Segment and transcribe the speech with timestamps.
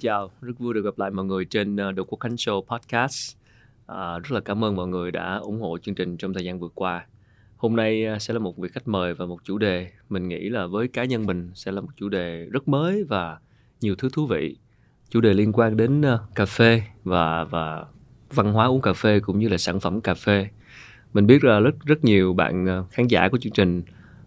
[0.00, 2.62] xin chào, rất vui được gặp lại mọi người trên ờ, The Quốc Khánh Show
[2.62, 3.36] Podcast.
[3.86, 6.58] À, rất là cảm ơn mọi người đã ủng hộ chương trình trong thời gian
[6.58, 7.06] vừa qua.
[7.56, 10.48] Hôm nay ờ, sẽ là một vị khách mời và một chủ đề mình nghĩ
[10.48, 13.38] là với cá nhân mình sẽ là một chủ đề rất mới và
[13.80, 14.56] nhiều thứ thú vị.
[15.10, 17.84] Chủ đề liên quan đến uh, cà phê và và
[18.34, 20.48] văn hóa uống cà phê cũng như là sản phẩm cà phê.
[21.12, 23.82] Mình biết là rất rất nhiều bạn khán giả của chương trình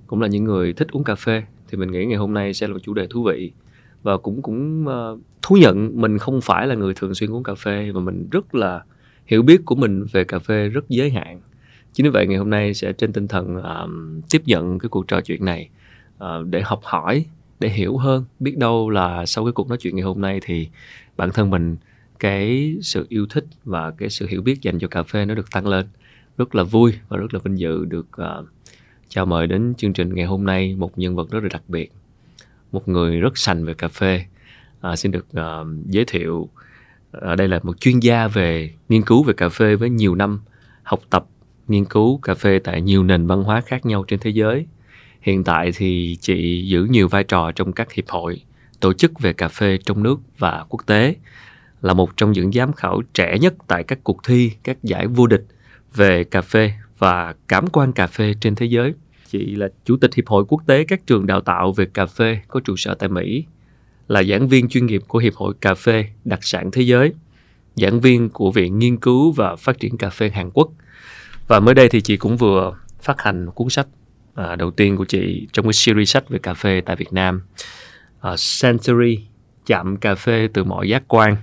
[0.07, 2.67] cũng là những người thích uống cà phê thì mình nghĩ ngày hôm nay sẽ
[2.67, 3.53] là một chủ đề thú vị
[4.03, 7.55] và cũng cũng uh, thú nhận mình không phải là người thường xuyên uống cà
[7.55, 8.83] phê mà mình rất là
[9.25, 11.41] hiểu biết của mình về cà phê rất giới hạn.
[11.93, 15.07] Chính vì vậy ngày hôm nay sẽ trên tinh thần um, tiếp nhận cái cuộc
[15.07, 15.69] trò chuyện này
[16.23, 17.25] uh, để học hỏi
[17.59, 20.69] để hiểu hơn biết đâu là sau cái cuộc nói chuyện ngày hôm nay thì
[21.17, 21.77] bản thân mình
[22.19, 25.51] cái sự yêu thích và cái sự hiểu biết dành cho cà phê nó được
[25.51, 25.85] tăng lên.
[26.37, 28.45] Rất là vui và rất là vinh dự được uh,
[29.09, 31.91] chào mời đến chương trình ngày hôm nay một nhân vật rất là đặc biệt
[32.73, 34.25] một người rất sành về cà phê.
[34.81, 36.49] À, xin được uh, giới thiệu
[37.21, 40.41] à, đây là một chuyên gia về nghiên cứu về cà phê với nhiều năm
[40.83, 41.25] học tập
[41.67, 44.65] nghiên cứu cà phê tại nhiều nền văn hóa khác nhau trên thế giới.
[45.21, 48.41] Hiện tại thì chị giữ nhiều vai trò trong các hiệp hội
[48.79, 51.15] tổ chức về cà phê trong nước và quốc tế.
[51.81, 55.27] Là một trong những giám khảo trẻ nhất tại các cuộc thi các giải vô
[55.27, 55.45] địch
[55.95, 58.93] về cà phê và cảm quan cà phê trên thế giới
[59.33, 62.39] chị là chủ tịch hiệp hội quốc tế các trường đào tạo về cà phê
[62.47, 63.45] có trụ sở tại mỹ
[64.07, 67.13] là giảng viên chuyên nghiệp của Hiệp hội Cà phê Đặc sản Thế giới,
[67.75, 70.71] giảng viên của Viện Nghiên cứu và Phát triển Cà phê Hàn Quốc.
[71.47, 73.87] Và mới đây thì chị cũng vừa phát hành một cuốn sách
[74.35, 77.41] à, đầu tiên của chị trong cái series sách về cà phê tại Việt Nam,
[78.21, 79.19] à, Sensory,
[79.65, 81.35] chạm cà phê từ mọi giác quan,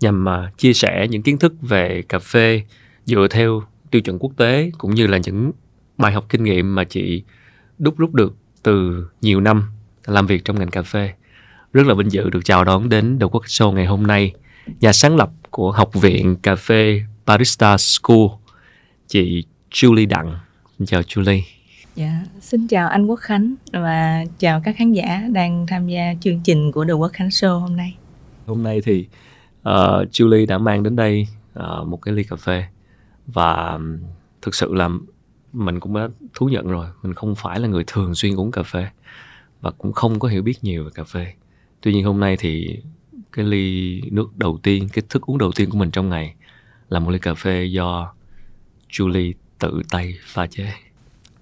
[0.00, 2.62] nhằm à, chia sẻ những kiến thức về cà phê
[3.04, 5.52] dựa theo tiêu chuẩn quốc tế cũng như là những
[5.98, 7.22] bài học kinh nghiệm mà chị
[7.78, 9.64] đúc rút được từ nhiều năm
[10.06, 11.12] làm việc trong ngành cà phê
[11.72, 14.32] rất là vinh dự được chào đón đến The Quốc Show ngày hôm nay.
[14.80, 18.26] Nhà sáng lập của Học viện Cà phê Barista School,
[19.08, 20.38] chị Julie Đặng.
[20.78, 21.40] Xin chào Julie.
[21.94, 26.40] Dạ, xin chào anh Quốc Khánh và chào các khán giả đang tham gia chương
[26.44, 27.96] trình của The Quốc Khánh Show hôm nay.
[28.46, 29.06] Hôm nay thì
[29.68, 29.72] uh,
[30.12, 31.26] Julie đã mang đến đây
[31.58, 32.64] uh, một cái ly cà phê
[33.26, 33.78] và
[34.42, 34.88] thực sự là
[35.56, 38.62] mình cũng đã thú nhận rồi, mình không phải là người thường xuyên uống cà
[38.62, 38.86] phê
[39.60, 41.32] và cũng không có hiểu biết nhiều về cà phê.
[41.80, 42.78] Tuy nhiên hôm nay thì
[43.32, 46.34] cái ly nước đầu tiên cái thức uống đầu tiên của mình trong ngày
[46.88, 48.12] là một ly cà phê do
[48.90, 50.72] Julie tự tay pha chế.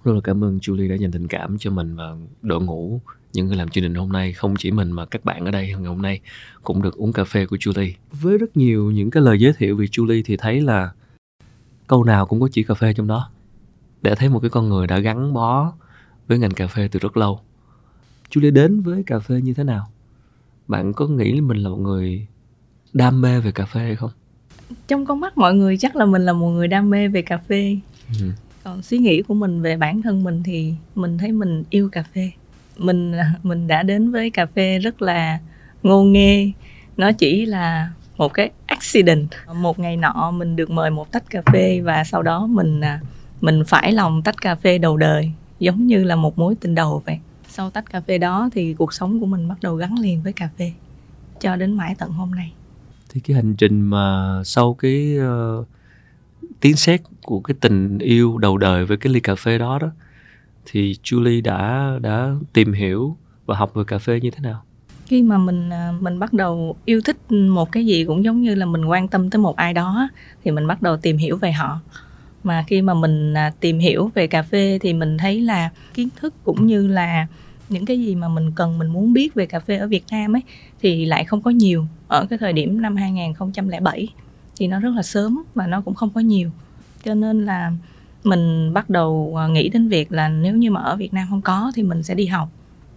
[0.03, 3.01] Rất là cảm ơn Julie đã dành tình cảm cho mình và đội ngũ
[3.33, 4.33] những người làm chương trình hôm nay.
[4.33, 6.19] Không chỉ mình mà các bạn ở đây ngày hôm nay
[6.63, 7.91] cũng được uống cà phê của Julie.
[8.11, 10.91] Với rất nhiều những cái lời giới thiệu về Julie thì thấy là
[11.87, 13.29] câu nào cũng có chỉ cà phê trong đó
[14.05, 15.73] để thấy một cái con người đã gắn bó
[16.27, 17.39] với ngành cà phê từ rất lâu.
[18.31, 19.87] Julie đến với cà phê như thế nào?
[20.67, 22.27] Bạn có nghĩ mình là một người
[22.93, 24.11] đam mê về cà phê hay không?
[24.87, 27.37] Trong con mắt mọi người chắc là mình là một người đam mê về cà
[27.37, 27.77] phê.
[28.19, 28.25] Ừ.
[28.63, 32.03] còn suy nghĩ của mình về bản thân mình thì mình thấy mình yêu cà
[32.13, 32.31] phê.
[32.77, 35.39] Mình mình đã đến với cà phê rất là
[35.83, 36.51] ngô nghê.
[36.97, 39.27] Nó chỉ là một cái accident.
[39.55, 43.01] Một ngày nọ mình được mời một tách cà phê và sau đó mình à,
[43.41, 47.03] mình phải lòng tách cà phê đầu đời giống như là một mối tình đầu
[47.05, 47.19] vậy.
[47.47, 50.33] Sau tách cà phê đó thì cuộc sống của mình bắt đầu gắn liền với
[50.33, 50.73] cà phê.
[51.41, 52.53] Cho đến mãi tận hôm nay.
[53.09, 55.67] Thì cái hành trình mà sau cái uh,
[56.59, 59.91] tiếng sét của cái tình yêu đầu đời với cái ly cà phê đó đó
[60.65, 64.63] thì Julie đã đã tìm hiểu và học về cà phê như thế nào?
[65.05, 68.55] Khi mà mình ờ, mình bắt đầu yêu thích một cái gì cũng giống như
[68.55, 70.09] là mình quan tâm tới một ai đó
[70.43, 71.79] thì mình bắt đầu tìm hiểu về họ
[72.45, 76.09] mà khi mà mình à, tìm hiểu về cà phê thì mình thấy là kiến
[76.15, 77.27] thức cũng như là
[77.69, 80.35] những cái gì mà mình cần, mình muốn biết về cà phê ở Việt Nam
[80.35, 80.41] ấy,
[80.81, 81.85] thì lại không có nhiều.
[82.07, 84.07] Ở cái thời điểm năm 2007
[84.57, 86.49] thì nó rất là sớm và nó cũng không có nhiều.
[87.03, 87.71] Cho nên là
[88.23, 91.41] mình bắt đầu à, nghĩ đến việc là nếu như mà ở Việt Nam không
[91.41, 92.49] có thì mình sẽ đi học.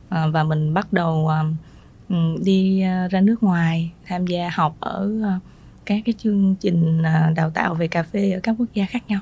[0.08, 1.30] À, và mình bắt đầu
[2.42, 2.80] đi
[3.10, 5.12] ra nước ngoài tham gia học ở
[5.86, 7.02] các cái chương trình
[7.36, 9.20] đào tạo về cà phê ở các quốc gia khác nhau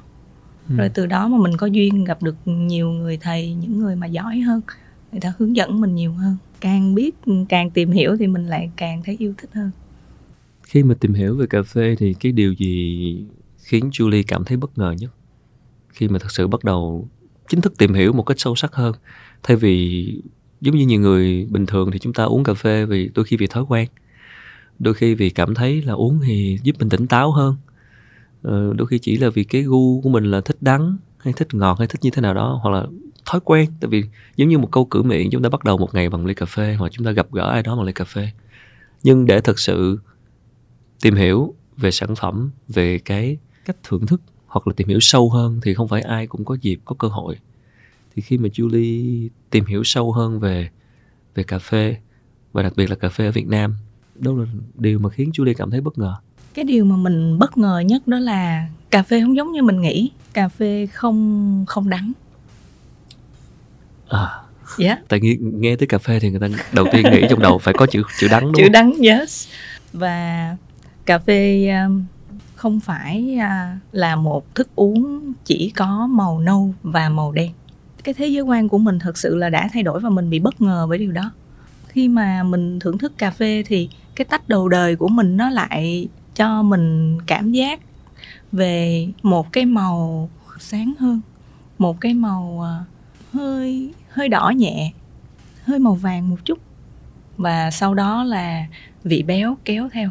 [0.68, 0.76] ừ.
[0.76, 4.06] rồi từ đó mà mình có duyên gặp được nhiều người thầy những người mà
[4.06, 4.60] giỏi hơn
[5.12, 6.36] người ta hướng dẫn mình nhiều hơn.
[6.60, 7.14] Càng biết
[7.48, 9.70] càng tìm hiểu thì mình lại càng thấy yêu thích hơn.
[10.62, 13.24] Khi mà tìm hiểu về cà phê thì cái điều gì
[13.58, 15.10] khiến Julie cảm thấy bất ngờ nhất?
[15.88, 17.08] Khi mà thật sự bắt đầu
[17.48, 18.94] chính thức tìm hiểu một cách sâu sắc hơn.
[19.42, 20.06] Thay vì
[20.60, 23.36] giống như nhiều người bình thường thì chúng ta uống cà phê vì đôi khi
[23.36, 23.88] vì thói quen
[24.78, 27.56] đôi khi vì cảm thấy là uống thì giúp mình tỉnh táo hơn
[28.46, 31.54] ờ, đôi khi chỉ là vì cái gu của mình là thích đắng hay thích
[31.54, 32.86] ngọt hay thích như thế nào đó hoặc là
[33.26, 33.70] thói quen.
[33.80, 34.04] Tại vì
[34.36, 36.46] giống như một câu cử miệng chúng ta bắt đầu một ngày bằng ly cà
[36.46, 38.28] phê hoặc chúng ta gặp gỡ ai đó bằng ly cà phê.
[39.02, 39.98] Nhưng để thực sự
[41.02, 45.30] tìm hiểu về sản phẩm về cái cách thưởng thức hoặc là tìm hiểu sâu
[45.30, 47.36] hơn thì không phải ai cũng có dịp có cơ hội.
[48.14, 50.70] Thì khi mà Julie tìm hiểu sâu hơn về
[51.34, 51.96] về cà phê
[52.52, 53.74] và đặc biệt là cà phê ở Việt Nam
[54.14, 54.44] đó là
[54.74, 56.16] điều mà khiến Julie cảm thấy bất ngờ
[56.56, 59.80] cái điều mà mình bất ngờ nhất đó là cà phê không giống như mình
[59.80, 60.10] nghĩ.
[60.32, 62.12] Cà phê không không đắng.
[64.08, 64.28] À.
[64.78, 64.86] Dạ.
[64.86, 64.98] Yeah.
[65.08, 67.74] tại nghe, nghe tới cà phê thì người ta đầu tiên nghĩ trong đầu phải
[67.74, 68.72] có chữ chữ đắng đúng chữ không?
[68.72, 69.48] đắng yes.
[69.92, 70.56] Và
[71.06, 72.04] cà phê um,
[72.54, 77.50] không phải uh, là một thức uống chỉ có màu nâu và màu đen.
[78.04, 80.38] Cái thế giới quan của mình thật sự là đã thay đổi và mình bị
[80.38, 81.30] bất ngờ với điều đó.
[81.88, 85.50] Khi mà mình thưởng thức cà phê thì cái tách đầu đời của mình nó
[85.50, 87.80] lại cho mình cảm giác
[88.52, 90.30] về một cái màu
[90.60, 91.20] sáng hơn
[91.78, 92.84] một cái màu à,
[93.32, 94.92] hơi hơi đỏ nhẹ
[95.64, 96.58] hơi màu vàng một chút.
[97.36, 98.66] Và sau đó là
[99.04, 100.10] vị béo kéo theo.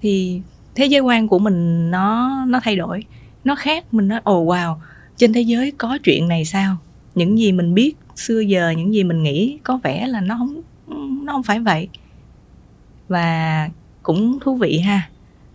[0.00, 0.42] Thì
[0.74, 3.04] thế giới quan của mình nó nó thay đổi
[3.44, 3.94] nó khác.
[3.94, 4.76] Mình nói ồ oh, wow
[5.16, 6.76] trên thế giới có chuyện này sao?
[7.14, 10.62] Những gì mình biết xưa giờ những gì mình nghĩ có vẻ là nó không
[11.24, 11.88] nó không phải vậy.
[13.08, 13.68] Và
[14.02, 15.08] cũng thú vị ha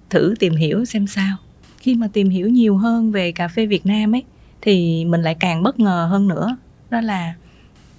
[0.10, 1.38] thử tìm hiểu xem sao.
[1.78, 4.24] Khi mà tìm hiểu nhiều hơn về cà phê Việt Nam ấy
[4.62, 6.58] thì mình lại càng bất ngờ hơn nữa.
[6.90, 7.34] Đó là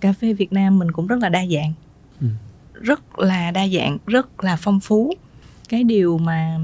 [0.01, 1.73] cà phê Việt Nam mình cũng rất là đa dạng.
[2.21, 2.27] Ừ.
[2.83, 5.13] rất là đa dạng rất là phong phú.
[5.69, 6.59] Cái điều mà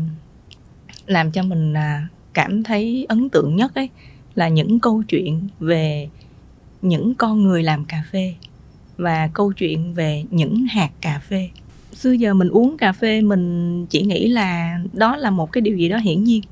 [1.07, 3.89] làm cho mình à, cảm thấy ấn tượng nhất ấy
[4.35, 6.09] là những câu chuyện về
[6.83, 8.35] những con người làm cà phê
[8.97, 11.51] và câu chuyện về những hạt cà phê
[11.95, 15.77] xưa giờ mình uống cà phê mình chỉ nghĩ là đó là một cái điều
[15.77, 16.43] gì đó hiển nhiên.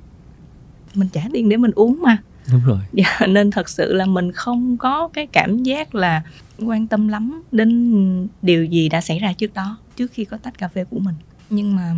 [0.94, 2.16] Mình trả tiền để mình uống mà.
[2.52, 2.78] Đúng rồi.
[2.92, 6.22] Dạ, nên thật sự là mình không có cái cảm giác là
[6.58, 10.58] quan tâm lắm đến điều gì đã xảy ra trước đó trước khi có tách
[10.58, 11.14] cà phê của mình.
[11.50, 11.94] Nhưng mà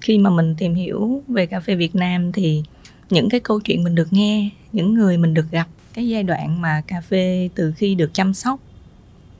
[0.00, 2.62] khi mà mình tìm hiểu về cà phê Việt Nam thì
[3.10, 6.60] những cái câu chuyện mình được nghe những người mình được gặp cái giai đoạn
[6.60, 8.60] mà cà phê từ khi được chăm sóc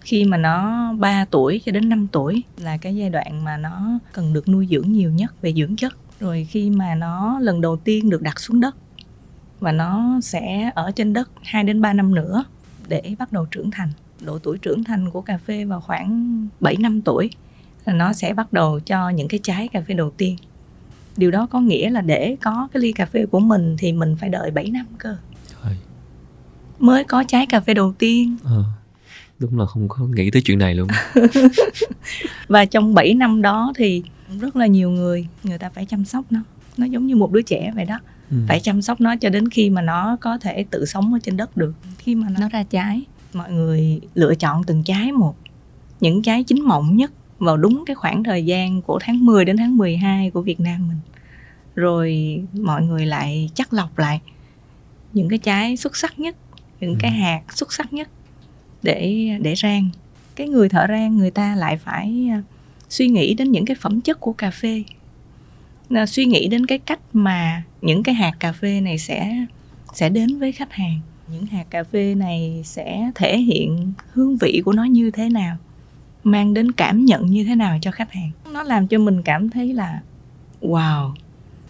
[0.06, 3.99] khi mà nó 3 tuổi cho đến 5 tuổi là cái giai đoạn mà nó
[4.12, 7.76] cần được nuôi dưỡng nhiều nhất về dưỡng chất rồi khi mà nó lần đầu
[7.76, 8.76] tiên được đặt xuống đất
[9.61, 12.44] và nó sẽ ở trên đất 2 đến 3 năm nữa
[12.88, 13.88] để bắt đầu trưởng thành.
[14.20, 17.31] Độ tuổi trưởng thành của cà phê vào khoảng 7 năm tuổi
[17.85, 20.37] là nó sẽ bắt đầu cho những cái trái cà phê đầu tiên.
[21.17, 24.17] Điều đó có nghĩa là để có cái ly cà phê của mình thì mình
[24.20, 25.17] phải đợi 7 năm cơ.
[26.79, 28.37] Mới có trái cà phê đầu tiên.
[28.44, 28.62] À,
[29.38, 30.88] đúng là không có nghĩ tới chuyện này luôn.
[32.48, 34.02] và trong 7 năm đó thì
[34.40, 36.40] rất là nhiều người người ta phải chăm sóc nó.
[36.76, 37.98] Nó giống như một đứa trẻ vậy đó
[38.30, 38.36] ừ.
[38.48, 41.36] phải chăm sóc nó cho đến khi mà nó có thể tự sống ở trên
[41.36, 43.02] đất được khi mà nó ra trái
[43.34, 45.36] mọi người lựa chọn từng trái một
[46.00, 49.56] những trái chín mọng nhất vào đúng cái khoảng thời gian của tháng 10 đến
[49.56, 50.98] tháng 12 của Việt Nam mình
[51.74, 54.20] rồi mọi người lại chắc lọc lại
[55.12, 56.36] những cái trái xuất sắc nhất
[56.80, 56.96] những ừ.
[57.00, 58.08] cái hạt xuất sắc nhất
[58.86, 59.88] để để rang.
[60.36, 62.43] Cái người thợ rang người ta lại phải à,
[62.88, 64.82] suy nghĩ đến những cái phẩm chất của cà phê.
[66.06, 69.46] Suy nghĩ đến cái cách mà những cái hạt cà phê này sẽ
[69.94, 71.00] sẽ đến với khách hàng.
[71.28, 75.56] Những hạt cà phê này sẽ thể hiện hương vị của nó như thế nào,
[76.24, 78.31] mang đến cảm nhận như thế nào cho khách hàng.
[78.52, 80.00] Nó làm cho mình cảm thấy là,
[80.62, 81.14] wow,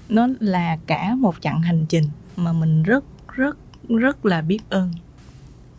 [0.08, 2.04] nó là cả một chặng hành trình
[2.36, 3.04] mà mình rất
[3.34, 3.58] rất
[3.88, 4.92] rất là biết ơn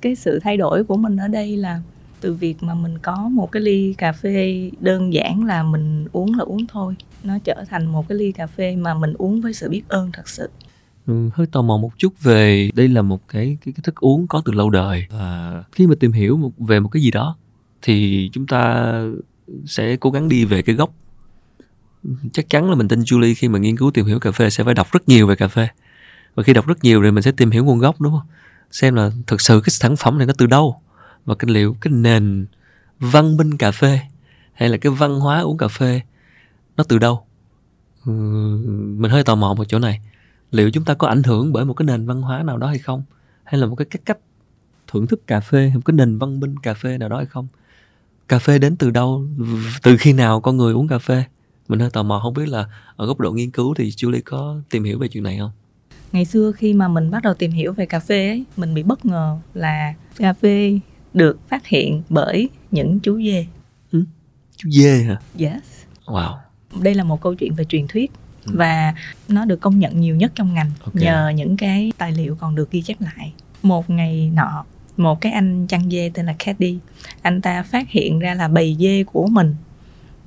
[0.01, 1.81] cái sự thay đổi của mình ở đây là
[2.21, 6.37] từ việc mà mình có một cái ly cà phê đơn giản là mình uống
[6.37, 6.95] là uống thôi.
[7.23, 10.11] Nó trở thành một cái ly cà phê mà mình uống với sự biết ơn
[10.13, 10.49] thật sự.
[11.07, 14.27] Ừ, hơi tò mò một chút về đây là một cái cái, cái thức uống
[14.27, 15.05] có từ lâu đời.
[15.09, 17.37] Và khi mà tìm hiểu một, về một cái gì đó
[17.81, 18.93] thì chúng ta
[19.65, 20.93] sẽ cố gắng đi về cái gốc
[22.33, 24.63] chắc chắn là mình tin Julie khi mà nghiên cứu tìm hiểu cà phê sẽ
[24.63, 25.67] phải đọc rất nhiều về cà phê.
[26.35, 28.27] Và khi đọc rất nhiều rồi mình sẽ tìm hiểu nguồn gốc đúng không?
[28.71, 30.81] Xem là thực sự cái sản phẩm này nó từ đâu
[31.25, 32.45] và cái liệu cái nền
[32.99, 33.99] văn minh cà phê
[34.53, 36.01] hay là cái văn hóa uống cà phê
[36.77, 37.25] nó từ đâu?
[38.05, 38.11] Ừ,
[38.97, 39.99] mình hơi tò mò một chỗ này.
[40.51, 42.79] Liệu chúng ta có ảnh hưởng bởi một cái nền văn hóa nào đó hay
[42.79, 43.03] không?
[43.43, 44.17] Hay là một cái cách cách
[44.87, 47.47] thưởng thức cà phê một cái nền văn minh cà phê nào đó hay không?
[48.27, 49.27] Cà phê đến từ đâu?
[49.83, 51.23] Từ khi nào con người uống cà phê?
[51.67, 54.61] Mình hơi tò mò không biết là ở góc độ nghiên cứu thì Julie có
[54.69, 55.51] tìm hiểu về chuyện này không?
[56.11, 58.83] Ngày xưa khi mà mình bắt đầu tìm hiểu về cà phê ấy mình bị
[58.83, 60.79] bất ngờ là cà phê
[61.13, 63.45] được phát hiện bởi những chú dê
[63.91, 64.03] ừ?
[64.57, 65.63] chú dê hả yes
[66.05, 66.35] wow
[66.81, 68.11] đây là một câu chuyện về truyền thuyết
[68.45, 68.51] ừ.
[68.55, 68.93] và
[69.27, 71.03] nó được công nhận nhiều nhất trong ngành okay.
[71.03, 73.33] nhờ những cái tài liệu còn được ghi chép lại
[73.63, 74.65] một ngày nọ
[74.97, 76.77] một cái anh chăn dê tên là Caddy
[77.21, 79.55] anh ta phát hiện ra là bầy dê của mình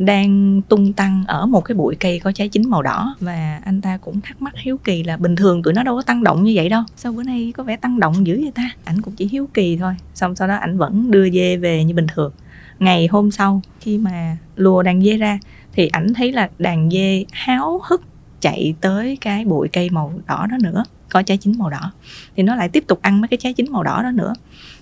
[0.01, 3.17] đang tung tăng ở một cái bụi cây có trái chín màu đỏ.
[3.21, 6.03] Và anh ta cũng thắc mắc hiếu kỳ là bình thường tụi nó đâu có
[6.03, 6.83] tăng động như vậy đâu.
[6.97, 8.71] Sao bữa nay có vẻ tăng động dữ vậy ta?
[8.85, 11.95] Ảnh cũng chỉ hiếu kỳ thôi, xong sau đó ảnh vẫn đưa dê về như
[11.95, 12.33] bình thường.
[12.79, 15.39] Ngày hôm sau, khi mà lùa đàn dê ra,
[15.73, 18.03] thì ảnh thấy là đàn dê háo hức
[18.41, 21.93] chạy tới cái bụi cây màu đỏ đó nữa, có trái chín màu đỏ.
[22.37, 24.35] Thì nó lại tiếp tục ăn mấy cái trái chín màu đỏ đó nữa.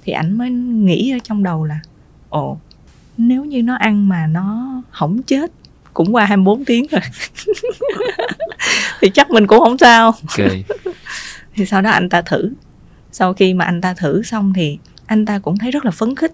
[0.05, 1.81] Thì ảnh mới nghĩ ở trong đầu là,
[2.29, 2.59] ồ
[3.19, 5.53] nếu như nó ăn mà nó không chết
[5.95, 7.01] cũng qua 24 tiếng rồi.
[9.01, 10.05] Thì chắc mình cũng không sao.
[10.07, 10.47] Ok.
[11.55, 12.51] Thì sau đó anh ta thử.
[13.13, 16.15] Sau khi mà anh ta thử xong thì anh ta cũng thấy rất là phấn
[16.17, 16.33] khích.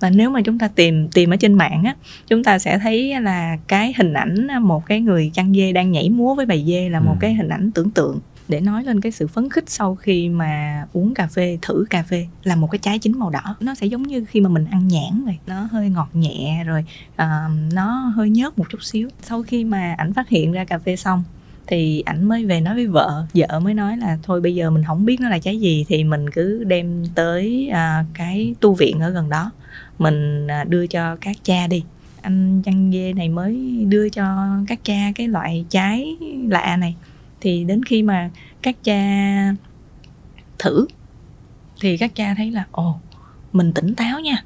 [0.00, 1.94] Và nếu mà chúng ta tìm tìm ở trên mạng á
[2.26, 6.10] chúng ta sẽ thấy là cái hình ảnh một cái người chăn dê đang nhảy
[6.10, 7.18] múa với bầy dê là một Ừ.
[7.20, 8.18] cái hình ảnh tưởng tượng
[8.50, 12.02] để nói lên cái sự phấn khích sau khi mà uống cà phê thử cà
[12.02, 13.56] phê là một cái trái chín màu đỏ.
[13.60, 15.38] Nó sẽ giống như khi mà mình ăn nhãn vậy.
[15.46, 19.08] Nó hơi ngọt nhẹ rồi uh, nó hơi nhớt một chút xíu.
[19.22, 21.22] Sau khi mà ảnh phát hiện ra cà phê xong
[21.66, 23.24] thì ảnh mới về nói với vợ.
[23.34, 26.04] Vợ mới nói là thôi bây giờ mình không biết nó là trái gì thì
[26.04, 29.50] mình cứ đem tới uh, cái tu viện ở gần đó.
[29.98, 31.84] Mình uh, đưa cho các cha đi.
[32.22, 36.16] Anh chăn dê này mới đưa cho các cha cái loại trái
[36.48, 36.94] lạ này
[37.40, 38.30] thì đến khi mà
[38.62, 39.02] các cha
[40.58, 40.86] thử,
[41.80, 43.00] thì các cha thấy là, ồ,
[43.52, 44.44] mình tỉnh táo nha.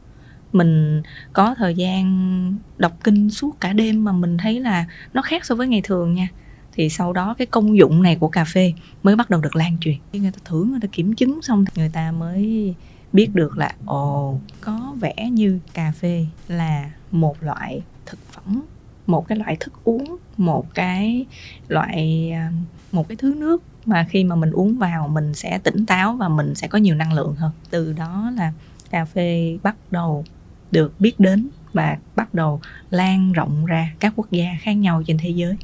[0.52, 5.44] Mình có thời gian đọc kinh suốt cả đêm mà mình thấy là nó khác
[5.44, 6.28] so với ngày thường nha.
[6.72, 8.72] Thì sau đó cái công dụng này của cà phê
[9.02, 9.96] mới bắt đầu được lan truyền.
[10.12, 12.74] Khi người ta thử, người ta kiểm chứng xong thì người ta mới
[13.12, 18.62] biết được là, ồ, có vẻ như cà phê là một loại thực phẩm
[19.06, 21.26] một cái loại thức uống, một cái
[21.68, 22.52] loại à,
[22.92, 26.28] một cái thứ nước mà khi mà mình uống vào mình sẽ tỉnh táo và
[26.28, 27.50] mình sẽ có nhiều năng lượng hơn.
[27.70, 28.52] Từ đó là
[28.90, 30.24] cà phê bắt đầu
[30.72, 35.18] được biết đến và bắt đầu lan rộng ra các quốc gia khác nhau trên
[35.18, 35.56] thế giới.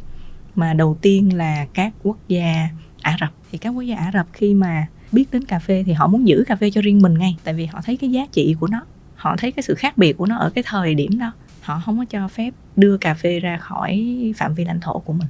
[0.55, 2.69] Mà đầu tiên là các quốc gia
[3.03, 3.31] Ả Rập.
[3.53, 6.29] Thì các quốc gia Ả Rập khi mà biết đến cà phê thì họ muốn
[6.29, 8.67] giữ cà phê cho riêng mình ngay, tại vì họ thấy cái giá trị của
[8.67, 8.83] nó,
[9.15, 11.99] họ thấy cái sự khác biệt của nó ở cái thời điểm đó họ không
[11.99, 15.29] có cho phép đưa cà phê ra khỏi phạm vi lãnh thổ của mình.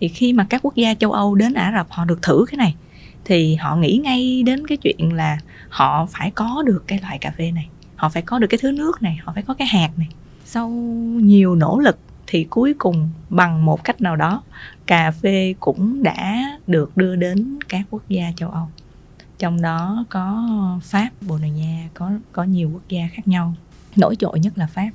[0.00, 2.56] Thì khi mà các quốc gia châu Âu đến Ả Rập họ được thử cái
[2.56, 2.74] này
[3.24, 5.38] thì họ nghĩ ngay đến cái chuyện là
[5.68, 8.72] họ phải có được cái loại cà phê này họ phải có được cái thứ
[8.72, 10.08] nước này họ phải có cái hạt này.
[10.44, 10.68] Sau
[11.22, 14.42] nhiều nỗ lực thì cuối cùng bằng một cách nào đó
[14.86, 18.68] cà phê cũng đã được đưa đến các quốc gia châu Âu.
[19.38, 20.48] Trong đó có
[20.82, 23.54] Pháp, Bồ Đào Nha có có nhiều quốc gia khác nhau.
[23.96, 24.90] Nổi trội nhất là Pháp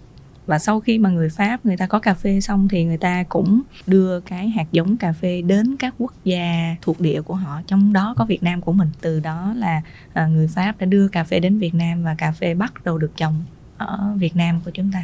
[0.50, 3.24] và sau khi mà người Pháp người ta có cà phê xong thì người ta
[3.30, 7.62] cũng đưa cái hạt giống cà phê đến các quốc gia thuộc địa của họ.
[7.68, 8.90] Trong đó có Việt Nam của mình.
[9.02, 9.82] Từ đó là
[10.14, 12.98] à, người Pháp đã đưa cà phê đến Việt Nam và cà phê bắt đầu
[12.98, 13.44] được trồng
[13.78, 15.04] ở Việt Nam của chúng ta.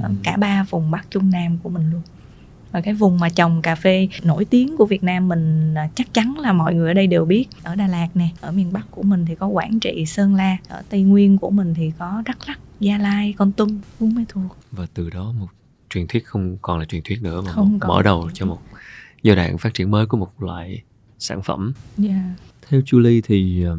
[0.00, 0.14] Ở Ừ.
[0.22, 2.02] cả ba vùng Bắc Trung Nam của mình luôn
[2.72, 6.14] và cái vùng mà trồng cà phê nổi tiếng của Việt Nam mình à, chắc
[6.14, 7.46] chắn là mọi người ở đây đều biết.
[7.62, 10.56] Ở Đà Lạt nè ở miền Bắc của mình thì có Quảng Trị Sơn La.
[10.68, 14.24] Ở Tây Nguyên của mình thì có Đắk Lắk Gia Lai Con Tum Buôn Mê
[14.28, 14.50] Thuột.
[14.70, 15.46] Và từ đó một
[15.90, 18.58] truyền thuyết không còn là truyền thuyết nữa mà Không một mở đầu cho một
[19.22, 20.82] giai đoạn phát triển mới của một loại
[21.18, 21.72] sản phẩm.
[22.02, 22.22] Yeah.
[22.68, 23.78] theo Julie thì ờ,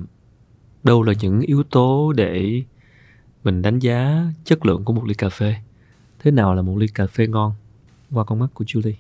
[0.84, 2.62] đâu là những yếu tố để
[3.44, 5.56] mình đánh giá chất lượng của một ly cà phê?
[6.20, 7.54] Thế nào là một ly cà phê ngon
[8.14, 8.94] qua con mắt của Julie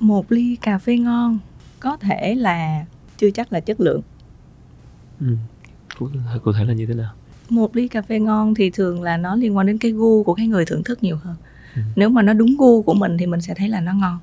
[0.00, 1.38] một ly cà phê ngon
[1.80, 2.84] có thể là
[3.18, 4.00] chưa chắc là chất lượng
[5.20, 5.36] ừ.
[6.44, 7.12] cụ, thể là như thế nào
[7.48, 10.34] một ly cà phê ngon thì thường là nó liên quan đến cái gu của
[10.34, 11.36] cái người thưởng thức nhiều hơn
[11.76, 11.82] Ừ.
[11.96, 14.18] nếu mà nó đúng gu của mình thì mình sẽ thấy là nó ngon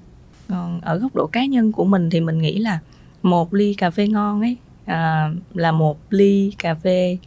[0.50, 2.80] còn ở góc độ cá nhân của mình thì mình nghĩ là
[3.24, 7.18] một ly cà phê ngon ấy à, là một ly cà phê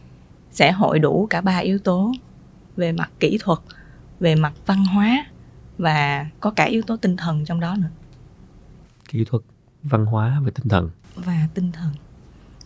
[0.51, 2.11] sẽ hội đủ cả ba yếu tố
[2.77, 3.59] về mặt kỹ thuật
[4.19, 5.25] về mặt văn hóa
[5.83, 7.89] và có cả yếu tố tinh thần trong đó nữa.
[9.09, 9.43] Kỹ thuật
[9.83, 10.89] văn hóa và tinh thần.
[11.15, 11.89] Và tinh thần.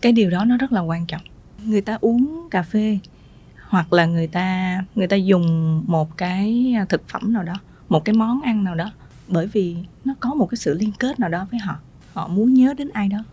[0.02, 1.22] Cái điều đó nó rất là quan trọng.
[1.64, 3.00] Người ta uống cà phê
[3.70, 7.54] hoặc là người ta người ta dùng một cái thực phẩm nào đó
[7.90, 8.92] một cái món ăn nào đó
[9.28, 11.76] bởi vì nó có một cái sự liên kết nào đó với họ.
[12.14, 13.24] Họ muốn nhớ đến ai đó.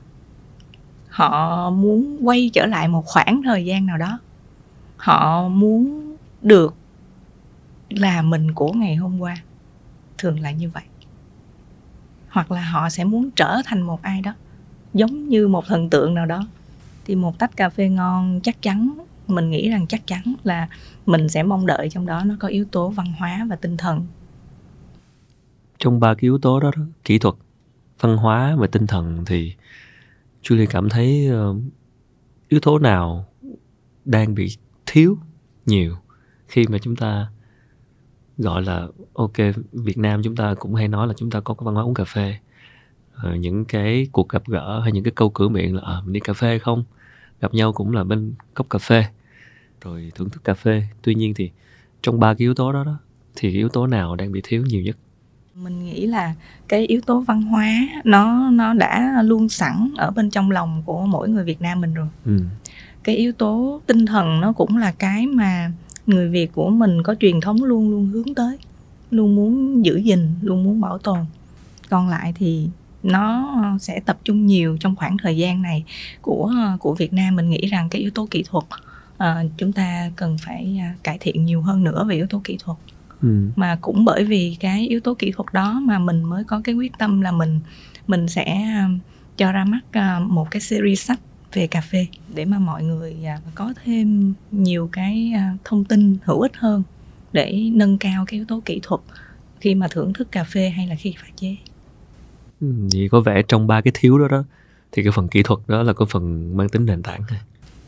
[1.08, 4.18] Họ muốn quay trở lại một khoảng thời gian nào đó.
[4.96, 6.74] Họ muốn được
[7.88, 9.36] là mình của ngày hôm qua
[10.24, 10.82] thường là như vậy.
[12.28, 14.34] Hoặc là họ sẽ muốn trở thành một ai đó
[14.94, 16.46] giống như một thần tượng nào đó.
[17.04, 20.68] Thì một tách cà phê ngon chắc chắn mình nghĩ rằng chắc chắn là
[21.06, 24.06] mình sẽ mong đợi trong đó nó có yếu tố văn hóa và tinh thần.
[25.78, 27.34] Trong ba cái yếu tố đó, đó kỹ thuật
[28.00, 29.54] văn hóa và tinh thần thì
[30.42, 31.54] Julie cảm thấy ờ,
[32.48, 33.26] yếu tố nào
[34.04, 35.18] đang bị thiếu
[35.66, 35.96] nhiều
[36.48, 37.28] khi mà chúng ta
[38.38, 39.36] gọi là ok
[39.72, 41.94] Việt Nam chúng ta cũng hay nói là chúng ta có cái văn hóa uống
[41.94, 42.36] cà phê.
[43.14, 46.12] Ờ, những cái cuộc gặp gỡ hay những cái câu cửa miệng là à, mình
[46.12, 46.84] đi cà phê không?
[47.40, 49.04] Gặp nhau cũng là bên cốc cà phê
[49.80, 50.82] rồi thưởng thức cà phê.
[51.02, 51.50] Tuy nhiên thì
[52.02, 52.98] trong ba cái yếu tố đó đó
[53.36, 54.96] thì yếu tố nào đang bị thiếu nhiều nhất?
[55.54, 56.34] Mình nghĩ là
[56.68, 57.68] cái yếu tố văn hóa
[58.04, 61.94] nó nó đã luôn sẵn ở bên trong lòng của mỗi người Việt Nam mình
[61.94, 62.06] rồi.
[62.24, 62.38] Ừ.
[63.04, 65.72] cái yếu tố tinh thần nó cũng là cái mà
[66.06, 68.58] người Việt của mình có truyền thống luôn luôn hướng tới
[69.10, 71.18] luôn muốn giữ gìn luôn muốn bảo tồn.
[71.88, 72.68] Còn lại thì
[73.02, 75.84] nó sẽ tập trung nhiều trong khoảng thời gian này
[76.20, 77.36] của của Việt Nam.
[77.36, 78.64] Mình nghĩ rằng cái yếu tố kỹ thuật
[79.18, 82.58] à, chúng ta cần phải à, cải thiện nhiều hơn nữa về yếu tố kỹ
[82.64, 82.78] thuật.
[83.22, 83.48] Ừ.
[83.56, 86.74] mà cũng bởi vì cái yếu tố kỹ thuật đó mà mình mới có cái
[86.74, 87.60] quyết tâm là mình
[88.06, 88.88] mình sẽ à,
[89.36, 91.20] cho ra mắt à, một cái series sách
[91.54, 93.16] về cà phê để mà mọi người
[93.54, 95.32] có thêm nhiều cái
[95.64, 96.82] thông tin hữu ích hơn
[97.32, 99.00] để nâng cao cái yếu tố kỹ thuật
[99.60, 101.56] khi mà thưởng thức cà phê hay là khi pha chế.
[102.60, 104.44] Ừ, vậy có vẻ trong ba cái thiếu đó đó
[104.92, 107.38] thì cái phần kỹ thuật đó là có phần mang tính nền tảng thôi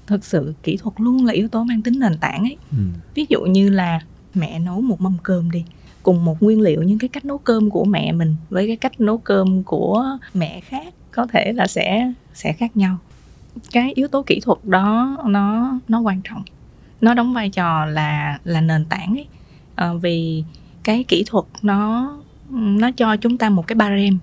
[0.07, 2.79] thực sự kỹ thuật luôn là yếu tố mang tính nền tảng ấy ừ.
[3.15, 4.01] ví dụ như là
[4.35, 5.65] mẹ nấu một mâm cơm đi
[6.03, 9.01] cùng một nguyên liệu nhưng cái cách nấu cơm của mẹ mình với cái cách
[9.01, 10.05] nấu cơm của
[10.35, 12.99] mẹ khác có thể là sẽ sẽ khác nhau
[13.73, 16.43] cái yếu tố kỹ thuật đó nó nó quan trọng.
[17.01, 19.27] Nó đóng vai trò là là nền tảng ấy.
[19.75, 20.45] À, vì
[20.85, 22.11] cái kỹ thuật nó
[22.51, 24.19] nó cho chúng ta một cái barem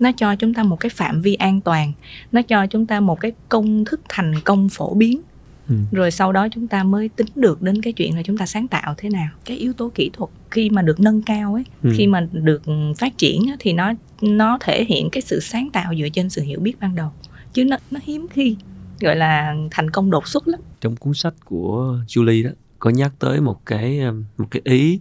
[0.00, 1.92] nó cho chúng ta một cái phạm vi an toàn
[2.32, 5.20] nó cho chúng ta một cái công thức thành công phổ biến.
[5.68, 5.74] Ừ.
[5.92, 8.68] rồi sau đó chúng ta mới tính được đến cái chuyện là chúng ta sáng
[8.68, 9.28] tạo thế nào.
[9.44, 11.90] Cái yếu tố kỹ thuật khi mà được nâng cao ấy ừ.
[11.96, 12.62] khi mà được
[12.98, 16.60] phát triển thì nó nó thể hiện cái sự sáng tạo dựa trên sự hiểu
[16.60, 17.10] biết ban đầu.
[17.52, 18.56] Chứ nó nó hiếm khi
[19.00, 20.60] gọi là thành công đột xuất lắm.
[20.80, 25.00] Trong cuốn sách của Julie đó, có nhắc tới một cái um, một cái ý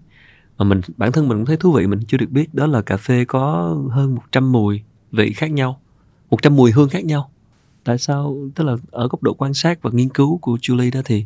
[0.58, 2.82] mà mình, bản thân mình cũng thấy thú vị, mình chưa được biết, đó là
[2.82, 4.82] cà phê có hơn 100 mùi
[5.12, 5.80] vị khác nhau
[6.30, 7.30] 100 mùi hương khác nhau.
[7.84, 11.02] Tại sao, tức là ở góc độ quan sát và nghiên cứu của Julie đó
[11.06, 11.26] thì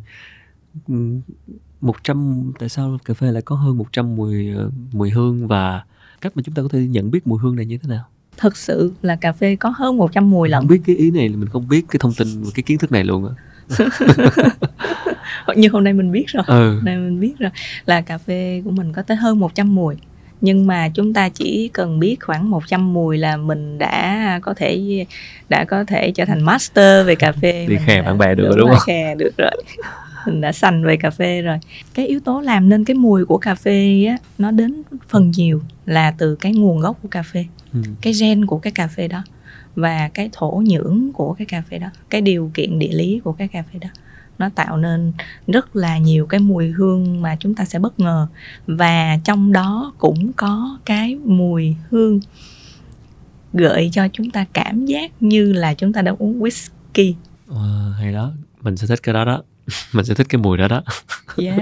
[1.82, 5.84] 100 tại sao cà phê lại có hơn 100 mùi ờ, mùi hương và
[6.22, 8.06] cách mà chúng ta có thể nhận biết mùi hương này như thế nào?
[8.40, 10.60] Thực sự là cà phê có hơn 100 mùi lận.
[10.60, 12.92] không biết cái ý này là mình không biết cái thông tin cái kiến thức
[12.92, 13.34] này luôn á.
[15.56, 16.44] Như hôm nay mình biết rồi.
[16.48, 16.76] Ừ.
[16.76, 17.52] hôm nay mình biết rồi.
[17.86, 19.96] Là cà phê của mình có tới hơn 100 mùi.
[20.42, 25.06] Nhưng mà chúng ta chỉ cần biết khoảng 100 mùi là mình đã có thể
[25.50, 27.66] đã có thể trở thành master về cà phê.
[27.70, 28.80] Đi khè bạn bè được rồi đúng không?
[28.86, 29.64] khè được rồi.
[30.26, 31.58] Mình đã sành về cà phê rồi.
[31.94, 35.62] Cái yếu tố làm nên cái mùi của cà phê á nó đến phần nhiều
[35.86, 37.80] là từ cái nguồn gốc của cà phê ừ.
[38.02, 39.24] cái gen của cái cà phê đó
[39.76, 43.32] và cái thổ nhưỡng của cái cà phê đó cái điều kiện địa lý của
[43.32, 43.90] cái cà phê đó
[44.40, 45.14] nó tạo nên
[45.48, 48.28] rất là nhiều cái mùi hương mà chúng ta sẽ bất ngờ.
[48.68, 52.20] Và trong đó cũng có cái mùi hương
[53.54, 57.14] gợi cho chúng ta cảm giác như là chúng ta đã uống whisky.
[57.50, 58.32] À, hay đó.
[58.62, 59.44] Mình sẽ thích cái đó đó.
[59.94, 60.84] Mình sẽ thích cái mùi đó đó.
[61.38, 61.60] Yeah.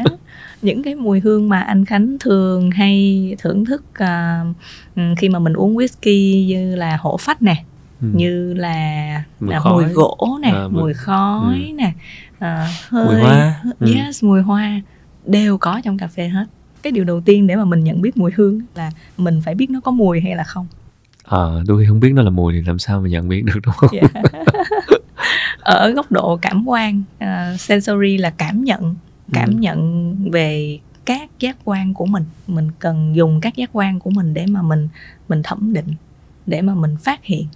[0.62, 4.56] Những cái mùi hương mà anh khánh thường hay thưởng thức uh,
[5.18, 7.64] khi mà mình uống whisky như là hổ phách nè
[8.02, 8.08] ừ.
[8.14, 11.74] như là mùi, là mùi gỗ nè à, mùi, mùi khói ừ.
[11.74, 11.94] nè
[12.40, 13.94] à, hơi mùi hoa ừ.
[13.96, 14.82] yes mùi hoa
[15.26, 16.46] đều có trong cà phê hết
[16.84, 19.70] cái điều đầu tiên để mà mình nhận biết mùi hương là mình phải biết
[19.70, 20.68] nó có mùi hay là không
[21.24, 23.60] à, đôi khi không biết nó là mùi thì làm sao mà nhận biết được
[23.64, 24.12] đúng không yeah.
[24.14, 24.44] Dạ.
[25.60, 28.96] ở góc độ cảm quan uh, sensory là cảm nhận
[29.34, 29.56] cảm ừ.
[29.60, 34.34] nhận về các giác quan của mình mình cần dùng các giác quan của mình
[34.34, 34.88] để mà mình
[35.30, 35.94] mình thẩm định
[36.46, 37.48] để mà mình phát hiện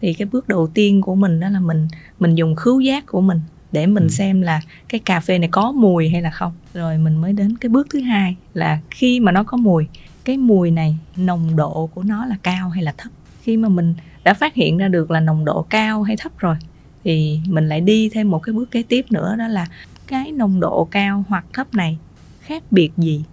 [0.00, 1.88] thì cái bước đầu tiên của mình đó là mình
[2.20, 3.40] mình dùng khứu giác của mình
[3.72, 4.08] để mình ừ.
[4.08, 7.56] xem là cái cà phê này có mùi hay là không rồi mình mới đến
[7.56, 9.86] cái bước thứ hai là khi mà nó có mùi
[10.24, 13.94] cái mùi này nồng độ của nó là cao hay là thấp khi mà mình
[14.24, 16.56] đã phát hiện ra được là nồng độ cao hay thấp rồi
[17.04, 19.66] thì mình lại đi thêm một cái bước kế tiếp nữa đó là
[20.08, 21.98] cái nồng độ cao hoặc thấp này
[22.40, 23.24] khác biệt gì?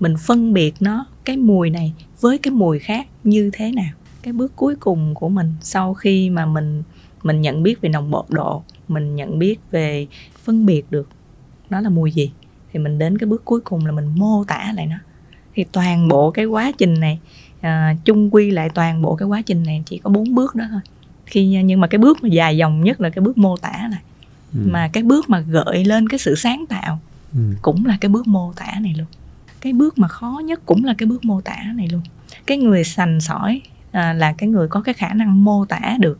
[0.00, 3.92] Mình phân biệt nó cái mùi này với cái mùi khác như thế nào?
[4.22, 6.82] Cái bước cuối cùng của mình sau khi mà mình
[7.22, 10.06] mình nhận biết về nồng độ độ mình nhận biết về
[10.42, 11.08] phân biệt được
[11.70, 12.32] nó là mùi gì
[12.72, 14.96] thì mình đến cái bước cuối cùng là mình mô tả lại nó.
[15.54, 17.18] Thì toàn bộ cái quá trình này
[17.60, 20.64] à, chung quy lại toàn bộ cái quá trình này chỉ có bốn bước đó
[20.70, 20.80] thôi.
[21.26, 24.00] Khi nhưng mà cái bước mà dài dòng nhất là cái bước mô tả này
[24.54, 24.60] ừ.
[24.70, 27.00] mà cái bước mà gợi lên cái sự sáng tạo
[27.32, 27.40] ừ.
[27.62, 29.06] cũng là cái bước mô tả này luôn.
[29.60, 32.02] Cái bước mà khó nhất cũng là cái bước mô tả này luôn.
[32.46, 33.60] Cái người sành sỏi
[33.92, 36.18] à, là cái người có cái khả năng mô tả được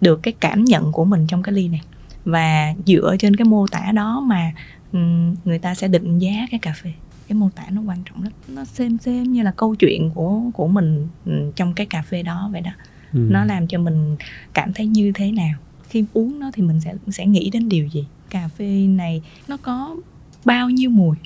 [0.00, 1.80] được cái cảm nhận của mình trong cái ly này.
[2.24, 4.52] Và dựa trên cái mô tả đó mà
[4.92, 6.92] um, người ta sẽ định giá cái cà phê.
[7.28, 8.32] Cái mô tả nó quan trọng lắm.
[8.48, 11.08] Nó xem xem như là câu chuyện của của mình
[11.56, 12.70] trong cái cà phê đó vậy đó.
[13.12, 13.26] Ừ.
[13.30, 14.16] nó làm cho mình
[14.54, 15.54] cảm thấy như thế nào
[15.90, 18.04] khi uống nó thì mình sẽ sẽ nghĩ đến điều gì?
[18.30, 19.96] Cà phê này nó có
[20.44, 21.16] bao nhiêu mùi?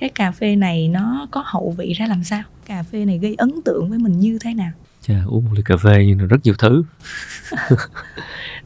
[0.00, 2.42] Cái cà phê này nó có hậu vị ra làm sao?
[2.66, 4.70] Cà phê này gây ấn tượng với mình như thế nào?
[5.02, 6.82] Chà, uống một ly cà phê nhưng rất nhiều thứ.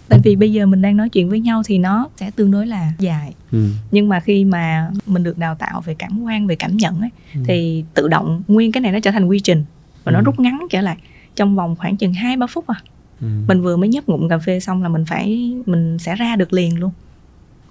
[0.09, 2.67] Tại vì bây giờ mình đang nói chuyện với nhau thì nó sẽ tương đối
[2.67, 3.35] là dài.
[3.53, 3.69] Ừ.
[3.90, 7.11] nhưng mà khi mà mình được đào tạo về cảm quan về cảm nhận ấy
[7.35, 7.40] Ừ.
[7.47, 9.64] thì tự động nguyên cái này nó trở thành quy trình
[10.05, 10.23] và nó Ừ.
[10.25, 10.97] rút ngắn trở lại
[11.37, 12.81] trong vòng khoảng chừng hai ba phút à
[13.20, 13.27] Ừ.
[13.48, 16.53] mình vừa mới nhấp ngụm cà phê xong là mình phải mình sẽ ra được
[16.53, 16.90] liền luôn.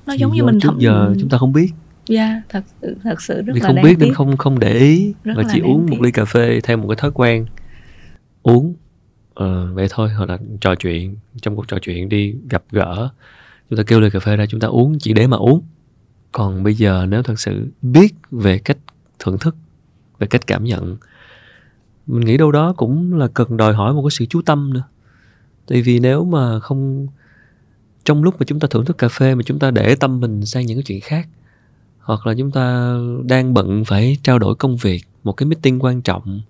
[0.05, 1.73] Nó Thì giống như mình trước thẩm giờ chúng ta không biết.
[2.07, 5.13] Dạ thật sự thật sự rất vì là không biết nên không không để ý
[5.23, 6.01] Rất và chỉ uống một tiếc.
[6.01, 7.45] ly cà phê theo một cái thói quen.
[8.43, 8.73] Uống
[9.33, 13.09] ờ, vậy thôi hoặc là trò chuyện trong cuộc trò chuyện đi gặp gỡ.
[13.69, 15.61] Chúng ta kêu ly cà phê ra chúng ta uống chỉ để mà uống.
[16.31, 18.77] Còn bây giờ nếu thật sự biết về cách
[19.19, 19.55] thưởng thức
[20.19, 20.97] về cách cảm nhận
[22.07, 24.83] mình nghĩ đâu đó cũng là cần đòi hỏi một cái sự chú tâm nữa
[25.67, 27.07] tại vì nếu mà không
[28.05, 30.45] trong lúc mà chúng ta thưởng thức cà phê mà chúng ta để tâm mình
[30.45, 31.27] sang những cái chuyện khác
[31.99, 36.01] hoặc là chúng ta đang bận phải trao đổi công việc một cái meeting quan
[36.01, 36.41] trọng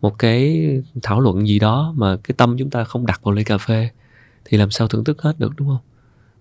[0.00, 0.66] một cái
[1.02, 3.90] thảo luận gì đó mà cái tâm chúng ta không đặt vào ly cà phê
[4.44, 5.80] thì làm sao thưởng thức hết được đúng không?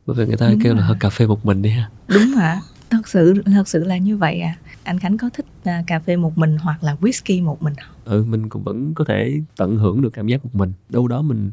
[0.05, 1.89] Bởi vì người ta Đúng kêu là hơi cà phê một mình đi ha.
[2.07, 2.61] Đúng hả?
[2.89, 4.55] Thật sự thật sự là như vậy à.
[4.83, 7.95] Anh khánh có thích à, cà phê một mình hoặc là whisky một mình không?
[8.05, 10.73] ừ mình cũng vẫn có thể tận hưởng được cảm giác một mình.
[10.89, 11.51] Đâu đó mình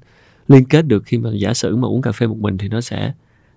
[0.48, 2.80] liên kết được khi mà giả sử mà uống cà phê một mình thì nó
[2.80, 3.12] sẽ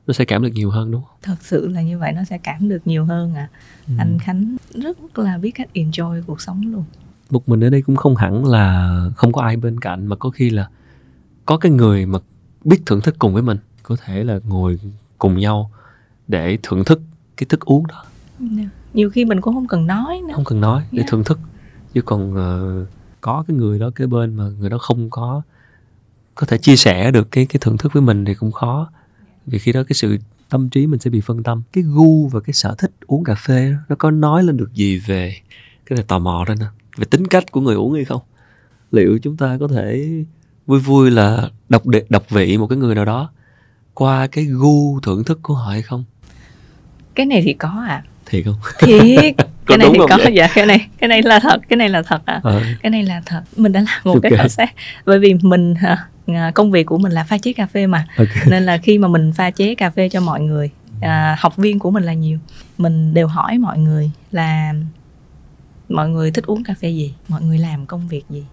[0.07, 1.17] nó sẽ cảm được nhiều hơn đúng không?
[1.21, 3.47] Thật sự là như vậy nó sẽ cảm được nhiều hơn à.
[3.87, 3.93] Ừ.
[3.97, 6.83] anh khánh rất là biết cách enjoy cuộc sống luôn.
[7.29, 10.29] Một mình ở đây cũng không hẳn là không có ai bên cạnh mà có
[10.29, 10.69] khi là
[11.45, 12.19] có cái người mà
[12.63, 13.57] biết thưởng thức cùng với mình.
[13.83, 14.79] Có thể là ngồi
[15.17, 15.71] cùng nhau
[16.27, 17.01] để thưởng thức
[17.37, 18.03] cái thức uống đó.
[18.93, 20.33] Nhiều khi mình cũng không cần nói nữa.
[20.35, 21.09] Không cần nói để Yeah.
[21.11, 21.39] thưởng thức.
[21.93, 22.85] Chứ còn ờ,
[23.21, 25.41] có cái người đó kế bên mà người đó không có
[26.39, 28.91] có thể chia sẻ được cái cái thưởng thức với mình thì cũng khó.
[29.45, 30.17] Vì khi đó cái sự
[30.49, 31.61] tâm trí mình sẽ bị phân tâm.
[31.73, 34.73] Cái gu và cái sở thích uống cà phê đó, nó có nói lên được
[34.73, 35.35] gì về
[35.85, 36.65] cái này tò mò đó nè.
[36.97, 38.21] Về tính cách của người uống hay không?
[38.91, 40.09] Liệu chúng ta có thể
[40.65, 43.31] vui vui là đọc đệ, đọc vị một cái người nào đó
[43.93, 46.03] qua cái gu thưởng thức của họ hay không?
[47.15, 48.59] Cái này thì có à thiệt không?
[48.79, 49.35] Thiệt.
[49.65, 50.17] Cái này thì có.
[50.17, 50.33] vậy?
[50.35, 53.03] dạ cái này cái này là thật cái này là thật à ờ, cái này
[53.03, 53.41] là thật.
[53.57, 54.37] Mình đã làm một cái Ok.
[54.37, 54.73] khảo sát.
[55.05, 56.07] Bởi vì mình à, à,
[56.55, 58.07] công việc của mình là pha chế cà phê mà.
[58.17, 58.27] Ok.
[58.49, 60.69] Nên là khi mà mình pha chế cà phê cho mọi người
[61.01, 62.37] à, học viên của mình là nhiều.
[62.77, 64.73] Mình đều hỏi mọi người là
[65.89, 67.13] mọi người thích uống cà phê gì?
[67.27, 68.43] Mọi người làm công việc gì?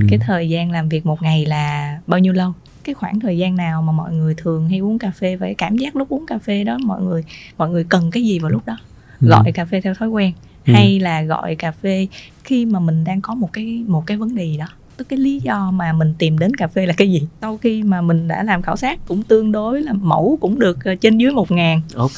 [0.00, 0.06] Ừ.
[0.10, 2.52] cái thời gian làm việc một ngày là bao nhiêu lâu?
[2.84, 5.76] Cái khoảng thời gian nào mà mọi người thường hay uống cà phê và cảm
[5.76, 7.24] giác lúc uống cà phê đó mọi người
[7.58, 8.76] mọi người cần cái gì vào lúc đó?
[9.20, 9.28] Ừ.
[9.28, 10.32] gọi cà phê theo thói quen
[10.66, 10.72] Ừ.
[10.72, 12.06] hay là gọi cà phê
[12.44, 15.18] khi mà mình đang có một cái một cái vấn đề gì đó tức cái
[15.18, 18.28] lý do mà mình tìm đến cà phê là cái gì sau khi mà mình
[18.28, 21.50] đã làm khảo sát cũng tương đối là mẫu cũng được ờ, trên dưới một
[21.50, 22.10] ngàn ok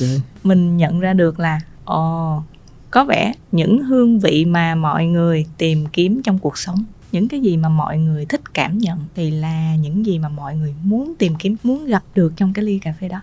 [0.44, 2.42] mình nhận ra được là ồ
[2.90, 7.40] có vẻ những hương vị mà mọi người tìm kiếm trong cuộc sống những cái
[7.40, 11.14] gì mà mọi người thích cảm nhận thì là những gì mà mọi người muốn
[11.18, 13.20] tìm kiếm muốn gặp được trong cái ly cà phê đó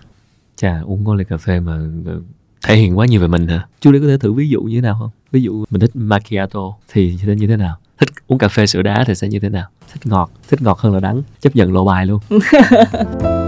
[0.56, 2.20] Chà, uống có ly cà phê mà ờ,
[2.66, 3.66] thể hiện quá nhiều về mình hả?
[3.80, 5.10] Chú Lý có thể thử ví dụ như thế nào không?
[5.32, 6.60] Ví dụ mình thích macchiato
[6.92, 7.78] thì sẽ như thế nào?
[7.98, 9.68] Thích uống cà phê sữa đá thì sẽ như thế nào?
[9.92, 11.22] Thích ngọt, thích ngọt hơn là đắng.
[11.40, 12.20] Chấp nhận lộ bài luôn.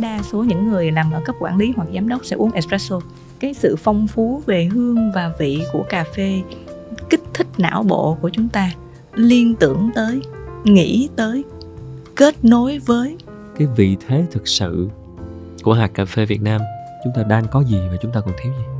[0.00, 3.00] đa số những người làm ở cấp quản lý hoặc giám đốc sẽ uống espresso
[3.40, 6.42] cái sự phong phú về hương và vị của cà phê
[7.10, 8.70] kích thích não bộ của chúng ta
[9.14, 10.20] liên tưởng tới
[10.64, 11.44] nghĩ tới
[12.16, 13.16] kết nối với
[13.58, 14.88] Cái vị thế thực sự
[15.62, 16.60] của hạt cà phê Việt Nam
[17.04, 18.79] chúng ta đang có gì và chúng ta còn thiếu gì?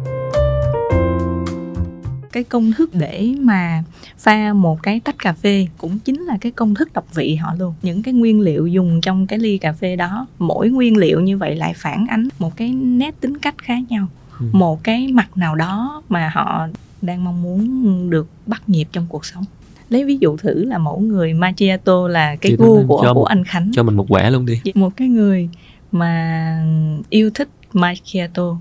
[2.32, 3.84] Cái công thức để mà
[4.18, 7.54] pha một cái tách cà phê cũng chính là cái công thức đọc vị họ
[7.58, 7.74] luôn.
[7.82, 11.38] Những cái nguyên liệu dùng trong cái ly cà phê đó mỗi nguyên liệu như
[11.38, 14.06] vậy lại phản ánh một cái nét tính cách khác nhau.
[14.40, 14.46] Ừ.
[14.52, 16.66] một cái mặt nào đó mà họ
[17.02, 19.44] đang mong muốn được bắt nhịp trong cuộc sống.
[19.88, 23.24] Lấy ví dụ thử là mẫu người macchiato là cái gu của cho của một-
[23.26, 23.70] anh khánh.
[23.74, 24.60] Cho mình một quẻ luôn đi.
[24.74, 25.48] một cái người
[25.92, 26.64] mà
[27.10, 28.56] yêu thích macchiato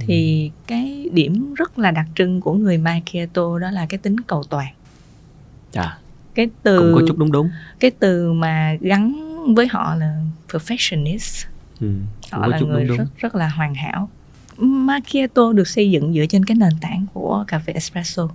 [0.00, 4.42] thì cái điểm rất là đặc trưng của người macchiato đó là cái tính cầu
[4.42, 4.74] toàn.
[5.72, 5.98] Chà,
[6.34, 7.50] cái từ cũng có chút đúng đúng.
[7.80, 9.14] cái từ mà gắn
[9.54, 11.46] với họ là perfectionist.
[11.80, 11.92] Ừ,
[12.30, 12.96] họ là người đúng đúng.
[12.98, 14.08] rất rất là hoàn hảo.
[14.56, 18.28] Macchiato được xây dựng dựa trên cái nền tảng của cà phê espresso.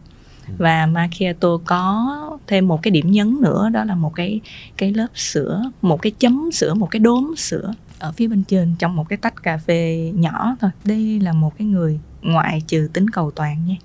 [0.47, 0.53] Ừ.
[0.57, 4.41] và macchiato có thêm một cái điểm nhấn nữa đó là một cái
[4.77, 7.73] cái lớp sữa một cái chấm sữa một cái đốm sữa
[8.05, 10.71] ở phía bên trên trong một cái tách cà phê nhỏ thôi.
[10.85, 13.75] Đây là một cái người ngoại trừ tính cầu toàn nha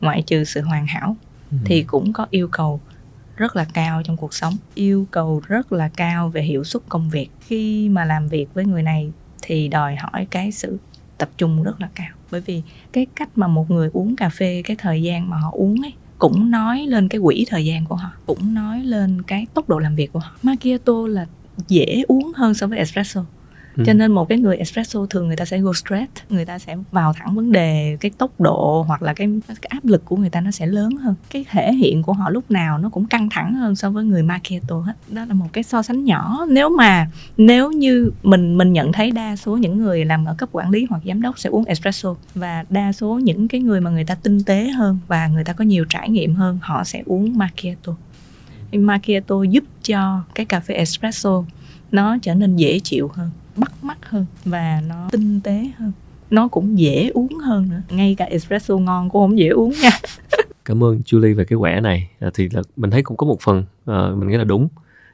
[0.00, 1.16] ngoại trừ sự hoàn hảo
[1.50, 1.56] Ừ.
[1.64, 2.80] thì cũng có yêu cầu
[3.36, 7.10] rất là cao trong cuộc sống yêu cầu rất là cao về hiệu suất công
[7.10, 7.28] việc.
[7.40, 9.12] Khi mà làm việc với người này
[9.42, 10.78] thì đòi hỏi cái sự
[11.18, 12.08] tập trung rất là cao.
[12.30, 12.62] Bởi vì
[12.92, 15.92] cái cách mà một người uống cà phê cái thời gian mà họ uống ấy
[16.18, 19.78] cũng nói lên cái quỹ thời gian của họ cũng nói lên cái tốc độ
[19.78, 20.32] làm việc của họ.
[20.42, 21.26] Macchiato là
[21.68, 23.24] dễ uống hơn so với espresso
[23.76, 23.82] Ừ.
[23.86, 26.76] cho nên một cái người espresso thường người ta sẽ go straight người ta sẽ
[26.92, 30.30] vào thẳng vấn đề cái tốc độ hoặc là cái, cái áp lực của người
[30.30, 31.14] ta nó sẽ lớn hơn.
[31.30, 34.22] Cái thể hiện của họ lúc nào nó cũng căng thẳng hơn so với người
[34.22, 34.92] macchiato hết.
[35.08, 36.46] Đó là một cái so sánh nhỏ.
[36.48, 40.48] Nếu mà nếu như mình mình nhận thấy đa số những người làm ở cấp
[40.52, 43.90] quản lý hoặc giám đốc sẽ uống espresso và đa số những cái người mà
[43.90, 47.02] người ta tinh tế hơn và người ta có nhiều trải nghiệm hơn họ sẽ
[47.06, 47.92] uống macchiato.
[48.72, 51.44] Macchiato giúp cho cái cà phê espresso
[51.92, 55.92] nó trở nên dễ chịu hơn bắt mắt hơn và nó tinh tế hơn.
[56.30, 57.82] Nó cũng dễ uống hơn nữa.
[57.90, 59.90] Ngay cả espresso ngon cũng không dễ uống nha.
[60.64, 62.10] Cảm ơn Julie về cái quẻ này.
[62.20, 64.68] À, thì là mình thấy cũng có một phần à, mình nghĩ là đúng.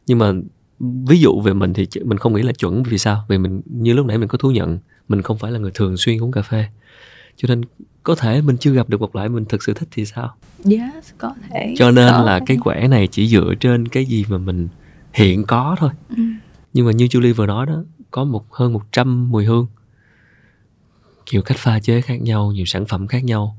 [0.06, 0.32] Nhưng mà
[0.80, 3.24] ví dụ về mình thì mình không nghĩ là chuẩn vì sao?
[3.28, 4.78] Vì mình như lúc nãy mình có thú nhận
[5.08, 6.64] mình không phải là người thường xuyên uống cà phê.
[7.36, 7.62] Cho nên
[8.02, 10.34] có thể mình chưa gặp được một loại mình thực sự thích thì sao?
[10.64, 11.74] Yes có thể.
[11.78, 12.44] Cho nên có là thể.
[12.48, 14.68] cái quẻ này chỉ dựa trên cái gì mà mình
[15.12, 15.90] hiện có thôi.
[16.08, 16.22] Ừ
[16.72, 19.66] nhưng mà như Julie vừa nói đó, có một, hơn 100 mùi hương.
[21.26, 23.56] Kiểu cách pha chế khác nhau, nhiều sản phẩm khác nhau.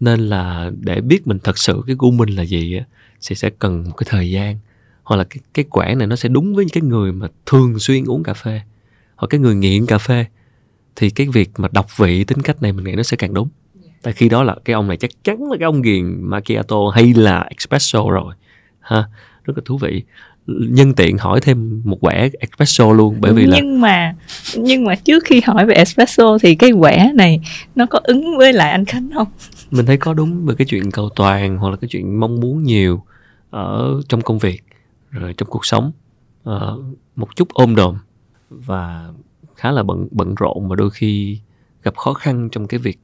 [0.00, 2.84] Nên là để biết mình thật sự cái gu mình là gì á
[3.20, 4.58] sẽ sẽ cần một cái thời gian.
[5.02, 8.04] Hoặc là cái cái quẻ này nó sẽ đúng với cái người mà thường xuyên
[8.04, 8.60] uống cà phê.
[9.16, 10.26] Hoặc cái người nghiện cà phê.
[10.96, 13.48] Thì cái việc mà đọc vị tính cách này mình nghĩ nó sẽ càng đúng.
[14.02, 17.14] Tại khi đó là cái ông này chắc chắn là cái ông ghiền macchiato hay
[17.14, 18.34] là espresso rồi.
[18.80, 19.04] Ha,
[19.44, 20.02] rất là thú vị
[20.46, 24.14] nhân tiện hỏi thêm một quẻ espresso luôn bởi vì là nhưng mà
[24.56, 27.40] nhưng mà trước khi hỏi về espresso thì cái quẻ này
[27.74, 29.28] nó có ứng với lại anh Khánh không?
[29.70, 32.62] Mình thấy có đúng về cái chuyện cầu toàn hoặc là cái chuyện mong muốn
[32.62, 33.02] nhiều
[33.50, 34.62] ở trong công việc
[35.10, 35.92] rồi trong cuộc sống.
[36.44, 36.78] Ờ,
[37.16, 37.96] một chút ôm đồm
[38.50, 39.08] và
[39.56, 41.38] khá là bận bận rộn và đôi khi
[41.82, 42.98] gặp khó khăn trong cái việc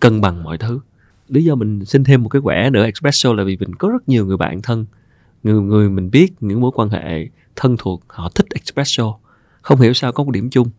[0.00, 0.80] cân bằng mọi thứ.
[1.28, 4.08] Lý do mình xin thêm một cái quẻ nữa espresso là vì mình có rất
[4.08, 4.86] nhiều người bạn thân
[5.44, 9.14] người người mình biết những mối quan hệ thân thuộc họ thích espresso.
[9.62, 10.70] Không hiểu sao có một điểm chung.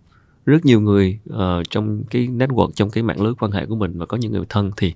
[0.45, 3.97] Rất nhiều người ờ, trong cái network trong cái mạng lưới quan hệ của mình
[3.97, 4.93] và có những người thân thì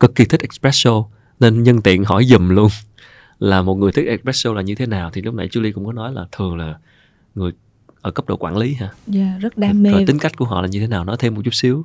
[0.00, 1.04] cực kỳ thích espresso
[1.40, 2.68] nên nhân tiện hỏi dùm luôn
[3.38, 5.10] là một người thích espresso là như thế nào.
[5.12, 6.78] Thì lúc nãy Julie cũng có nói là thường là
[7.34, 7.52] người
[8.00, 8.90] ở cấp độ quản lý hả?
[9.14, 9.90] Yeah, rất đam mê.
[9.90, 11.04] rồi tính cách của họ là như thế nào?
[11.04, 11.84] Nói thêm một chút xíu.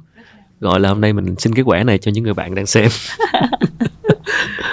[0.60, 2.90] Gọi là hôm nay mình xin cái quẻ này cho những người bạn đang xem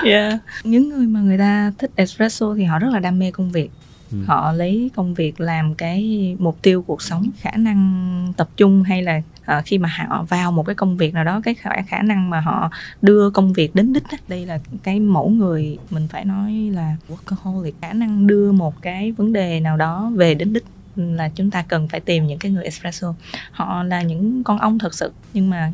[0.04, 0.40] yeah.
[0.64, 3.70] những người mà người ta thích espresso thì họ rất là đam mê công việc
[4.12, 4.18] Ừ.
[4.26, 9.02] họ lấy công việc làm cái mục tiêu cuộc sống khả năng tập trung hay
[9.02, 12.02] là ờ, khi mà họ vào một cái công việc nào đó cái khả, khả
[12.02, 12.70] năng mà họ
[13.02, 16.96] đưa công việc đến đích á, đây là cái mẫu người mình phải nói là
[17.08, 20.64] workaholic khả năng đưa một cái vấn đề nào đó về đến đích
[20.96, 23.14] là chúng ta cần phải tìm những cái người espresso
[23.52, 25.72] họ là những con ong thật sự nhưng mà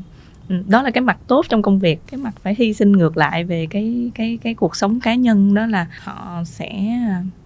[0.48, 2.00] đó là cái mặt tốt trong công việc.
[2.11, 5.54] Cái mặt phải hy sinh ngược lại về cái cái cái cuộc sống cá nhân.
[5.54, 6.98] Đó là họ sẽ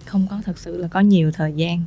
[0.05, 1.83] không có thật sự là có nhiều thời gian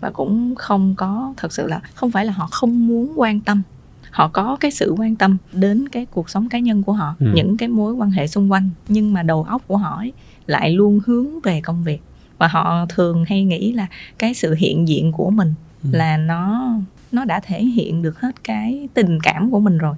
[0.00, 3.62] và cũng không có thật sự là không phải là họ không muốn quan tâm.
[4.10, 7.26] Họ có cái sự quan tâm đến cái cuộc sống cá nhân của họ Ừ.
[7.34, 8.70] những cái mối quan hệ xung quanh.
[8.88, 10.12] Nhưng mà đầu óc của họ ấy
[10.46, 11.98] lại luôn hướng về công việc.
[12.38, 13.86] Và họ thường hay nghĩ là
[14.18, 15.88] cái sự hiện diện của mình Ừ.
[15.92, 16.70] là nó
[17.12, 19.94] nó đã thể hiện được hết cái tình cảm của mình rồi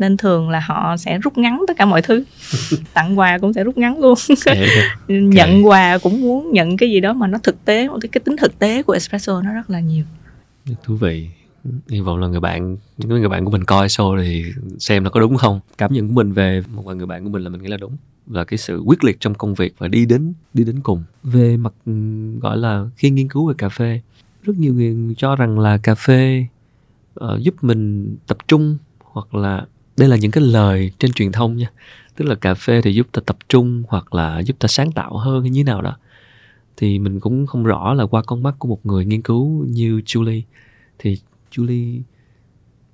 [0.00, 2.24] nên thường là họ sẽ rút ngắn tất cả mọi thứ.
[2.94, 4.14] Tặng quà cũng sẽ rút ngắn luôn.
[5.08, 8.58] Nhận quà cũng muốn nhận cái gì đó mà nó thực tế cái tính thực
[8.58, 10.04] tế của espresso nó rất là nhiều.
[10.84, 11.28] Thú vị.
[11.88, 14.44] Hy vọng là người bạn những người bạn của mình coi show thì
[14.78, 15.60] xem là có đúng không?
[15.78, 17.76] Cảm nhận của mình về một vài người bạn của mình là mình nghĩ là
[17.76, 17.96] đúng.
[18.26, 21.04] Là cái sự quyết liệt trong công việc và đi đến đi đến cùng.
[21.22, 24.00] Về mặt ừm, gọi là khi nghiên cứu về cà phê
[24.42, 26.46] rất nhiều người cho rằng là cà phê
[27.14, 29.66] ờ, giúp mình tập trung hoặc là
[30.00, 31.70] đây là những cái lời trên truyền thông nha.
[32.16, 35.16] Tức là cà phê thì giúp ta tập trung hoặc là giúp ta sáng tạo
[35.16, 35.96] hơn hay như nào đó.
[36.76, 40.00] Thì mình cũng không rõ là qua con mắt của một người nghiên cứu như
[40.06, 40.42] Julie.
[40.98, 41.18] Thì
[41.52, 42.00] Julie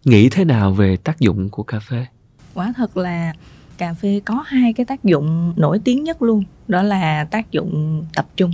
[0.05, 2.07] nghĩ thế nào về tác dụng của cà phê?
[2.55, 3.33] Quả thật là
[3.79, 6.45] cà phê có hai cái tác dụng nổi tiếng nhất luôn.
[6.69, 8.51] Đó là tác dụng tập trung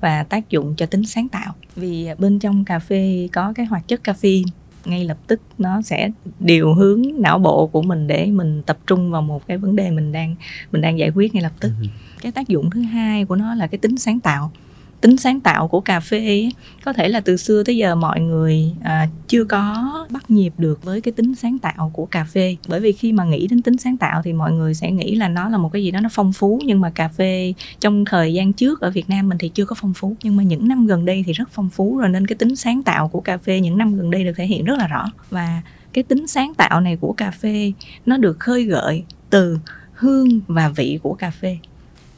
[0.00, 1.54] và tác dụng cho tính sáng tạo.
[1.76, 4.46] Vì bên trong cà phê có cái hoạt chất caffeine
[4.86, 9.10] ngay lập tức nó sẽ điều hướng não bộ của mình để mình tập trung
[9.10, 10.34] vào một cái vấn đề mình đang
[10.72, 11.72] mình đang giải quyết ngay lập tức.
[12.20, 14.52] Cái tác dụng thứ hai của nó là cái tính sáng tạo
[15.00, 16.52] tính sáng tạo của cà phê ấy,
[16.84, 20.84] có thể là từ xưa tới giờ mọi người à, chưa có bắt nhịp được
[20.84, 22.56] với cái tính sáng tạo của cà phê.
[22.68, 25.28] Bởi vì khi mà nghĩ đến tính sáng tạo thì mọi người sẽ nghĩ là
[25.28, 28.34] nó là một cái gì đó nó phong phú nhưng mà cà phê trong thời
[28.34, 30.16] gian trước ở Việt Nam mình thì chưa có phong phú.
[30.22, 32.82] Nhưng mà những năm gần đây thì rất phong phú rồi nên cái tính sáng
[32.82, 35.12] tạo của cà phê những năm gần đây được thể hiện rất là rõ.
[35.30, 37.72] Và cái tính sáng tạo này của cà phê
[38.06, 39.58] nó được khơi gợi từ
[39.92, 41.58] hương và vị của cà phê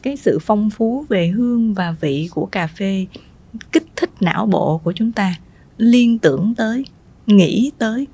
[0.09, 3.07] cái sự phong phú về hương và vị của cà phê
[3.73, 5.35] kích thích não bộ của chúng ta,
[5.79, 6.85] liên tưởng tới,
[7.27, 8.07] nghĩ tới,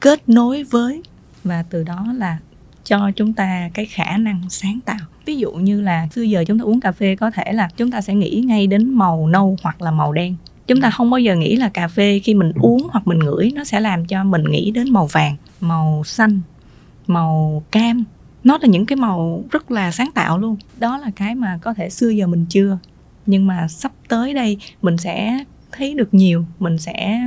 [0.00, 1.02] kết nối với.
[1.44, 2.38] Và từ đó là
[2.84, 4.98] cho chúng ta cái khả năng sáng tạo.
[5.26, 7.90] Ví dụ như là xưa giờ chúng ta uống cà phê có thể là chúng
[7.90, 10.36] ta sẽ nghĩ ngay đến màu nâu hoặc là màu đen.
[10.66, 13.50] Chúng ta không bao giờ nghĩ là cà phê khi mình uống hoặc mình ngửi
[13.54, 16.40] nó sẽ làm cho mình nghĩ đến màu vàng, màu xanh,
[17.06, 18.04] màu cam
[18.44, 20.56] nó là những cái màu rất là sáng tạo luôn.
[20.78, 22.78] Đó là cái mà có thể xưa giờ mình chưa.
[23.26, 26.44] Nhưng mà sắp tới đây, mình sẽ thấy được nhiều.
[26.58, 27.20] Mình sẽ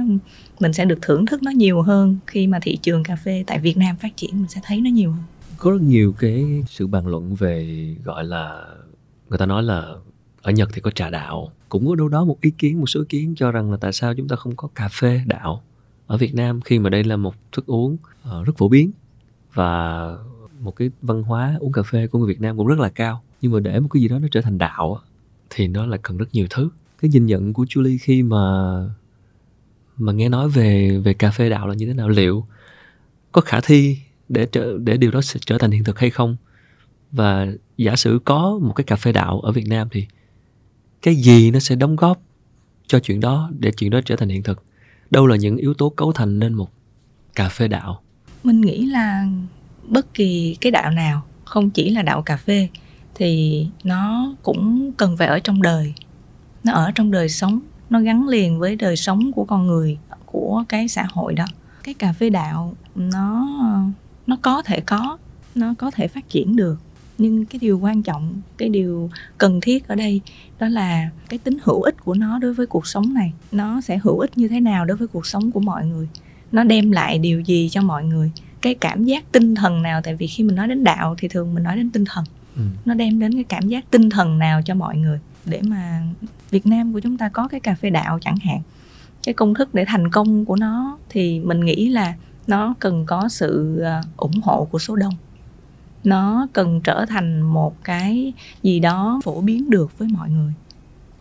[0.60, 3.60] mình sẽ được thưởng thức nó nhiều hơn khi mà thị trường cà phê tại
[3.60, 4.32] Việt Nam phát triển.
[4.34, 5.24] Mình sẽ thấy nó nhiều hơn.
[5.58, 8.66] Có rất nhiều cái sự bàn luận về, gọi là,
[9.30, 9.86] người ta nói là
[10.42, 11.52] ở Nhật thì có trà đạo.
[11.70, 13.94] Cũng có đâu đó một ý kiến, một số ý kiến cho rằng là tại
[13.94, 15.64] sao chúng ta không có cà phê đạo
[16.08, 18.92] ở Việt Nam khi mà đây là một thức uống ờ, rất phổ biến.
[19.54, 20.10] Và
[20.64, 23.24] một cái văn hóa uống cà phê của người Việt Nam cũng rất là cao.
[23.42, 25.00] Nhưng mà để một cái gì đó nó trở thành đạo
[25.50, 26.70] thì nó là cần rất nhiều thứ.
[27.02, 28.40] Cái nhìn nhận của Julie khi mà
[29.98, 32.10] mà nghe nói về về cà phê đạo là như thế nào?
[32.10, 32.46] Liệu
[33.32, 33.98] có khả thi
[34.30, 36.36] để trở, để điều đó sẽ trở thành hiện thực hay không?
[37.12, 37.48] Và
[37.78, 40.06] giả sử có một cái cà phê đạo ở Việt Nam thì
[41.02, 42.22] cái gì nó sẽ đóng góp
[42.88, 44.64] cho chuyện đó để chuyện đó trở thành hiện thực?
[45.12, 46.72] Đâu là những yếu tố cấu thành nên một
[47.36, 48.02] cà phê đạo?
[48.44, 49.28] Mình nghĩ là
[49.88, 52.68] bất kỳ cái đạo nào, không chỉ là đạo cà phê,
[53.16, 55.94] thì nó cũng cần phải ở trong đời.
[56.64, 60.64] Nó ở trong đời sống, nó gắn liền với đời sống của con người, của
[60.70, 61.46] cái xã hội đó.
[61.84, 63.48] Cái cà phê đạo nó
[64.28, 65.18] nó có thể có,
[65.56, 66.80] nó có thể phát triển được.
[67.18, 70.22] Nhưng cái điều quan trọng, cái điều cần thiết ở đây,
[70.60, 73.34] đó là cái tính hữu ích của nó đối với cuộc sống này.
[73.52, 76.08] Nó sẽ hữu ích như thế nào đối với cuộc sống của mọi người?
[76.52, 78.32] Nó đem lại điều gì cho mọi người?
[78.64, 81.54] Cái cảm giác tinh thần nào tại vì khi mình nói đến đạo thì thường
[81.54, 82.26] mình nói đến tinh thần.
[82.56, 82.62] Ừ.
[82.86, 85.20] nó đem đến cái cảm giác tinh thần nào cho mọi người.
[85.46, 86.04] Để mà
[86.50, 88.62] Việt Nam của chúng ta có cái cà phê đạo chẳng hạn
[89.24, 92.14] cái công thức để thành công của nó thì mình nghĩ là
[92.48, 95.14] nó cần có sự à, ủng hộ của số đông.
[96.04, 100.54] Nó cần trở thành một cái gì đó phổ biến được với mọi người.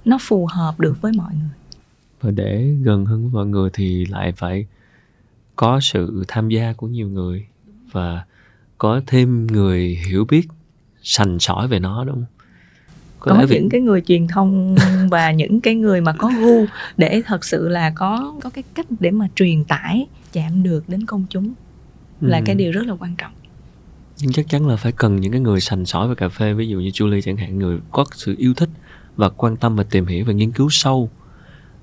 [0.04, 1.56] Nó phù hợp được với mọi người.
[2.20, 4.66] Và để gần hơn với mọi người thì lại phải
[5.56, 7.46] có sự tham gia của nhiều người
[7.92, 8.24] và
[8.78, 10.48] có thêm người hiểu biết
[11.02, 12.24] sành sỏi về nó đúng không
[13.20, 13.68] có, có những việc...
[13.70, 14.76] cái người truyền thông
[15.10, 18.86] và những cái người mà có gu để thật sự là có có cái cách
[19.00, 21.52] để mà truyền tải chạm được đến công chúng
[22.20, 22.42] là ừ.
[22.46, 23.32] cái điều rất là quan trọng
[24.18, 26.68] nhưng chắc chắn là phải cần những cái người sành sỏi về cà phê ví
[26.68, 28.68] dụ như Julie chẳng hạn người có sự yêu thích
[29.16, 31.10] và quan tâm và tìm hiểu và nghiên cứu sâu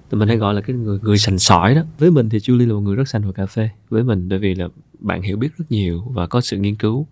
[0.09, 1.81] tụi mình hay gọi là cái người người sành sỏi đó.
[1.99, 3.69] Với mình thì Julie là một người rất sành về cà phê.
[3.89, 4.67] Với mình bởi vì là
[4.99, 7.07] bạn hiểu biết rất nhiều và có sự nghiên cứu.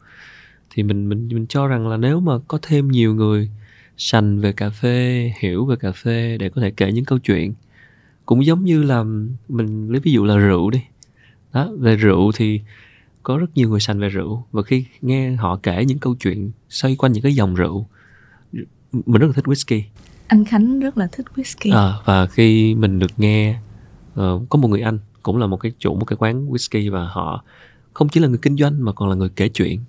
[0.69, 3.49] Thì mình mình mình cho rằng là nếu mà có thêm nhiều người
[3.97, 7.53] sành về cà phê hiểu về cà phê để có thể kể những câu chuyện
[8.25, 9.03] cũng giống như là
[9.49, 10.81] mình lấy ví dụ là rượu đi.
[11.53, 12.61] Đó về rượu thì
[13.23, 16.51] có rất nhiều người sành về rượu và khi nghe họ kể những câu chuyện
[16.69, 17.87] xoay quanh những cái dòng rượu
[18.91, 19.81] mình rất là thích whisky
[20.27, 21.77] anh Khánh rất là thích whisky.
[21.77, 23.59] À, và khi mình được nghe
[24.19, 27.07] uh, có một người anh cũng là một cái chủ một cái quán whisky và
[27.07, 27.43] họ
[27.93, 29.79] không chỉ là người kinh doanh mà còn là người kể chuyện.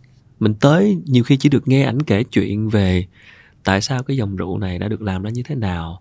[0.40, 3.06] Mình tới nhiều khi chỉ được nghe ảnh kể chuyện về
[3.64, 6.00] tại sao cái dòng rượu này đã được làm ra như thế nào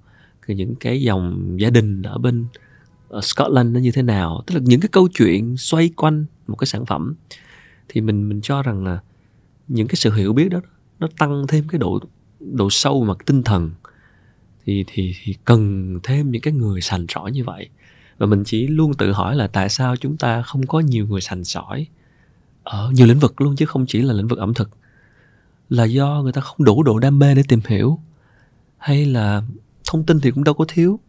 [0.54, 2.46] những cái dòng gia đình ở bên
[3.10, 6.56] ở Scotland nó như thế nào tức là những cái câu chuyện xoay quanh một
[6.56, 7.16] cái sản phẩm.
[7.90, 9.00] Thì mình mình cho rằng là
[9.68, 10.62] những cái sự hiểu biết đó
[11.00, 12.00] nó tăng thêm cái độ
[12.40, 13.72] độ sâu mặt tinh thần
[14.68, 17.70] thì thì thì cần thêm những cái người sành sỏi như vậy.
[18.18, 21.22] Và mình chỉ luôn tự hỏi là tại sao chúng ta không có nhiều người
[21.22, 21.88] sành sỏi
[22.64, 24.70] ở nhiều lĩnh vực luôn chứ không chỉ là lĩnh vực ẩm thực?
[25.70, 28.00] Là do người ta không đủ độ đam mê để tìm hiểu?
[28.78, 29.42] Hay là
[29.86, 31.00] thông tin thì cũng đâu có thiếu?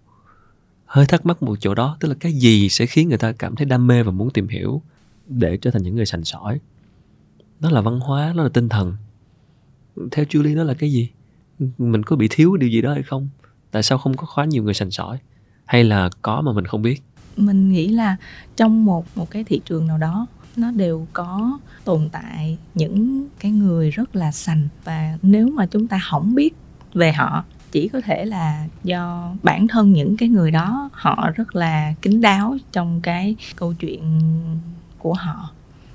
[0.86, 3.56] Hơi thắc mắc một chỗ đó, tức là cái gì sẽ khiến người ta cảm
[3.56, 4.82] thấy đam mê và muốn tìm hiểu
[5.26, 6.60] để trở thành những người sành sỏi?
[7.60, 8.96] Nó là văn hóa nó là tinh thần.
[10.10, 11.08] Theo Julie, đó là cái gì?
[11.78, 13.28] Mình có bị thiếu điều gì đó hay không?
[13.70, 15.18] Tại sao không có khóa nhiều người sành sỏi?
[15.64, 17.02] Hay là có mà mình không biết?
[17.36, 18.16] Mình nghĩ là
[18.56, 23.52] trong một một cái thị trường nào đó nó đều có tồn tại những cái
[23.52, 24.68] người rất là sành.
[24.84, 26.54] Và nếu mà chúng ta không biết
[26.94, 31.56] về họ chỉ có thể là do bản thân những cái người đó họ rất
[31.56, 34.20] là kín đáo trong cái câu chuyện
[34.98, 35.50] của họ.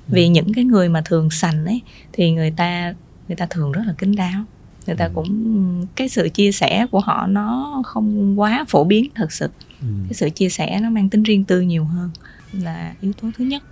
[0.08, 0.32] Vì ừ.
[0.32, 1.82] những cái người mà thường sành ấy
[2.14, 2.94] thì người ta
[3.28, 4.44] người ta thường rất là kín đáo
[4.88, 5.12] người ta ừ.
[5.16, 9.50] cũng cái sự chia sẻ của họ nó không quá phổ biến thật sự.
[9.82, 9.88] Ừ.
[10.08, 12.10] cái sự chia sẻ nó mang tính riêng tư nhiều hơn
[12.52, 13.64] là yếu tố thứ nhất.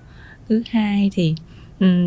[0.50, 1.36] Thứ hai thì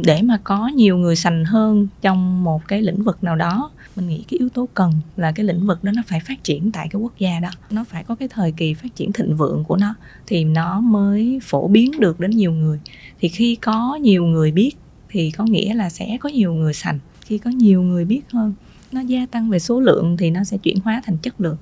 [0.04, 4.08] để mà có nhiều người sành hơn trong một cái lĩnh vực nào đó mình
[4.08, 6.88] nghĩ cái yếu tố cần là cái lĩnh vực đó nó phải phát triển tại
[6.90, 7.48] cái quốc gia đó.
[7.70, 9.94] Nó phải có cái thời kỳ phát triển thịnh vượng của nó
[10.26, 12.80] thì nó mới phổ biến được đến nhiều người.
[13.20, 14.72] Thì khi có nhiều người biết
[15.08, 16.98] thì có nghĩa là sẽ có nhiều người sành.
[17.20, 18.54] Khi có nhiều người biết hơn
[18.94, 21.56] nó gia tăng về số lượng thì nó sẽ chuyển hóa thành chất lượng.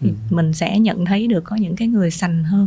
[0.00, 0.14] Thì ừ.
[0.30, 2.66] mình sẽ nhận thấy được có những cái người sành hơn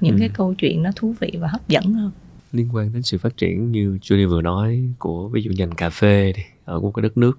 [0.00, 0.20] những ừ.
[0.20, 2.10] cái câu chuyện nó thú vị và hấp dẫn hơn.
[2.52, 5.90] Liên quan đến sự phát triển như Julie vừa nói của ví dụ ngành cà
[5.90, 7.38] phê đi ở một cái đất nước.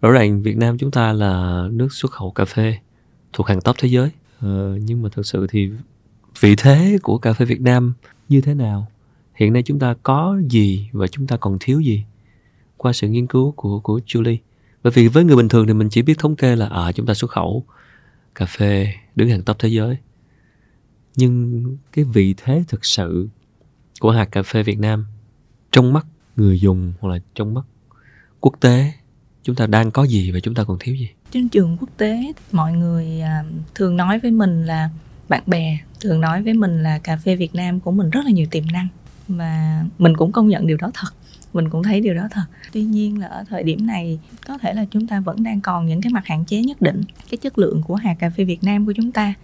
[0.00, 2.78] Rõ ràng Việt Nam chúng ta là nước xuất khẩu cà phê
[3.32, 4.10] thuộc hàng top thế giới.
[4.40, 5.70] Ờ, nhưng mà thực sự thì
[6.40, 7.92] vị thế của cà phê Việt Nam
[8.28, 8.86] như thế nào?
[9.34, 12.04] Hiện nay chúng ta có gì và chúng ta còn thiếu gì?
[12.76, 14.36] Qua sự nghiên cứu của của Julie
[14.82, 17.06] bởi vì với người bình thường thì mình chỉ biết thống kê là à, chúng
[17.06, 17.64] ta xuất khẩu
[18.34, 19.96] cà phê đứng hàng top thế giới.
[21.16, 21.62] Nhưng
[21.92, 23.28] cái vị thế thực sự
[24.00, 25.06] của hạt cà phê Việt Nam
[25.72, 26.06] trong mắt
[26.36, 27.62] người dùng hoặc là trong mắt
[28.40, 28.92] quốc tế
[29.42, 31.08] chúng ta đang có gì và chúng ta còn thiếu gì?
[31.30, 34.90] Trên trường quốc tế mọi người à, thường nói với mình là
[35.28, 38.30] bạn bè thường nói với mình là cà phê Việt Nam của mình rất là
[38.30, 38.88] nhiều tiềm năng.
[39.28, 41.14] Và mình cũng công nhận điều đó thật
[41.52, 42.44] mình cũng thấy điều đó thật.
[42.72, 45.86] Tuy nhiên là ở thời điểm này, có thể là chúng ta vẫn đang còn
[45.86, 48.64] những cái mặt hạn chế nhất định, cái chất lượng của hạt cà phê Việt
[48.64, 49.34] Nam của chúng ta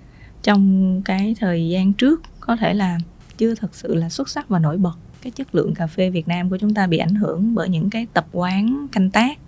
[0.42, 2.98] trong cái thời gian trước có thể là
[3.38, 4.94] chưa thật sự là xuất sắc và nổi bật.
[5.22, 7.90] Cái chất lượng cà phê Việt Nam của chúng ta bị ảnh hưởng bởi những
[7.90, 9.38] cái tập quán canh tác,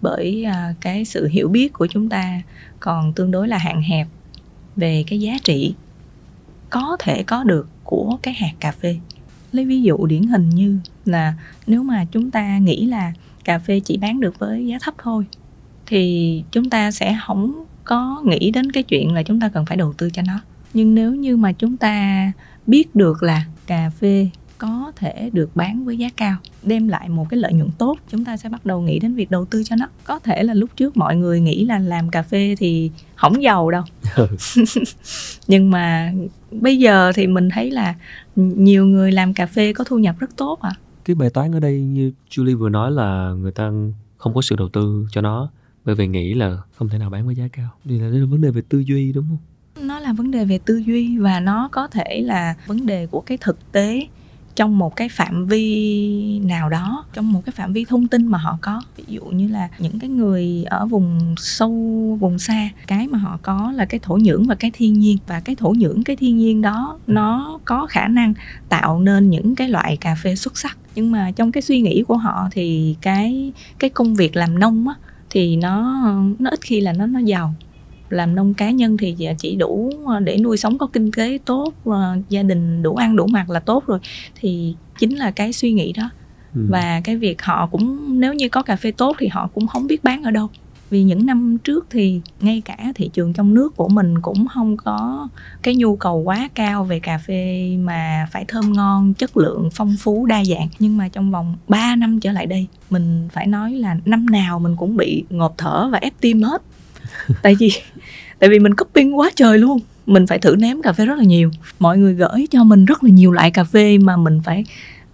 [0.00, 2.42] bởi à, cái sự hiểu biết của chúng ta
[2.80, 4.08] còn tương đối là hạn hẹp
[4.76, 5.74] về cái giá trị
[6.70, 8.96] có thể có được của cái hạt cà phê
[9.52, 11.34] lấy ví dụ điển hình như là
[11.66, 13.12] nếu mà chúng ta nghĩ là
[13.44, 15.26] cà phê chỉ bán được với giá thấp thôi,
[15.86, 19.76] thì chúng ta sẽ không có nghĩ đến cái chuyện là chúng ta cần phải
[19.76, 20.40] đầu tư cho nó.
[20.74, 22.32] Nhưng nếu như mà chúng ta
[22.66, 24.28] biết được là cà phê
[24.58, 27.98] có thể được bán với giá cao đem lại một cái lợi nhuận tốt.
[28.10, 29.86] Chúng ta sẽ bắt đầu nghĩ đến việc đầu tư cho nó.
[30.04, 33.70] Có thể là lúc trước mọi người nghĩ là làm cà phê thì không giàu
[33.70, 33.82] đâu.
[34.16, 34.26] Ừ.
[35.46, 36.12] nhưng mà
[36.50, 37.94] bây giờ thì mình thấy là
[38.36, 40.72] nhiều người làm cà phê có thu nhập rất tốt à
[41.08, 43.70] cái bài toán ở đây như Julie vừa nói là người ta
[44.16, 45.50] không có sự đầu tư cho nó
[45.84, 47.68] bởi vì nghĩ là không thể nào bán với giá cao.
[47.84, 49.86] Thì là vấn đề về tư duy đúng không?
[49.86, 53.20] Nó là vấn đề về tư duy và nó có thể là vấn đề của
[53.20, 54.06] cái thực tế
[54.58, 58.38] trong một cái phạm vi nào đó, trong một cái phạm vi thông tin mà
[58.38, 58.82] họ có.
[58.96, 61.72] Ví dụ như là những cái người ở vùng sâu,
[62.20, 65.18] vùng xa, cái mà họ có là cái thổ nhưỡng và cái thiên nhiên.
[65.26, 68.34] Và cái thổ nhưỡng, cái thiên nhiên đó, nó có khả năng
[68.68, 70.78] tạo nên những cái loại cà phê xuất sắc.
[70.94, 74.88] Nhưng mà trong cái suy nghĩ của họ thì cái cái công việc làm nông
[74.88, 74.94] á,
[75.30, 76.04] thì nó
[76.38, 77.54] nó ít khi là nó nó giàu
[78.10, 81.72] làm nông cá nhân thì chỉ đủ ờ, để nuôi sống có kinh tế tốt
[81.84, 83.98] ờ, gia đình đủ ăn đủ mặc là tốt rồi.
[84.34, 86.10] Thì chính là cái suy nghĩ đó.
[86.54, 86.66] Ừ.
[86.70, 89.86] và cái việc họ cũng nếu như có cà phê tốt thì họ cũng không
[89.86, 90.48] biết bán ở đâu.
[90.90, 94.76] Vì những năm trước thì ngay cả thị trường trong nước của mình cũng không
[94.76, 95.28] có
[95.62, 99.96] cái nhu cầu quá cao về cà phê mà phải thơm ngon chất lượng phong
[99.98, 100.68] phú đa dạng.
[100.78, 104.58] Nhưng mà trong vòng 3 năm trở lại đây mình phải nói là năm nào
[104.58, 106.62] mình cũng bị ngộp thở và ép tim hết
[107.42, 107.70] tại vì
[108.38, 109.80] tại vì mình copy quá trời luôn.
[110.06, 111.50] Mình phải thử nếm cà phê rất là nhiều.
[111.78, 114.64] Mọi người gửi cho mình rất là nhiều loại cà phê mà mình phải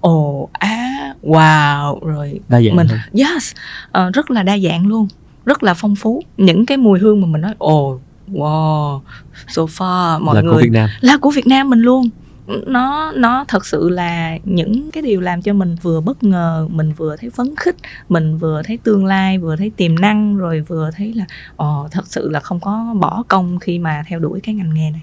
[0.00, 3.52] ồ á wow rồi đa dạng mình yes
[3.98, 5.08] uh, rất là đa dạng luôn.
[5.44, 6.22] Rất là phong phú.
[6.36, 8.00] Những cái mùi hương mà mình nói ồ
[8.32, 9.00] wow
[9.48, 10.90] so far mọi là người của Việt Nam.
[11.00, 12.08] Là của Việt Nam mình luôn
[12.46, 16.92] nó nó thật sự là những cái điều làm cho mình vừa bất ngờ mình
[16.92, 17.76] vừa thấy phấn khích
[18.08, 21.24] mình vừa thấy tương lai vừa thấy tiềm năng rồi vừa thấy là
[21.56, 24.90] ồ thật sự là không có bỏ công khi mà theo đuổi cái ngành nghề
[24.90, 25.02] này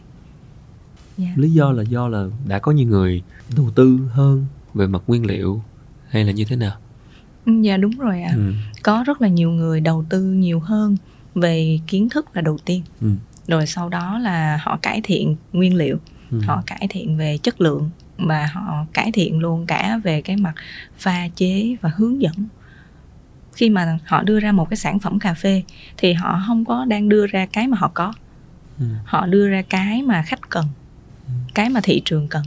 [1.17, 1.37] yeah.
[1.37, 3.21] lý do là do là đã có nhiều người
[3.55, 5.61] đầu tư hơn về mặt nguyên liệu
[6.09, 6.73] hay là như thế nào
[7.45, 8.35] ừ, dạ đúng rồi ạ à.
[8.35, 8.53] ừ.
[8.83, 10.97] có rất là nhiều người đầu tư nhiều hơn
[11.35, 13.07] về kiến thức là đầu tiên ừ.
[13.47, 15.97] rồi sau đó là họ cải thiện nguyên liệu
[16.31, 16.39] ừ.
[16.45, 20.53] họ cải thiện về chất lượng và họ cải thiện luôn cả về cái mặt
[20.97, 22.33] pha chế và hướng dẫn
[23.53, 25.63] khi mà họ đưa ra một cái sản phẩm cà phê
[25.97, 28.13] thì họ không có đang đưa ra cái mà họ có
[28.79, 28.85] ừ.
[29.05, 30.65] họ đưa ra cái mà khách cần
[31.27, 31.33] ừ.
[31.53, 32.43] cái mà thị trường cần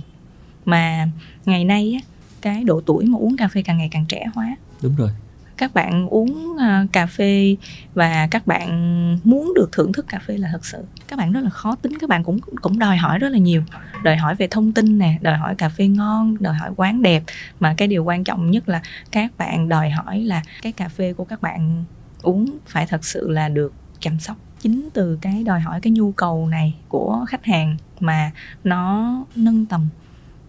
[0.65, 1.09] mà
[1.45, 2.09] ngày nay á
[2.41, 5.11] cái độ tuổi mà uống cà phê càng ngày càng trẻ hóa đúng rồi
[5.57, 7.57] các bạn uống uh, cà phê
[7.95, 10.85] và các bạn muốn được thưởng thức cà phê là thật sự.
[11.09, 13.63] Các bạn rất là khó tính các bạn cũng cũng đòi hỏi rất là nhiều.
[14.03, 17.23] Đòi hỏi về thông tin nè đòi hỏi cà phê ngon đòi hỏi quán đẹp.
[17.61, 21.13] Mà cái điều quan trọng nhất là các bạn đòi hỏi là cái cà phê
[21.13, 21.85] của các bạn
[22.23, 24.37] uống phải thật sự là được chăm sóc.
[24.61, 28.31] Chính từ cái đòi hỏi cái nhu cầu này của khách hàng mà
[28.65, 29.89] nó nâng tầm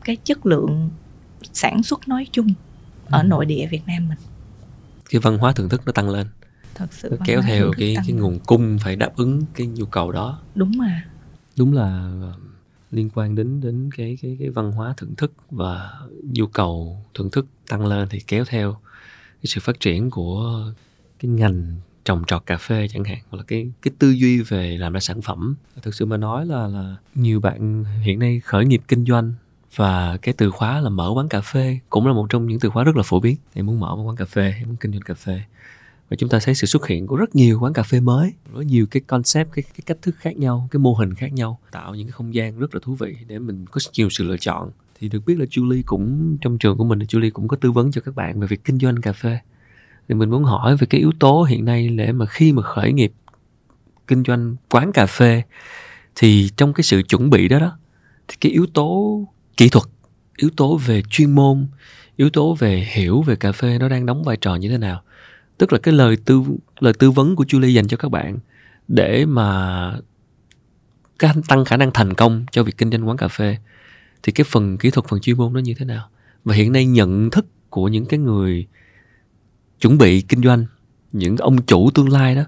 [0.04, 0.90] cái chất lượng
[1.54, 2.54] sản xuất nói chung
[3.10, 3.26] ở ừ.
[3.26, 4.18] nội địa Việt Nam mình
[5.10, 6.28] cái văn hóa thưởng thức nó tăng lên.
[6.76, 10.12] Thật sự nó kéo theo cái cái nguồn cung phải đáp ứng cái nhu cầu
[10.12, 10.42] đó.
[10.56, 11.06] Đúng mà.
[11.58, 12.34] Đúng là ờ,
[12.92, 15.92] liên quan đến đến cái cái cái văn hóa thưởng thức và
[16.24, 18.78] nhu cầu thưởng thức tăng lên thì kéo theo
[19.14, 20.64] cái sự phát triển của
[21.20, 21.76] cái ngành
[22.06, 25.00] trồng trọt cà phê chẳng hạn hoặc là cái cái tư duy về làm ra
[25.00, 25.56] sản phẩm.
[25.82, 29.34] Thực sự mà nói là là nhiều bạn hiện nay khởi nghiệp kinh doanh
[29.76, 32.70] và cái từ khóa là mở quán cà phê cũng là một trong những từ
[32.70, 33.38] khóa rất là phổ biến.
[33.54, 35.42] Em muốn mở một quán cà phê em muốn kinh doanh cà phê.
[36.10, 38.64] Và chúng ta thấy sự xuất hiện của rất nhiều quán cà phê mới rất
[38.66, 41.96] nhiều cái concept cái, cái cách thức khác nhau cái mô hình khác nhau tạo
[41.96, 44.72] những cái không gian rất là thú vị để mình có nhiều sự lựa chọn.
[45.00, 47.72] Thì được biết là Julie cũng trong trường của mình thì Julie cũng có tư
[47.72, 49.40] vấn cho các bạn về việc kinh doanh cà phê.
[50.08, 52.94] Thì mình muốn hỏi về cái yếu tố hiện nay để mà khi mà khởi
[52.94, 53.14] nghiệp
[54.08, 55.44] kinh doanh quán cà phê
[56.16, 57.78] thì trong cái sự chuẩn bị đó đó
[58.28, 59.22] thì cái yếu tố
[59.58, 59.86] kỹ thuật,
[60.38, 61.68] yếu tố về chuyên môn,
[62.16, 65.02] yếu tố về hiểu về cà phê nó đang đóng vai trò như thế nào.
[65.58, 66.44] Tức là cái lời tư
[66.80, 68.38] lời tư vấn của Julie dành cho các bạn
[68.88, 70.00] để mà
[71.48, 73.58] tăng khả năng thành công cho việc kinh doanh quán cà phê,
[74.24, 76.10] thì cái phần kỹ thuật, phần chuyên môn nó như thế nào?
[76.44, 78.68] Và hiện nay nhận thức của những cái người
[79.80, 80.66] chuẩn bị kinh doanh,
[81.12, 82.44] những ông chủ tương lai đó,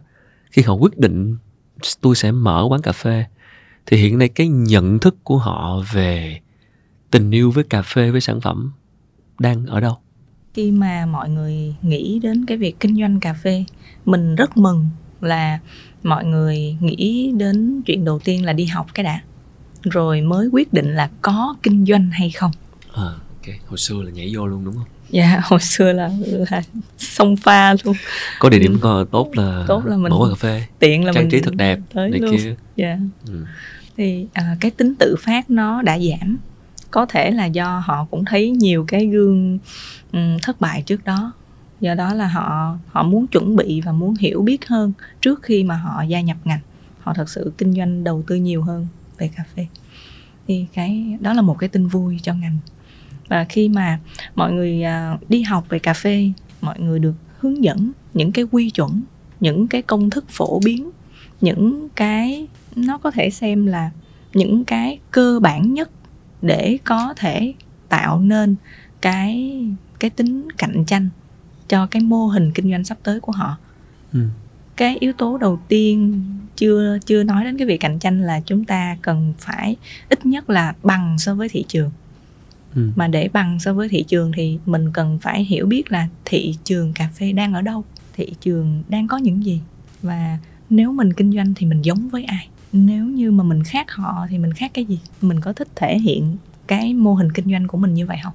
[0.52, 1.38] khi họ quyết định
[2.02, 3.26] tôi sẽ mở quán cà phê
[3.86, 6.40] thì hiện nay cái nhận thức của họ về
[7.12, 8.72] tình yêu với cà phê với sản phẩm
[9.40, 9.98] đang ở đâu?
[10.54, 13.66] Khi mà mọi người nghĩ đến cái việc kinh doanh cà phê
[14.06, 14.90] mình rất mừng
[15.22, 15.60] là
[16.04, 19.22] mọi người nghĩ đến chuyện đầu tiên là đi học cái đã
[19.84, 22.52] rồi mới quyết định là có kinh doanh hay không.
[22.94, 23.56] À, ok.
[23.68, 24.86] Hồi xưa là nhảy vô luôn đúng không?
[25.10, 26.12] Dạ hồi xưa là
[26.50, 26.62] là
[26.98, 27.96] sông pha luôn.
[28.40, 29.06] Có địa điểm ừ.
[29.12, 31.80] tốt là tốt là mình mở cà phê tiện là trang mình trí thật đẹp
[31.94, 32.38] tới này luôn.
[32.38, 32.56] kia.
[32.76, 33.00] Dạ.
[33.28, 33.46] Ừ.
[33.98, 36.38] thì à, cái tính tự phát nó đã giảm
[36.98, 39.60] có thể là do họ cũng thấy nhiều cái gương
[40.14, 41.34] um, thất bại trước đó.
[41.80, 45.64] Do đó là họ họ muốn chuẩn bị và muốn hiểu biết hơn trước khi
[45.64, 46.60] mà họ gia nhập ngành.
[47.00, 48.88] Họ thật sự kinh doanh đầu tư nhiều hơn
[49.18, 49.68] về cà phê.
[50.48, 52.58] Thì cái đó là một cái tin vui cho ngành.
[53.28, 54.00] Và khi mà
[54.36, 56.32] mọi người à, đi học về cà phê
[56.62, 59.02] mọi người được hướng dẫn những cái quy chuẩn
[59.40, 60.90] những cái công thức phổ biến
[61.42, 63.92] những cái nó có thể xem là
[64.34, 65.90] những cái cơ bản nhất
[66.42, 67.54] để có thể
[67.90, 68.56] tạo nên
[69.02, 69.62] cái
[70.00, 71.10] cái tính cạnh tranh
[71.68, 73.58] cho cái mô hình kinh doanh sắp tới của họ
[74.14, 74.20] ừ.
[74.76, 76.24] cái yếu tố đầu tiên
[76.56, 79.76] chưa chưa nói đến cái việc cạnh tranh là chúng ta cần phải
[80.10, 81.92] ít nhất là bằng so với thị trường
[82.76, 82.90] ừ.
[82.96, 86.56] mà để bằng so với thị trường thì mình cần phải hiểu biết là thị
[86.64, 87.84] trường cà phê đang ở đâu
[88.14, 89.62] thị trường đang có những gì
[90.02, 90.38] và
[90.70, 94.28] nếu mình kinh doanh thì mình giống với ai nếu như mà mình khác họ
[94.30, 95.00] thì mình khác cái gì?
[95.22, 96.38] Mình có thích thể hiện
[96.68, 98.34] cái mô hình kinh doanh của mình như vậy không?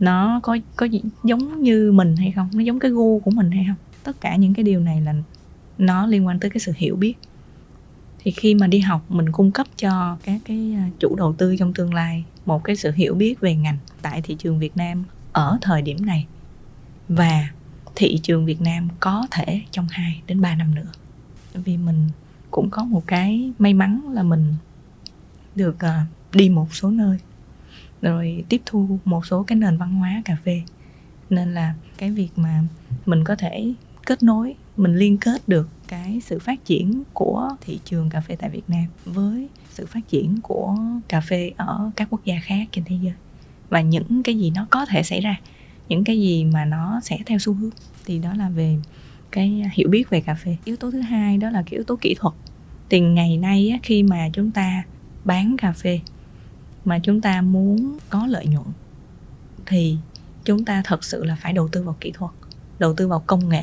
[0.00, 0.86] Nó có có
[1.24, 2.48] giống như mình hay không?
[2.54, 3.76] Nó giống cái gu của mình hay không?
[4.02, 5.14] Tất cả những cái điều này là
[5.78, 7.14] nó liên quan tới cái sự hiểu biết.
[8.18, 11.56] Thì khi mà đi học, mình cung cấp cho các cái à, chủ đầu tư
[11.56, 15.04] trong tương lai một cái sự hiểu biết về ngành tại thị trường Việt Nam
[15.32, 16.26] ở thời điểm này
[17.08, 17.48] và
[17.94, 20.88] thị trường Việt Nam có thể trong 2 đến 3 năm nữa.
[21.54, 22.08] Vì mình
[22.56, 24.54] cũng có một cái may mắn là mình
[25.54, 27.18] được uh, đi một số nơi
[28.02, 30.62] rồi tiếp thu một số cái nền văn hóa cà phê.
[31.30, 32.62] Nên là cái việc mà
[33.06, 33.72] mình có thể
[34.06, 38.36] kết nối mình liên kết được cái sự phát triển của thị trường cà phê
[38.36, 40.76] tại Việt Nam với sự phát triển của
[41.08, 43.14] cà phê ở các quốc gia khác trên thế giới.
[43.68, 45.36] Và những cái gì nó có thể xảy ra
[45.88, 47.70] những cái gì mà nó sẽ theo xu hướng
[48.04, 48.78] thì đó là về
[49.30, 50.56] cái hiểu biết về cà phê.
[50.64, 52.34] Yếu tố thứ hai đó là cái yếu tố kỹ thuật.
[52.90, 54.82] Thì ngày nay á, khi mà chúng ta
[55.24, 56.00] bán cà phê
[56.84, 58.66] mà chúng ta muốn có lợi nhuận
[59.66, 59.96] thì
[60.44, 62.30] chúng ta thật sự là phải đầu tư vào kỹ thuật
[62.78, 63.62] đầu tư vào công nghệ.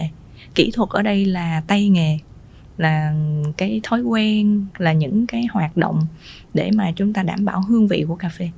[0.55, 2.18] Kỹ thuật ở đây là tay nghề
[2.78, 3.16] là
[3.57, 6.01] cái thói quen là những cái hoạt động
[6.53, 8.49] để mà chúng ta đảm bảo hương vị của cà phê.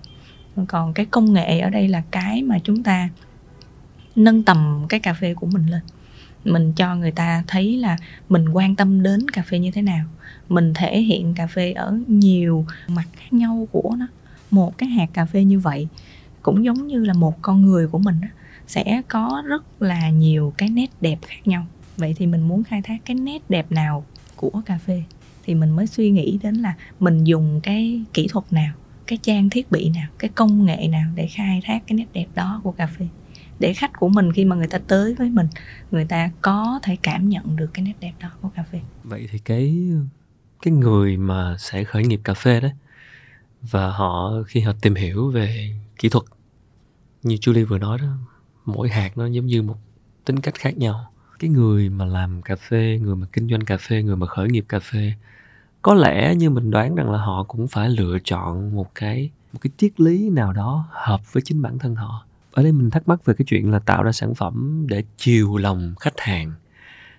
[0.68, 3.10] Còn cái công nghệ ở đây là cái mà chúng ta
[4.16, 5.82] nâng tầm cái cà phê của mình lên
[6.46, 7.98] mình cho người ta thấy là
[8.30, 10.06] mình quan tâm đến cà phê như thế nào.
[10.50, 14.08] Mình thể hiện cà phê ở nhiều mặt khác nhau của nó.
[14.52, 15.88] Một cái hạt cà phê như vậy
[16.42, 18.16] cũng giống như là một con người của mình
[18.68, 21.66] sẽ có rất là nhiều cái nét đẹp khác nhau.
[21.98, 25.04] Vậy thì mình muốn khai thác cái nét đẹp nào của cà phê?
[25.44, 28.74] Thì mình mới suy nghĩ đến là mình dùng cái kỹ thuật nào,
[29.08, 32.28] cái trang thiết bị nào, cái công nghệ nào để khai thác cái nét đẹp
[32.36, 33.08] đó của cà phê?
[33.60, 35.48] Để khách của mình khi mà người ta tới với mình,
[35.92, 38.80] người ta có thể cảm nhận được cái nét đẹp đó của cà phê.
[39.04, 39.90] Vậy thì cái
[40.62, 42.72] cái người mà sẽ khởi nghiệp cà phê đấy
[43.62, 46.26] và họ, khi họ tìm hiểu về kỹ thuật
[47.24, 48.08] như Julie vừa nói đó,
[48.66, 49.76] mỗi hạt nó giống như một
[50.26, 51.12] tính cách khác nhau.
[51.40, 54.50] Cái người mà làm cà phê, người mà kinh doanh cà phê, người mà khởi
[54.50, 55.14] nghiệp cà phê,
[55.82, 59.60] có lẽ như mình đoán rằng là họ cũng phải lựa chọn một cái một
[59.62, 62.26] cái triết lý nào đó hợp với chính bản thân họ
[62.56, 65.58] ở đây mình thắc mắc về cái chuyện là tạo ra sản phẩm để chiều
[65.58, 66.52] lòng khách hàng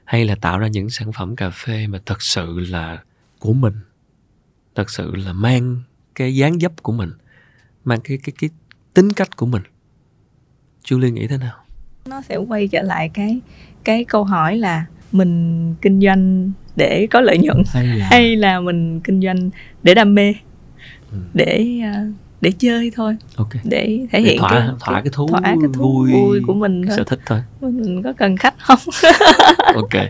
[0.04, 3.02] hay là tạo ra những sản phẩm cà phê mà thật sự là
[3.38, 3.74] của mình
[4.74, 5.82] thật sự là mang
[6.14, 7.10] cái dáng dấp của mình
[7.84, 8.50] mang cái cái cái
[8.94, 9.62] tính cách của mình
[10.84, 11.56] Julie nghĩ thế nào
[12.08, 13.40] nó sẽ quay trở lại cái
[13.84, 18.60] cái câu hỏi là mình kinh doanh để có lợi nhuận hay là, hay là
[18.60, 19.50] mình kinh doanh
[19.82, 20.34] để đam mê
[21.12, 21.18] Ừ.
[21.34, 22.00] để ờ,
[22.40, 23.16] để chơi thôi.
[23.36, 23.48] Ok.
[23.64, 26.54] Để thể Để hiện thỏa cái, thỏa cái thú thỏa cái thú vui, vui của
[26.54, 26.96] mình thôi.
[26.96, 27.42] sở thích thôi.
[27.60, 28.78] Mình có cần khách không?
[29.74, 30.02] Ok.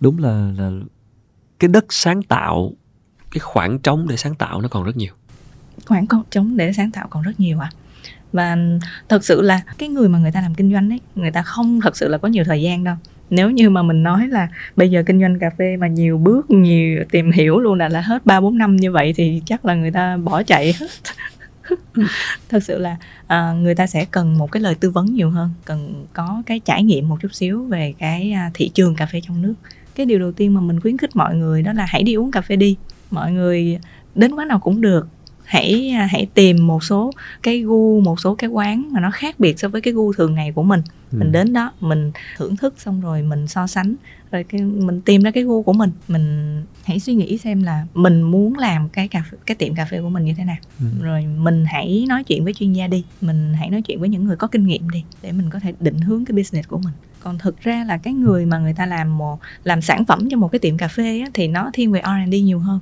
[0.00, 0.70] Đúng là là
[1.58, 2.72] cái đất sáng tạo
[3.30, 5.12] cái khoảng trống để sáng tạo nó còn rất nhiều.
[5.86, 7.70] Khoảng trống để sáng tạo còn rất nhiều à
[8.32, 8.56] và
[9.08, 11.80] thật sự là cái người mà người ta làm kinh doanh ấy người ta không
[11.80, 12.96] thật sự là có nhiều thời gian đâu
[13.30, 16.50] nếu như mà mình nói là bây giờ kinh doanh cà phê mà nhiều bước
[16.50, 19.74] nhiều tìm hiểu luôn là là hết ba bốn năm như vậy thì chắc là
[19.74, 20.86] người ta bỏ chạy hết.
[22.48, 25.50] Thật sự là à, người ta sẽ cần một cái lời tư vấn nhiều hơn
[25.64, 29.20] cần có cái trải nghiệm một chút xíu về cái à, thị trường cà phê
[29.26, 29.54] trong nước.
[29.94, 32.30] Cái điều đầu tiên mà mình khuyến khích mọi người đó là hãy đi uống
[32.30, 32.76] cà phê đi.
[33.10, 33.78] Mọi người
[34.14, 35.06] đến quán nào cũng được
[35.48, 37.10] hãy à, hãy tìm một số
[37.42, 40.34] cái gu một số cái quán mà nó khác biệt so với cái gu thường
[40.34, 40.82] ngày của mình.
[41.12, 41.18] Ừ.
[41.18, 43.94] mình đến đó mình thưởng thức xong rồi mình so sánh
[44.30, 45.90] rồi cái mình tìm ra cái gu của mình.
[46.08, 49.84] Mình hãy suy nghĩ xem là mình muốn làm cái cà phê, cái tiệm cà
[49.84, 50.56] phê của mình như thế nào.
[50.80, 50.86] Ừ.
[51.02, 53.04] rồi mình hãy nói chuyện với chuyên gia đi.
[53.20, 55.72] Mình hãy nói chuyện với những người có kinh nghiệm đi để mình có thể
[55.80, 56.94] định hướng cái business của mình.
[57.20, 60.36] Còn thực ra là cái người mà người ta làm một làm sản phẩm cho
[60.36, 62.80] một cái tiệm cà phê á, thì nó thiên về R&D nhiều hơn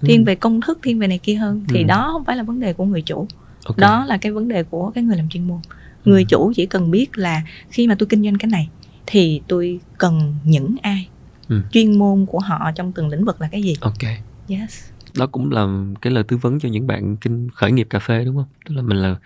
[0.00, 0.24] thiên Ừ.
[0.26, 1.64] về công thức thiên về này kia hơn.
[1.68, 1.86] Thì Ừ.
[1.86, 3.26] đó không phải là vấn đề của người chủ.
[3.64, 3.78] Ok.
[3.78, 5.58] đó là cái vấn đề của cái người làm chuyên môn.
[6.04, 6.26] Người Ừ.
[6.28, 8.68] chủ chỉ cần biết là khi mà tôi kinh doanh cái này
[9.06, 11.08] thì tôi cần những ai?
[11.48, 11.62] Ừ.
[11.72, 13.74] chuyên môn của họ trong từng lĩnh vực là cái gì?
[13.80, 14.02] Ok.
[14.48, 14.84] Yes.
[15.16, 15.66] Đó cũng là
[16.00, 18.44] cái lời tư vấn cho những bạn kinh khởi nghiệp cà phê đúng không?
[18.68, 19.16] Tức là mình là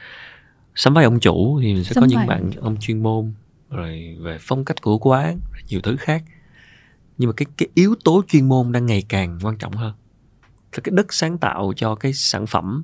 [0.74, 3.32] sắm vai ông chủ thì mình sẽ Sắm có những bạn ông ông chuyên môn
[3.70, 6.22] rồi về phong cách của quán nhiều thứ khác.
[7.18, 9.92] Nhưng mà cái cái yếu tố chuyên môn đang ngày càng quan trọng hơn
[10.74, 12.82] là cái đất sáng tạo cho cái sản phẩm.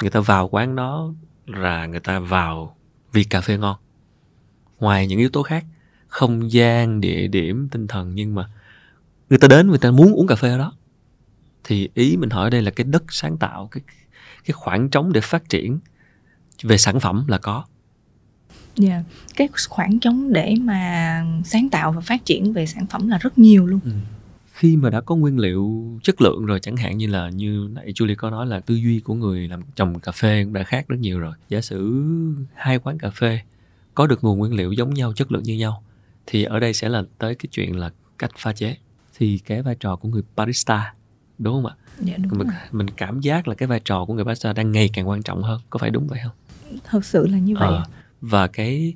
[0.00, 1.12] Người ta vào quán đó
[1.46, 2.76] là người ta vào
[3.12, 3.76] vì cà phê ngon.
[4.80, 5.64] Ngoài những yếu tố khác
[6.08, 8.50] không gian địa điểm tinh thần nhưng mà
[9.30, 10.72] người ta đến người ta muốn uống cà phê ở đó.
[11.64, 13.82] Thì ý mình hỏi ở đây là cái đất sáng tạo cái
[14.44, 15.78] cái khoảng trống để phát triển
[16.62, 17.64] về sản phẩm là có.
[18.82, 19.04] Yeah.
[19.36, 23.38] cái khoảng trống để mà sáng tạo và phát triển về sản phẩm là rất
[23.38, 23.80] nhiều luôn
[24.58, 27.92] khi mà đã có nguyên liệu chất lượng rồi chẳng hạn như là như nãy
[27.94, 30.88] Julie có nói là tư duy của người làm trồng cà phê cũng đã khác
[30.88, 31.34] rất nhiều rồi.
[31.48, 32.04] Giả sử
[32.54, 33.40] hai quán cà phê
[33.94, 35.82] có được nguồn nguyên liệu giống nhau chất lượng như nhau
[36.26, 38.76] thì ở đây sẽ là tới cái chuyện là cách pha chế.
[39.18, 40.94] Thì cái vai trò của người barista
[41.38, 41.74] đúng không ạ?
[41.98, 42.56] Dạ đúng mình, rồi.
[42.72, 45.42] mình cảm giác là cái vai trò của người barista đang ngày càng quan trọng
[45.42, 46.80] hơn có phải đúng vậy không?
[46.84, 47.68] Thật sự là như vậy.
[47.68, 47.84] Ờ,
[48.20, 48.94] và cái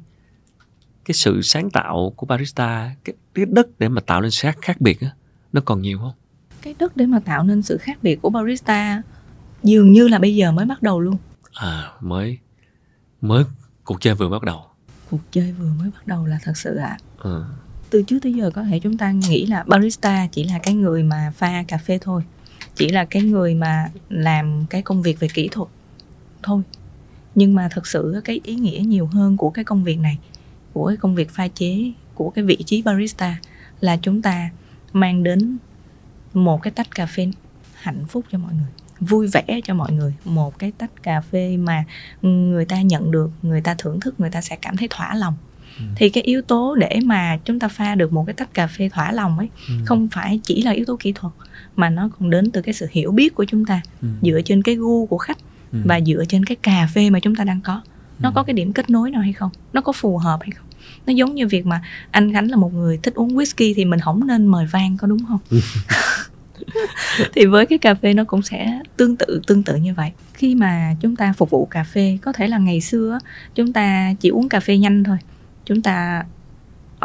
[1.05, 4.59] cái sự sáng tạo của barista cái, cái đất để mà tạo nên sự khác
[4.63, 5.11] khác biệt á
[5.53, 6.13] nó còn nhiều không?
[6.63, 9.03] Cái đất để mà tạo nên sự khác biệt của barista
[9.63, 11.17] dường như là bây giờ mới bắt đầu luôn.
[11.55, 12.39] À mới
[13.21, 13.45] mới
[13.85, 14.67] cuộc chơi vừa bắt đầu.
[15.11, 16.99] Cuộc chơi vừa mới bắt đầu là thật sự ạ.
[17.19, 17.45] Ừ.
[17.91, 21.03] từ trước tới giờ có thể chúng ta nghĩ là barista chỉ là cái người
[21.03, 22.23] mà pha cà phê thôi.
[22.75, 25.69] Chỉ là cái người mà làm cái công việc về kỹ thuật
[26.43, 26.63] thôi.
[27.35, 30.19] Nhưng mà thật sự cái ý nghĩa nhiều hơn của cái công việc này
[30.73, 33.39] của cái công việc pha chế của cái vị trí barista
[33.81, 34.51] là chúng ta
[34.93, 35.59] mang đến
[36.35, 37.29] một cái tách cà phê
[37.75, 38.67] hạnh phúc cho mọi người
[39.01, 41.85] vui vẻ cho mọi người một cái tách cà phê mà
[42.23, 45.35] người ta nhận được người ta thưởng thức người ta sẽ cảm thấy thỏa lòng
[45.79, 45.85] Ừ.
[45.97, 48.89] thì cái yếu tố để mà chúng ta pha được một cái tách cà phê
[48.89, 49.75] thỏa lòng ấy Ừ.
[49.87, 51.33] không phải chỉ là yếu tố kỹ thuật
[51.77, 54.09] mà nó còn đến từ cái sự hiểu biết của chúng ta Ừ.
[54.23, 55.39] dựa trên cái gu của khách
[55.73, 55.79] Ừ.
[55.85, 57.81] và dựa trên cái cà phê mà chúng ta đang có
[58.19, 58.33] nó Ừ.
[58.35, 60.67] có cái điểm kết nối nào hay không nó có phù hợp hay không
[61.07, 64.01] nó giống như việc mà anh khánh là một người thích uống whisky thì mình
[64.01, 65.39] không nên mời vang có đúng không?
[67.35, 70.13] Thì với cái cà phê nó cũng sẽ tương tự tương tự như vậy.
[70.35, 73.19] Khi mà chúng ta phục vụ cà phê có thể là ngày xưa
[73.55, 75.17] chúng ta chỉ uống cà phê nhanh thôi.
[75.65, 76.25] Chúng ta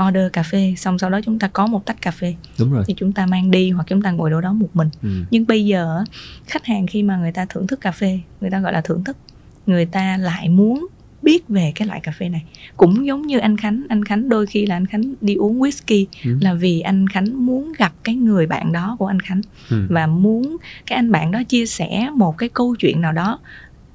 [0.07, 2.83] order cà phê xong sau đó chúng ta có một tách cà phê đúng rồi.
[2.87, 4.89] thì chúng ta mang đi hoặc chúng ta ngồi đâu đó một mình.
[5.03, 5.09] Ừ.
[5.31, 6.03] nhưng bây giờ
[6.45, 9.03] khách hàng khi mà người ta thưởng thức cà phê người ta gọi là thưởng
[9.03, 9.17] thức
[9.65, 10.87] người ta lại muốn
[11.21, 12.43] biết về cái loại cà phê này
[12.77, 16.05] cũng giống như anh khánh anh khánh đôi khi là anh khánh đi uống whisky
[16.25, 16.37] Ừ.
[16.41, 19.87] là vì anh khánh muốn gặp cái người bạn đó của anh khánh Ừ.
[19.89, 23.39] và muốn cái anh bạn đó chia sẻ một cái câu chuyện nào đó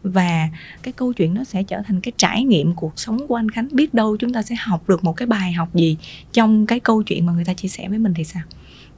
[0.03, 0.49] và
[0.83, 3.69] cái câu chuyện nó sẽ trở thành cái trải nghiệm cuộc sống của anh Khánh
[3.73, 5.97] biết đâu chúng ta sẽ học được một cái bài học gì
[6.33, 8.43] trong cái câu chuyện mà người ta chia sẻ với mình thì sao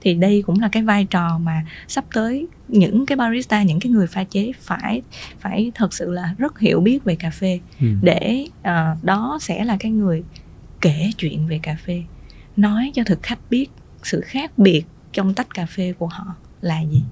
[0.05, 3.93] thì đây cũng là cái vai trò mà sắp tới những cái barista những cái
[3.93, 5.03] người pha chế phải
[5.41, 7.87] phải thật sự là rất hiểu biết về cà phê Ừ.
[8.03, 10.23] để ờ, đó sẽ là cái người
[10.81, 12.03] kể chuyện về cà phê
[12.57, 13.67] nói cho thực khách biết
[14.03, 14.83] sự khác biệt
[15.13, 16.25] trong tách cà phê của họ
[16.61, 17.03] là gì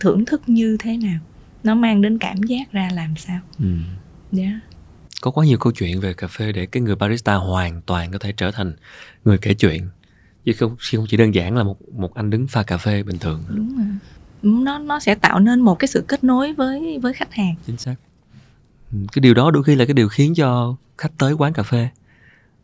[0.00, 1.18] thưởng thức như thế nào
[1.64, 3.66] nó mang đến cảm giác ra làm sao Ừ.
[4.38, 4.52] yeah.
[5.20, 8.18] có quá nhiều câu chuyện về cà phê để cái người barista hoàn toàn có
[8.18, 8.72] thể trở thành
[9.24, 9.88] người kể chuyện
[10.46, 13.18] chứ không không chỉ đơn giản là một một anh đứng pha cà phê bình
[13.18, 13.42] thường.
[13.48, 13.86] Đúng rồi.
[14.64, 17.54] Nó nó sẽ tạo nên một cái sự kết nối với với khách hàng.
[17.66, 17.94] Chính xác.
[18.92, 21.88] Cái điều đó đôi khi là cái điều khiến cho khách tới quán cà phê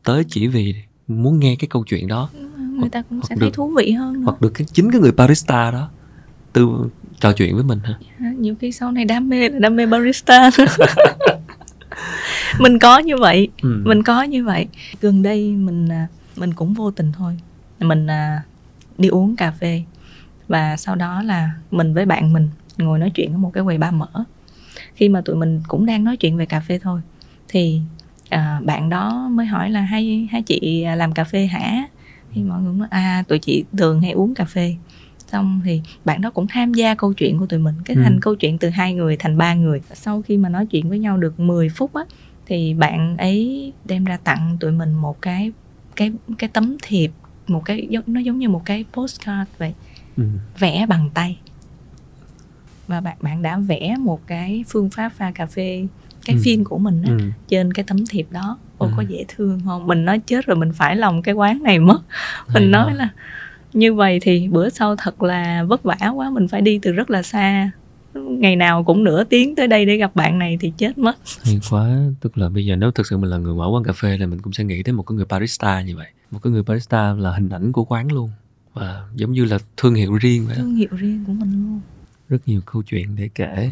[0.05, 0.74] tới chỉ vì
[1.09, 2.30] muốn nghe cái câu chuyện đó.
[2.59, 4.20] Người ta cũng sẽ thấy được- thú vị hơn nữa.
[4.24, 5.89] hoặc được cái chính cái người barista đó
[6.53, 6.68] từ
[7.20, 7.95] trò chuyện với mình ha.
[8.18, 10.51] À, nhiều khi sau này đam mê là đam mê barista
[12.61, 13.49] mình có như vậy.
[13.62, 13.83] Ừ.
[13.85, 14.66] mình có như vậy.
[15.01, 16.07] Gần đây mình à,
[16.37, 17.37] mình cũng vô tình thôi
[17.83, 18.43] mình à,
[18.99, 19.83] đi uống cà phê.
[20.49, 23.78] Và sau đó là mình với bạn mình ngồi nói chuyện ở một cái quầy
[23.78, 24.09] ba mở.
[24.95, 27.01] Khi mà tụi mình cũng đang nói chuyện về cà phê thôi
[27.49, 27.80] thì
[28.28, 31.89] à, bạn đó mới hỏi là hai hai chị làm cà phê hả?
[32.35, 34.76] Thì mọi người nói à tụi chị thường hay uống cà phê.
[35.26, 38.03] Xong thì bạn đó cũng tham gia câu chuyện của tụi mình cái Ừ.
[38.03, 39.80] thành câu chuyện từ hai người thành ba người.
[39.93, 42.03] Sau khi mà nói chuyện với nhau được 10 phút á
[42.47, 45.53] thì bạn ấy đem ra tặng tụi mình một cái
[45.97, 47.11] cái cái tấm thiệp
[47.49, 49.72] một cái nó giống như một cái postcard vậy
[50.16, 50.24] Ừ.
[50.59, 51.38] vẽ bằng tay
[52.88, 55.86] và bạn bạn đã vẽ một cái phương pháp pha cà phê
[56.24, 56.40] cái Ừ.
[56.45, 57.18] phim của mình á, Ừ.
[57.49, 58.93] trên cái tấm thiệp đó ô Ừ.
[58.97, 62.01] có dễ thương không mình nói chết rồi mình phải lòng cái quán này mất
[62.55, 62.95] mình nói quá.
[62.95, 63.09] là
[63.72, 67.11] như vậy thì bữa sau thật là vất vả quá mình phải đi từ rất
[67.11, 67.70] là xa
[68.14, 71.61] ngày nào cũng nửa tiếng tới đây để gặp bạn này thì chết mất hay
[71.70, 74.18] quá tức là bây giờ nếu thực sự mình là người mở quán cà phê
[74.18, 76.62] là mình cũng sẽ nghĩ đến một cái người barista như vậy một cái người
[76.62, 78.30] barista là hình ảnh của quán luôn.
[78.74, 81.80] Và giống như là thương hiệu riêng vậy thương hiệu riêng của mình luôn.
[82.28, 83.70] Rất nhiều câu chuyện để kể.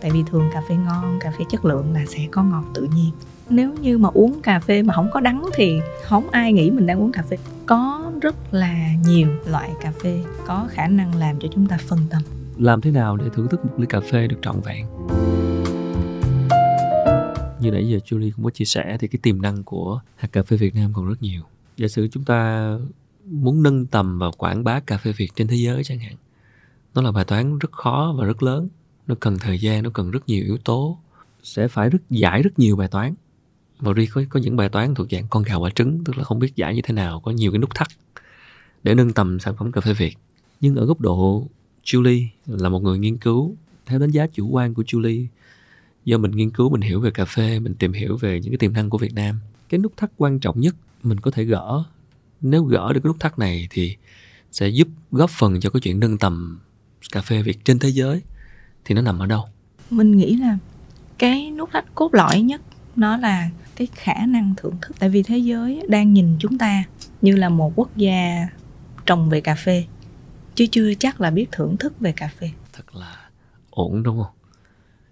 [0.00, 2.88] Tại vì thường cà phê ngon cà phê chất lượng là sẽ có ngọt tự
[2.94, 3.10] nhiên.
[3.50, 6.86] Nếu như mà uống cà phê mà không có đắng thì không ai nghĩ mình
[6.86, 7.36] đang uống cà phê.
[7.66, 11.98] Có rất là nhiều loại cà phê có khả năng làm cho chúng ta phân
[12.10, 12.22] tâm.
[12.58, 14.86] Làm thế nào để thưởng thức một ly cà phê được trọn vẹn
[17.60, 20.42] như nãy giờ Julie cũng có chia sẻ thì cái tiềm năng của hạt cà
[20.42, 21.42] phê Việt Nam còn rất nhiều.
[21.76, 22.70] Giả sử chúng ta
[23.24, 26.16] muốn nâng tầm và quảng bá cà phê Việt trên thế giới chẳng hạn
[26.96, 28.68] nó là bài toán rất khó và rất lớn.
[29.06, 30.98] Nó cần thời gian nó cần rất nhiều yếu tố.
[31.42, 33.14] Sẽ phải rất giải rất nhiều bài toán.
[33.78, 36.24] Và Ri có, có những bài toán thuộc dạng con gà quả trứng tức là
[36.24, 37.88] không biết giải như thế nào có nhiều cái nút thắt
[38.82, 40.18] để nâng tầm sản phẩm cà phê Việt.
[40.60, 41.48] Nhưng ở góc độ
[41.84, 45.26] Julie là một người nghiên cứu theo đánh giá chủ quan của Julie
[46.06, 48.58] do mình nghiên cứu mình hiểu về cà phê mình tìm hiểu về những cái
[48.58, 49.40] tiềm năng của Việt Nam.
[49.68, 51.84] Cái nút thắt quan trọng nhất mình có thể gỡ
[52.40, 53.96] nếu gỡ được cái nút thắt này thì
[54.52, 56.60] sẽ giúp góp phần cho cái chuyện nâng tầm
[57.12, 58.22] cà phê Việt trên thế giới
[58.84, 59.44] thì nó nằm ở đâu?
[59.90, 60.58] Mình nghĩ là
[61.18, 62.60] cái nút thắt cốt lõi nhất
[62.96, 64.96] nó là cái khả năng thưởng thức.
[64.98, 66.84] Tại vì thế giới đang nhìn chúng ta
[67.22, 68.48] như là một quốc gia
[69.06, 69.84] trồng về cà phê
[70.54, 72.50] chứ chưa chắc là biết thưởng thức về cà phê.
[72.72, 73.16] Thật là
[73.70, 74.35] ổn đúng không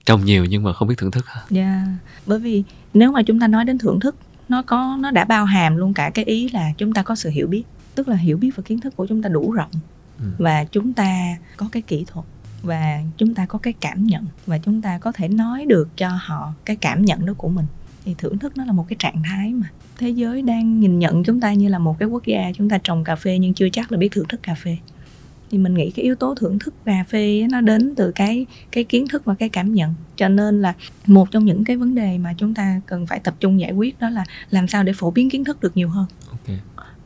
[0.06, 1.82] trồng nhiều nhưng mà không biết thưởng thức hả Yeah.
[2.26, 2.62] Bởi vì
[2.94, 4.16] nếu mà chúng ta nói đến thưởng thức
[4.48, 7.30] nó có nó đã bao hàm luôn cả cái ý là chúng ta có sự
[7.30, 7.62] hiểu biết
[7.94, 9.70] tức là hiểu biết và kiến thức của chúng ta đủ rộng
[10.20, 10.24] Ừ.
[10.38, 12.26] và chúng ta có cái kỹ thuật
[12.62, 16.08] và chúng ta có cái cảm nhận và chúng ta có thể nói được cho
[16.20, 17.66] họ cái cảm nhận đó của mình
[18.04, 19.66] thì thưởng thức nó là một cái trạng thái mà
[19.98, 22.78] thế giới đang nhìn nhận chúng ta như là một cái quốc gia chúng ta
[22.84, 24.76] trồng cà phê nhưng chưa chắc là biết thưởng thức cà phê
[25.54, 28.84] thì mình nghĩ cái yếu tố thưởng thức cà phê nó đến từ cái cái
[28.84, 29.94] kiến thức và cái cảm nhận.
[30.16, 30.74] Cho nên là
[31.06, 34.00] một trong những cái vấn đề mà chúng ta cần phải tập trung giải quyết
[34.00, 36.06] đó là làm sao để phổ biến kiến thức được nhiều hơn.
[36.30, 36.56] Ok.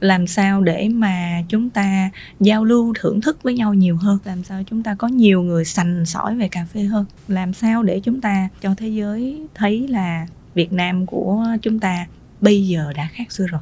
[0.01, 4.19] Làm sao để mà chúng ta giao lưu thưởng thức với nhau nhiều hơn.
[4.25, 7.05] Làm sao chúng ta có nhiều người sành sỏi về cà phê hơn.
[7.29, 12.07] Làm sao để chúng ta cho thế giới thấy là việt nam của chúng ta
[12.41, 13.61] bây giờ đã khác xưa rồi.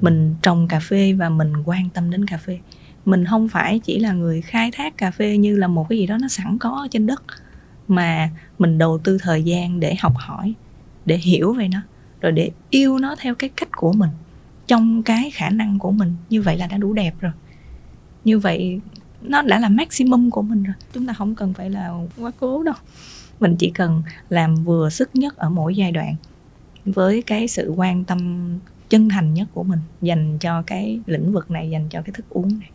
[0.00, 2.58] Mình trồng cà phê và mình quan tâm đến cà phê
[3.04, 6.06] mình không phải chỉ là người khai thác cà phê như là một cái gì
[6.06, 7.22] đó nó sẵn có ở trên đất,
[7.88, 10.54] mà mình đầu tư thời gian để học hỏi,
[11.06, 11.80] để hiểu về nó,
[12.20, 14.10] rồi để yêu nó theo cái cách của mình,
[14.66, 16.14] trong cái khả năng của mình.
[16.30, 17.32] Như vậy là đã đủ đẹp rồi.
[18.24, 18.80] Như vậy
[19.22, 20.74] nó đã là maximum của mình rồi.
[20.92, 22.74] Chúng ta không cần phải là quá cố đâu.
[23.40, 26.14] Mình chỉ cần làm vừa sức nhất ở mỗi giai đoạn
[26.84, 28.48] với cái sự quan tâm
[28.88, 32.26] chân thành nhất của mình, dành cho cái lĩnh vực này, dành cho cái thức
[32.28, 32.70] uống này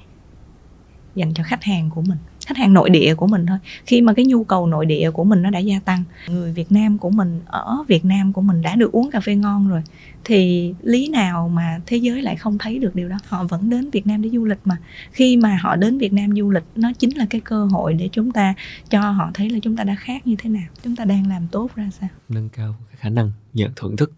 [1.16, 2.18] dành cho khách hàng của mình
[2.49, 3.57] khách hàng nội địa của mình thôi.
[3.86, 6.72] Khi mà cái nhu cầu nội địa của mình nó đã gia tăng người Việt
[6.72, 9.82] Nam của mình ở Việt Nam của mình đã được uống cà phê ngon rồi
[10.24, 13.18] thì lý nào mà thế giới lại không thấy được điều đó?
[13.28, 14.78] Họ vẫn đến Việt Nam để du lịch mà.
[15.12, 18.10] Khi mà họ đến Việt Nam du lịch nó chính là cái cơ hội để
[18.12, 18.53] chúng ta
[18.89, 21.47] cho họ thấy là chúng ta đã khác như thế nào chúng ta đang làm
[21.51, 22.10] tốt ra sao.
[22.30, 24.12] Nâng cao khả năng nhận thưởng thức.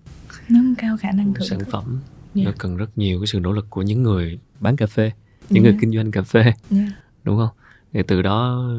[0.49, 1.67] Nâng cao khả năng thưởng sản thức.
[1.71, 1.99] phẩm
[2.35, 2.45] Yeah.
[2.45, 5.11] nó cần rất nhiều cái sự nỗ lực của những người bán cà phê
[5.51, 6.43] những người kinh doanh cà phê.
[6.43, 6.89] Yeah.
[7.23, 7.49] đúng không?
[7.91, 8.69] Để từ đó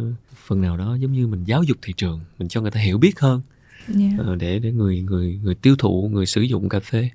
[0.47, 2.99] phần nào đó giống như mình giáo dục thị trường mình cho người ta hiểu
[2.99, 3.41] biết hơn.
[4.01, 4.13] Yeah.
[4.19, 7.11] ờ, để để người người người tiêu thụ người sử dụng cà phê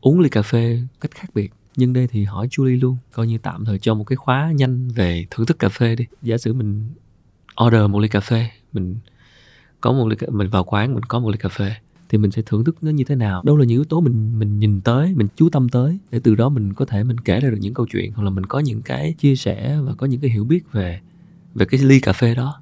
[0.00, 1.52] uống ly cà phê cách khác biệt.
[1.76, 4.88] Nhưng đây thì hỏi Julie luôn coi như tạm thời cho một cái khóa nhanh
[4.88, 6.06] về thưởng thức cà phê đi.
[6.22, 6.90] Giả sử mình
[7.64, 8.96] order một ly cà phê mình
[9.80, 11.74] có một ly mình vào quán mình có một ly cà phê
[12.08, 13.42] thì mình sẽ thưởng thức nó như thế nào.
[13.44, 16.34] Đâu là những yếu tố mình mình nhìn tới mình chú tâm tới để từ
[16.34, 18.58] đó mình có thể mình kể ra được những câu chuyện hoặc là mình có
[18.58, 21.00] những cái chia sẻ và có những cái hiểu biết về
[21.54, 22.60] về cái ly cà phê đó.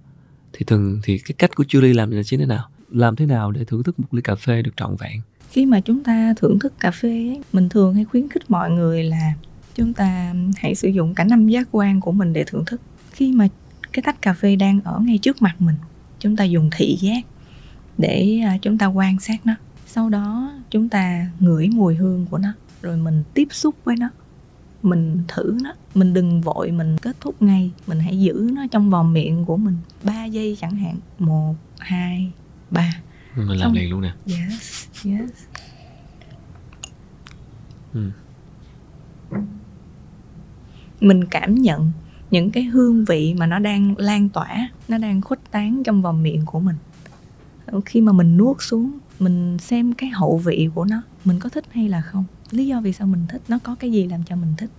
[0.53, 2.69] Thì thường thì cái cách của Julie làm là như thế nào?
[2.91, 5.21] Làm thế nào để thưởng thức một ly cà phê được trọn vẹn?
[5.51, 8.71] Khi mà chúng ta thưởng thức cà phê ấy, mình thường hay khuyến khích mọi
[8.71, 9.35] người là
[9.75, 12.81] chúng ta hãy sử dụng cả năm giác quan của mình để thưởng thức.
[13.13, 13.49] Khi mà
[13.93, 15.77] cái tách cà phê đang ở ngay trước mặt mình
[16.21, 17.21] chúng ta dùng thị giác
[17.99, 19.55] để à, chúng ta quan sát nó.
[19.87, 22.49] Sau đó chúng ta ngửi mùi hương của nó
[22.83, 24.09] rồi mình tiếp xúc với nó.
[24.83, 25.73] Mình thử nó.
[25.95, 27.71] Mình đừng vội mình kết thúc ngay.
[27.87, 29.77] Mình hãy giữ nó trong vòng miệng của mình.
[30.03, 30.97] 3 giây chẳng hạn.
[31.19, 32.31] Một hai
[32.71, 32.95] ba.
[33.37, 33.73] Mình làm Xong.
[33.73, 34.13] liền luôn nè.
[34.27, 35.31] Yes yes.
[37.93, 38.11] Ừ.
[41.01, 41.93] mình cảm nhận
[42.31, 46.23] những cái hương vị mà nó đang lan tỏa nó đang khuếch tán trong vòng
[46.23, 46.77] miệng của mình
[47.87, 51.65] khi mà mình nuốt xuống mình xem cái hậu vị của nó mình có thích
[51.71, 52.25] hay là không?
[52.51, 54.71] Lý do vì sao mình thích nó có cái gì làm cho mình thích?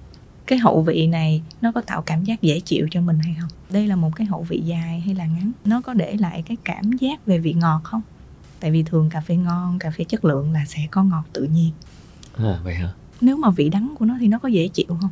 [0.46, 3.50] Cái hậu vị này nó có tạo cảm giác dễ chịu cho mình hay không?
[3.70, 5.52] Đây là một cái hậu vị dài hay là ngắn?
[5.66, 8.02] Nó có để lại cái cảm giác về vị ngọt không?
[8.60, 11.44] Tại vì thường cà phê ngon cà phê chất lượng là sẽ có ngọt tự
[11.44, 11.72] nhiên.
[12.38, 12.90] À, vậy hả?
[13.22, 15.12] Nếu mà vị đắng của nó thì nó có dễ chịu không?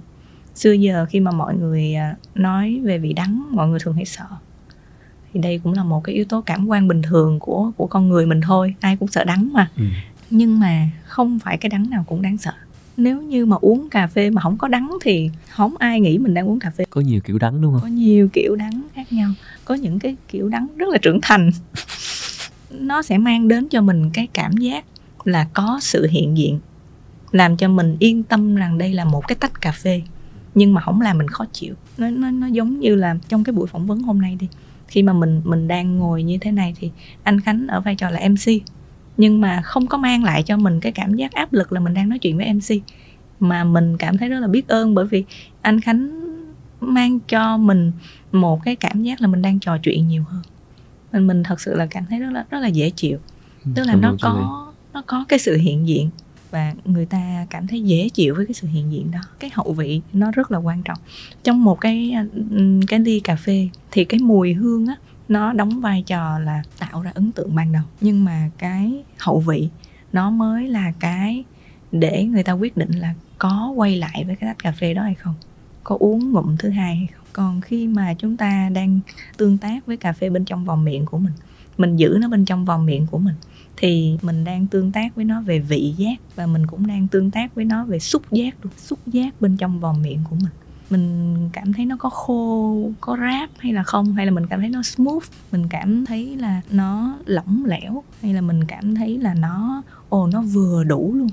[0.56, 4.06] Xưa giờ khi mà mọi người à, nói về vị đắng mọi người thường hay
[4.06, 4.26] sợ
[5.34, 8.10] thì đây cũng là một cái yếu tố cảm quan bình thường của của con
[8.10, 9.70] người mình thôi ai cũng sợ đắng mà.
[9.78, 9.84] Ừ.
[10.30, 12.52] nhưng mà không phải cái đắng nào cũng đáng sợ.
[12.98, 16.34] Nếu như mà uống cà phê mà không có đắng thì không ai nghĩ mình
[16.34, 16.86] đang uống cà phê.
[16.90, 19.30] Có nhiều kiểu đắng đúng có không nhiều kiểu đắng khác nhau.
[19.66, 21.52] Có những cái kiểu đắng rất là trưởng thành.
[22.72, 24.86] Nó sẽ mang đến cho mình cái cảm giác
[25.24, 26.60] là có sự hiện diện
[27.32, 30.02] làm cho mình yên tâm rằng đây là một cái tách cà phê
[30.56, 31.76] nhưng mà không làm mình khó chịu.
[31.98, 34.48] Nó nó nó giống như là trong cái buổi phỏng vấn hôm nay đi
[34.94, 36.92] khi mà mình mình đang ngồi như thế này thì
[37.24, 38.64] anh Khánh ở vai trò là MC
[39.18, 41.94] nhưng mà không có mang lại cho mình cái cảm giác áp lực là mình
[41.94, 42.84] đang nói chuyện với MC
[43.40, 45.24] mà mình cảm thấy rất là biết ơn bởi vì
[45.62, 46.20] anh Khánh
[46.80, 47.92] mang cho mình
[48.32, 50.42] một cái cảm giác là mình đang trò chuyện nhiều hơn.
[51.12, 53.18] Mình mình thật sự là cảm thấy rất là rất là dễ chịu.
[53.76, 56.10] Tức là Cảm nó có nó có cái sự hiện diện
[56.54, 59.20] và người ta cảm thấy dễ chịu với cái sự hiện diện đó.
[59.40, 60.98] Cái hậu vị nó rất là quan trọng.
[61.44, 62.16] Trong một cái
[62.88, 64.96] cái ly cà phê thì cái mùi hương á,
[65.28, 67.84] nó đóng vai trò là tạo ra ấn tượng ban đầu.
[68.02, 69.70] Nhưng mà cái hậu vị
[70.14, 71.44] nó mới là cái
[71.92, 75.04] để người ta quyết định là có quay lại với cái tách cà phê đó
[75.04, 75.36] hay không,
[75.84, 77.26] có uống ngụm thứ hai hay không.
[77.34, 79.00] Còn khi mà chúng ta đang
[79.38, 81.34] tương tác với cà phê bên trong vòng miệng của mình
[81.78, 83.36] mình giữ nó bên trong vòng miệng của mình
[83.78, 87.32] thì mình đang tương tác với nó về vị giác và mình cũng đang tương
[87.32, 88.74] tác với nó về xúc giác luôn.
[88.78, 90.52] Xúc giác bên trong vòng miệng của mình.
[90.90, 94.14] Mình cảm thấy nó có khô, có ráp hay là không?
[94.14, 95.24] Hay là mình cảm thấy nó smooth?
[95.52, 98.04] Mình cảm thấy là nó lỏng lẻo?
[98.22, 101.30] Hay là mình cảm thấy là nó, ồ, nó vừa đủ luôn?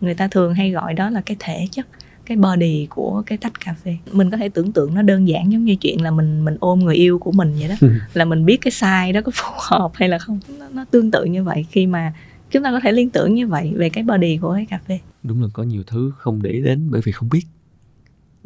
[0.00, 1.86] Người ta thường hay gọi đó là cái thể chất
[2.28, 3.96] cái body của cái tách cà phê.
[4.12, 6.78] Mình có thể tưởng tượng nó đơn giản giống như chuyện là mình mình ôm
[6.80, 7.88] người yêu của mình vậy đó.
[8.14, 10.40] Là mình biết cái size đó có phù hợp hay là không.
[10.58, 12.12] Nó, nó tương tự như vậy khi mà
[12.50, 14.98] chúng ta có thể liên tưởng như vậy về cái body của cái cà phê.
[15.22, 17.42] Đúng là có nhiều thứ không để đến bởi vì không biết.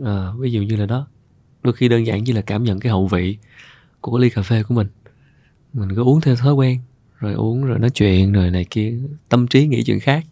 [0.04, 1.06] À, ví dụ như là đó
[1.62, 3.36] đôi khi đơn giản như là cảm nhận cái hậu vị
[4.00, 4.86] của ly cà phê của mình.
[5.72, 6.78] Mình cứ uống theo thói quen
[7.18, 8.94] rồi uống rồi nói chuyện rồi này kia
[9.28, 10.24] tâm trí nghĩ chuyện khác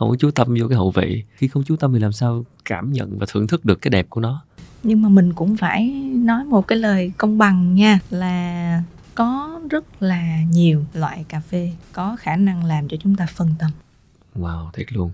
[0.00, 1.24] không có chú tâm vô cái hậu vị.
[1.34, 4.06] Khi không chú tâm thì làm sao cảm nhận và thưởng thức được cái đẹp
[4.10, 4.42] của nó?
[4.82, 8.82] Nhưng mà mình cũng phải nói một cái lời công bằng nha là
[9.14, 13.54] có rất là nhiều loại cà phê có khả năng làm cho chúng ta phân
[13.58, 13.70] tâm.
[14.36, 15.10] Wow thiệt luôn.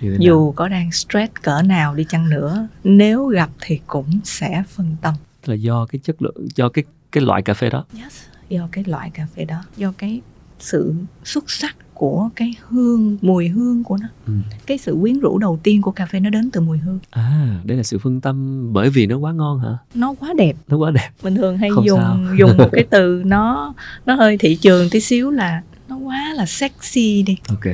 [0.00, 0.52] Dù nào?
[0.56, 5.14] có đang stress cỡ nào đi chăng nữa nếu gặp thì cũng sẽ phân tâm.
[5.44, 7.84] Là do cái chất lượng do cái cái loại cà phê đó?
[8.02, 8.12] Yes.
[8.48, 10.20] do cái loại cà phê đó do cái
[10.58, 10.94] sự
[11.24, 14.08] xuất sắc của cái hương mùi hương của nó.
[14.26, 14.32] Ừ.
[14.66, 16.98] cái sự quyến rũ đầu tiên của cà phê nó đến từ mùi hương.
[17.10, 19.78] À đây là sự phân tâm bởi vì nó quá ngon hả?
[19.94, 20.56] Nó quá đẹp.
[20.68, 21.08] Nó quá đẹp.
[21.22, 22.18] Mình thường hay Không dùng sao.
[22.38, 23.74] dùng một cái từ nó
[24.06, 27.36] nó hơi thị trường tí xíu là nó quá là sexy đi.
[27.48, 27.64] Ok.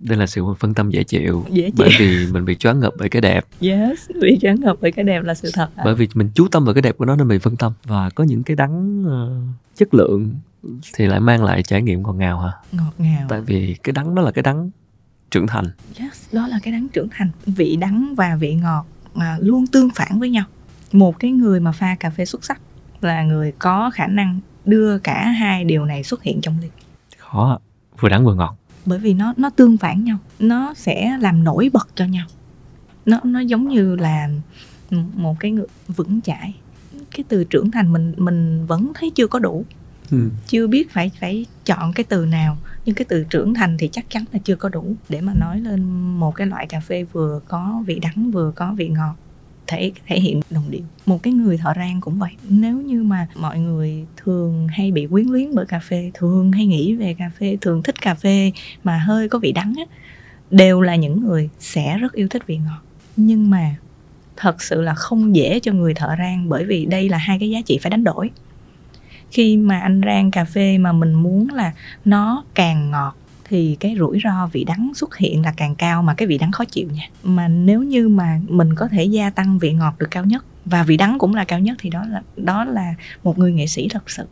[0.00, 1.44] Đây là sự phân tâm dễ chịu.
[1.50, 1.72] Dễ chịu.
[1.76, 3.44] bởi vì mình bị choáng ngợp bởi cái đẹp.
[3.60, 5.82] Yes bị choáng ngợp với cái đẹp là sự thật à.
[5.84, 7.72] bởi vì mình chú tâm vào cái đẹp của nó nên bị phân tâm.
[7.84, 9.40] Và có những cái đắng ờ,
[9.76, 10.30] chất lượng
[10.94, 12.52] thì lại mang lại trải nghiệm ngọt ngào hả?
[12.72, 13.26] Ngọt ngào.
[13.28, 14.70] Tại vì cái đắng đó là cái đắng
[15.30, 15.64] trưởng thành.
[15.98, 17.30] Yes đó là cái đắng trưởng thành.
[17.46, 20.44] Vị đắng và vị ngọt à, luôn tương phản với nhau.
[20.92, 22.60] Một cái người mà pha cà phê xuất sắc
[23.00, 26.68] là người có khả năng đưa cả hai điều này xuất hiện trong ly.
[27.18, 27.58] Khó
[28.00, 28.56] vừa đắng vừa ngọt.
[28.86, 30.18] Bởi vì nó nó tương phản nhau.
[30.38, 32.26] Nó sẽ làm nổi bật cho nhau.
[33.06, 34.28] Nó nó giống như là
[35.14, 36.54] một cái người vững chãi.
[37.10, 39.64] Cái từ trưởng thành mình mình vẫn thấy chưa có đủ
[40.10, 40.30] ừ.
[40.46, 44.10] chưa biết phải phải chọn cái từ nào, nhưng cái từ trưởng thành thì chắc
[44.10, 45.82] chắn là chưa có đủ để mà nói lên
[46.18, 49.14] một cái loại cà phê vừa có vị đắng, vừa có vị ngọt,
[49.66, 50.82] thể thể hiện đồng điệu.
[51.06, 52.30] Một cái người thợ rang cũng vậy.
[52.48, 56.66] Nếu như mà mọi người thường hay bị quyến luyến bởi cà phê, thường hay
[56.66, 58.52] nghĩ về cà phê, thường thích cà phê
[58.84, 59.84] mà hơi có vị đắng á,
[60.50, 62.82] đều là những người sẽ rất yêu thích vị ngọt.
[63.16, 63.76] Nhưng mà
[64.36, 67.50] thật sự là không dễ cho người thợ rang bởi vì đây là hai cái
[67.50, 68.30] giá trị phải đánh đổi
[69.30, 71.72] khi mà anh rang cà phê mà mình muốn là
[72.04, 76.14] nó càng ngọt thì cái rủi ro vị đắng xuất hiện là càng cao mà
[76.14, 77.08] cái vị đắng khó chịu nha.
[77.22, 80.82] Mà nếu như mà mình có thể gia tăng vị ngọt được cao nhất và
[80.82, 83.88] vị đắng cũng là cao nhất thì đó là đó là một người nghệ sĩ
[83.90, 84.26] thật sự.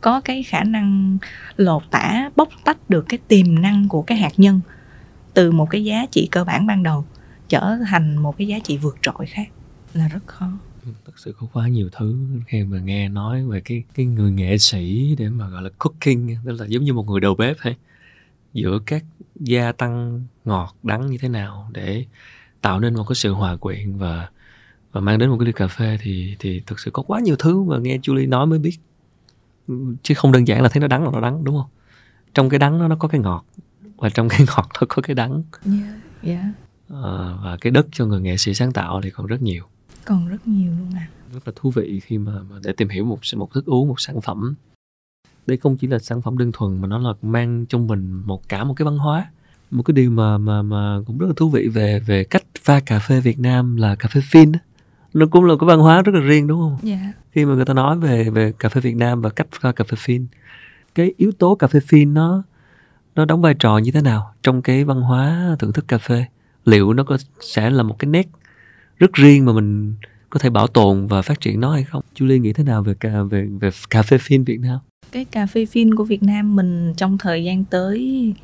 [0.00, 1.18] Có cái khả năng
[1.56, 4.60] lột tả, bóc tách được cái tiềm năng của cái hạt nhân
[5.34, 7.04] từ một cái giá trị cơ bản ban đầu
[7.48, 9.48] trở thành một cái giá trị vượt trội khác
[9.94, 10.50] là rất khó
[11.04, 12.16] thật sự có quá nhiều thứ
[12.46, 16.28] khi mà nghe nói về cái cái người nghệ sĩ để mà gọi là cooking
[16.44, 17.76] tức là giống như một người đầu bếp hay
[18.52, 22.04] giữa các gia tăng ngọt đắng như thế nào để
[22.60, 24.28] tạo nên một cái sự hòa quyện và
[24.92, 27.36] và mang đến một cái ly cà phê thì thì thực sự có quá nhiều
[27.38, 28.78] thứ mà nghe Julie nói mới biết.
[30.02, 31.70] Chứ không đơn giản là thấy nó đắng là nó đắng đúng không?
[32.34, 33.44] Trong cái đắng đó nó có cái ngọt
[33.96, 35.42] và trong cái ngọt nó có cái đắng.
[35.64, 36.44] Yeah, yeah.
[36.88, 39.64] à, và cái đất cho người nghệ sĩ sáng tạo thì còn rất nhiều
[40.08, 43.04] còn rất nhiều luôn à rất là thú vị khi mà, mà để tìm hiểu
[43.04, 44.54] một một thức uống một sản phẩm
[45.46, 48.48] đây không chỉ là sản phẩm đơn thuần mà nó là mang trong mình một
[48.48, 49.30] cả một cái văn hóa
[49.70, 52.80] một cái điều mà mà mà cũng rất là thú vị về về cách pha
[52.80, 54.52] cà phê Việt Nam là cà phê phin
[55.14, 56.78] nó cũng là cái văn hóa rất là riêng đúng không?
[56.82, 56.96] Dạ.
[56.96, 57.14] Yeah.
[57.30, 59.84] Khi mà người ta nói về về cà phê Việt Nam và cách pha cà
[59.84, 60.26] phê phin,
[60.94, 62.42] cái yếu tố cà phê phin nó
[63.14, 66.24] nó đóng vai trò như thế nào trong cái văn hóa thưởng thức cà phê?
[66.64, 68.28] Liệu nó có sẽ là một cái nét
[68.98, 69.94] rất riêng mà mình
[70.30, 72.02] có thể bảo tồn và phát triển nó hay không?
[72.18, 74.78] Julie nghĩ thế nào về cà về về cà phê phin Việt Nam?
[75.12, 78.34] Cái cà phê phin của Việt Nam mình trong thời gian tới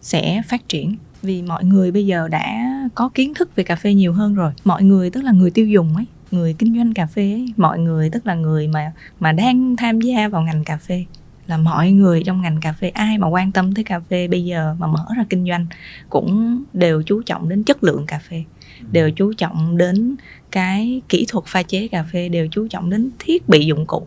[0.00, 3.94] sẽ phát triển vì mọi người bây giờ đã có kiến thức về cà phê
[3.94, 7.06] nhiều hơn rồi mọi người tức là người tiêu dùng ấy, người kinh doanh cà
[7.06, 10.76] phê ấy, mọi người tức là người mà mà đang tham gia vào ngành cà
[10.76, 11.04] phê
[11.46, 14.44] là mọi người trong ngành cà phê, ai mà quan tâm tới cà phê bây
[14.44, 15.66] giờ mà mở ra kinh doanh
[16.10, 18.44] cũng đều chú trọng đến chất lượng cà phê
[18.92, 20.16] đều chú trọng đến
[20.50, 24.06] cái kỹ thuật pha chế cà phê đều chú trọng đến thiết bị dụng cụ.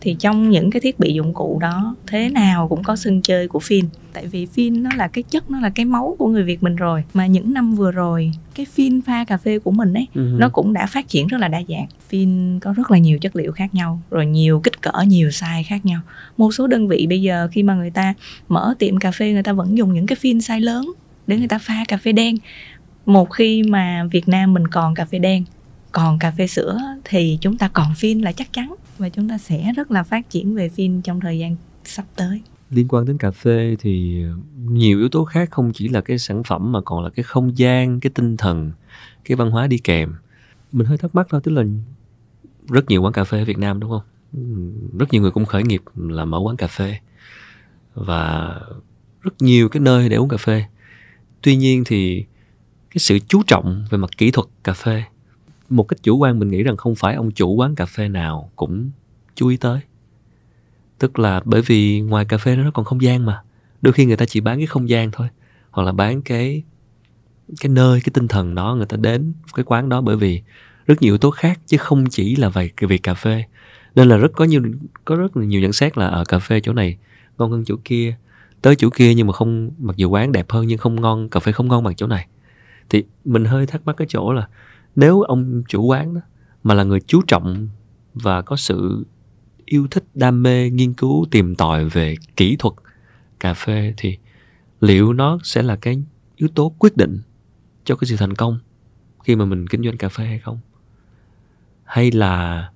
[0.00, 3.48] Thì trong những cái thiết bị dụng cụ đó thế nào cũng có sân chơi
[3.48, 6.42] của phin tại vì phin nó là cái chất nó là cái máu của người
[6.42, 7.04] việt mình rồi.
[7.14, 10.36] Mà những năm vừa rồi cái phin pha cà phê của mình ấy Ừ.
[10.38, 11.86] nó cũng đã phát triển rất là đa dạng.
[12.08, 15.62] Phin có rất là nhiều chất liệu khác nhau rồi nhiều kích cỡ nhiều size
[15.66, 16.00] khác nhau.
[16.36, 18.14] Một số đơn vị bây giờ khi mà người ta
[18.48, 20.92] mở tiệm cà phê người ta vẫn dùng những cái phin size lớn
[21.26, 22.36] để người ta pha cà phê đen
[23.08, 25.44] một khi mà việt nam mình còn cà phê đen,
[25.92, 28.74] còn cà phê sữa thì chúng ta còn phin là chắc chắn.
[28.98, 32.42] Và chúng ta sẽ rất là phát triển về phin trong thời gian sắp tới.
[32.70, 34.22] Liên quan đến cà phê thì
[34.56, 37.58] nhiều yếu tố khác, không chỉ là cái sản phẩm mà còn là cái không
[37.58, 38.72] gian, cái tinh thần,
[39.24, 40.14] cái văn hóa đi kèm.
[40.72, 41.64] Mình hơi thắc mắc thôi, tức là
[42.68, 44.02] rất nhiều quán cà phê ở Việt Nam đúng không?
[44.98, 46.98] Rất nhiều người cũng khởi nghiệp là mở quán cà phê.
[47.94, 48.54] Và
[49.20, 50.64] rất nhiều cái nơi để uống cà phê.
[51.42, 52.24] Tuy nhiên thì
[52.98, 55.04] cái sự chú trọng về mặt kỹ thuật cà phê.
[55.68, 58.50] Một cách chủ quan, mình nghĩ rằng không phải ông chủ quán cà phê nào
[58.56, 58.90] cũng
[59.34, 59.80] chú ý tới.
[60.98, 63.42] Tức là bởi vì ngoài cà phê đó nó còn không gian mà.
[63.82, 65.28] Đôi khi người ta chỉ bán cái không gian thôi,
[65.70, 66.62] hoặc là bán cái
[67.60, 70.42] cái nơi, cái tinh thần đó, người ta đến cái quán đó bởi vì
[70.86, 73.44] rất nhiều yếu tố khác, chứ không chỉ là về cái việc cà phê.
[73.94, 74.62] Nên là rất có nhiều,
[75.04, 76.98] có rất là nhiều nhận xét là ở cà phê chỗ này
[77.38, 78.16] ngon hơn chỗ kia,
[78.62, 81.40] tới chỗ kia nhưng mà không, mặc dù quán đẹp hơn nhưng không ngon, cà
[81.40, 82.26] phê không ngon bằng chỗ này
[82.90, 84.48] thì mình hơi thắc mắc cái chỗ là
[84.96, 86.20] nếu ông chủ quán đó
[86.62, 87.68] mà là người chú trọng
[88.14, 89.04] và có sự
[89.64, 92.74] yêu thích, đam mê, nghiên cứu, tìm tòi về kỹ thuật
[93.40, 94.18] cà phê thì
[94.80, 96.02] liệu nó sẽ là cái
[96.36, 97.20] yếu tố quyết định
[97.84, 98.58] cho cái sự thành công
[99.24, 100.58] khi mà mình kinh doanh cà phê hay không?
[101.84, 102.70] Hay là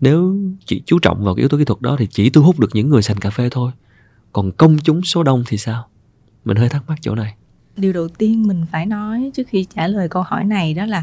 [0.00, 2.58] nếu chỉ chú trọng vào cái yếu tố kỹ thuật đó thì chỉ thu hút
[2.60, 3.72] được những người sành cà phê thôi,
[4.32, 5.88] còn công chúng số đông thì sao?
[6.44, 7.34] Mình hơi thắc mắc chỗ này
[7.76, 11.02] điều đầu tiên mình phải nói trước khi trả lời câu hỏi này đó là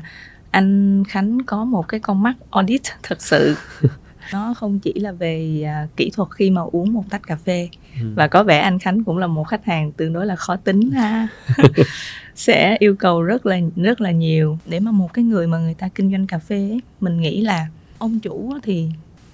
[0.52, 3.56] anh khánh có một cái con mắt audit thật sự.
[4.34, 7.70] Nó không chỉ là về uh, kỹ thuật khi mà uống một tách cà phê
[8.02, 8.14] ừ.
[8.16, 10.92] và có vẻ anh khánh cũng là một khách hàng tương đối là khó tính
[10.92, 11.28] ha.
[12.36, 14.58] Sẽ yêu cầu rất là rất là nhiều.
[14.66, 17.42] Để mà một cái người mà người ta kinh doanh cà phê ấy, mình nghĩ
[17.42, 17.68] là
[17.98, 18.90] ông chủ thì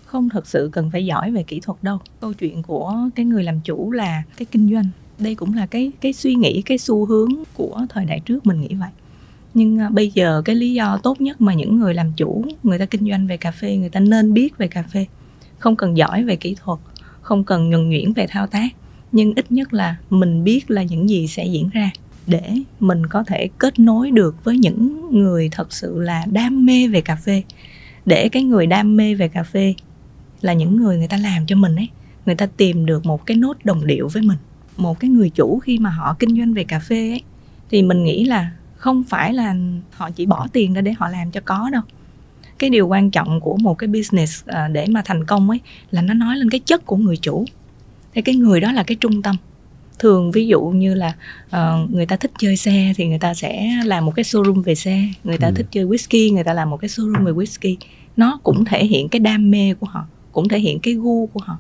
[0.06, 2.00] không thật sự cần phải giỏi về kỹ thuật đâu.
[2.22, 4.90] Câu chuyện của cái người làm chủ là cái kinh doanh
[5.20, 8.62] đây cũng là cái cái suy nghĩ, cái xu hướng của thời đại trước, mình
[8.62, 8.90] nghĩ vậy.
[9.54, 12.80] Nhưng à, bây giờ cái lý do tốt nhất mà những người làm chủ, người
[12.80, 15.06] ta kinh doanh về cà phê, người ta nên biết về cà phê,
[15.58, 16.80] không cần giỏi về kỹ thuật,
[17.22, 18.70] không cần nhuần nhuyễn về thao tác,
[19.12, 21.92] nhưng ít nhất là mình biết là những gì sẽ diễn ra
[22.28, 26.88] để mình có thể kết nối được với những người thật sự là đam mê
[26.88, 27.44] về cà phê.
[28.06, 29.74] Để cái người đam mê về cà phê
[30.42, 31.90] là những người người ta làm cho mình ấy,
[32.26, 34.38] người ta tìm được một cái nốt đồng điệu với mình
[34.80, 37.22] một cái người chủ khi mà họ kinh doanh về cà phê ấy
[37.70, 39.56] thì mình nghĩ là không phải là
[39.92, 41.82] họ chỉ bỏ tiền ra để họ làm cho có đâu.
[42.60, 45.60] Cái điều quan trọng của một cái business à, để mà thành công ấy
[45.92, 47.46] là nó nói lên cái chất của người chủ.
[48.14, 49.36] Thì cái người đó là cái trung tâm.
[50.00, 51.14] Thường ví dụ như là
[51.48, 54.76] uh, người ta thích chơi xe thì người ta sẽ làm một cái showroom về
[54.76, 55.54] xe người ta ừ.
[55.56, 57.76] thích chơi whisky người ta làm một cái showroom về whisky.
[58.18, 61.40] Nó cũng thể hiện cái đam mê của họ cũng thể hiện cái gu của
[61.44, 61.58] họ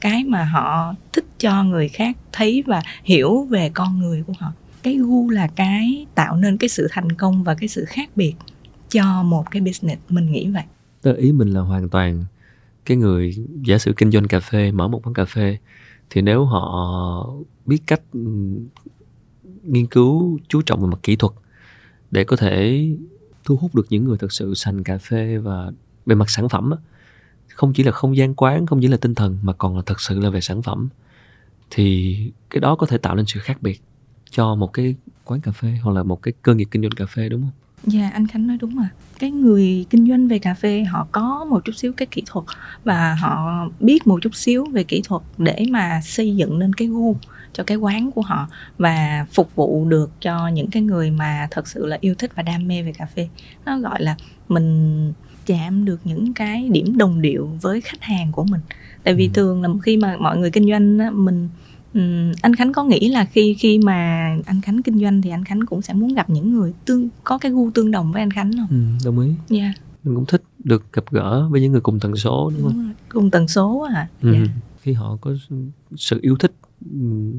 [0.00, 4.52] cái mà họ thích cho người khác thấy và hiểu về con người của họ.
[4.82, 8.34] Cái gu là cái tạo nên cái sự thành công và cái sự khác biệt
[8.88, 10.00] cho một cái business.
[10.08, 10.62] Mình nghĩ vậy.
[11.02, 12.24] Tức ý mình là hoàn toàn
[12.84, 15.58] cái người, giả sử kinh doanh cà phê, mở một quán cà phê,
[16.10, 17.26] thì nếu họ
[17.66, 18.20] biết cách ừ,
[19.62, 21.32] nghiên cứu, chú trọng về mặt kỹ thuật
[22.10, 22.88] để có thể
[23.44, 25.70] thu hút được những người thật sự sành cà phê và
[26.06, 26.70] về mặt sản phẩm
[27.60, 30.00] không chỉ là không gian quán, không chỉ là tinh thần, mà còn là thật
[30.00, 30.88] sự là về sản phẩm.
[31.70, 32.16] Thì
[32.50, 33.82] cái đó có thể tạo nên sự khác biệt
[34.30, 34.94] cho một cái
[35.24, 37.50] quán cà phê hoặc là một cái cơ nghiệp kinh doanh cà phê, đúng không?
[37.92, 38.88] Dạ anh Khánh nói đúng mà.
[39.18, 42.44] Cái người kinh doanh về cà phê, họ có một chút xíu cái kỹ thuật
[42.84, 46.88] Và họ biết một chút xíu về kỹ thuật để mà xây dựng nên cái
[46.88, 47.16] gu
[47.52, 48.48] cho cái quán của họ
[48.78, 52.42] Và phục vụ được cho những cái người mà thật sự là yêu thích và
[52.42, 53.28] đam mê về cà phê.
[53.66, 54.16] Nó gọi là
[54.48, 55.12] mình
[55.52, 58.60] chạm được những cái điểm đồng điệu với khách hàng của mình
[59.04, 59.30] Tại vì ừ.
[59.34, 61.48] thường là khi mà mọi người kinh doanh mình
[61.94, 62.00] Ừ,
[62.42, 65.66] anh Khánh có nghĩ là khi khi mà anh Khánh kinh doanh thì anh Khánh
[65.66, 68.50] cũng sẽ muốn gặp những người tương có cái gu tương đồng với anh Khánh
[68.56, 68.66] không?
[68.70, 69.30] Ừ, đồng ý.
[69.48, 69.62] Dạ.
[69.62, 69.74] Yeah.
[70.04, 72.84] Mình cũng thích được gặp gỡ với những người cùng tần số đúng, đúng không?
[72.84, 72.94] Rồi.
[73.08, 74.08] Cùng tần số à.
[74.22, 74.32] Ừ.
[74.32, 74.46] Yeah.
[74.46, 74.52] Dạ.
[74.82, 75.34] Khi họ có
[75.96, 76.52] sự yêu thích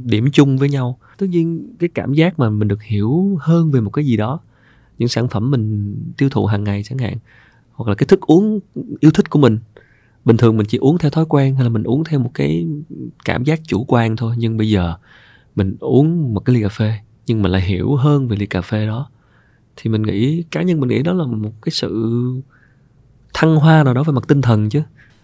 [0.03, 3.81] điểm chung với nhau, tất nhiên cái cảm giác mà mình được hiểu hơn về
[3.81, 4.39] một cái gì đó,
[4.97, 7.17] những sản phẩm mình tiêu thụ hàng ngày chẳng hạn,
[7.83, 8.59] hoặc là cái thức uống
[8.99, 9.59] yêu thích của mình.
[10.25, 12.67] Bình thường mình chỉ uống theo thói quen hay là mình uống theo một cái
[13.25, 14.95] cảm giác chủ quan thôi nhưng bây giờ
[15.55, 16.93] mình uống một cái ly cà phê
[17.25, 19.09] nhưng mà lại hiểu hơn về ly cà phê đó
[19.75, 22.15] thì mình nghĩ cá nhân mình nghĩ đó là một cái sự
[23.33, 24.81] thăng hoa nào đó về mặt tinh thần chứ.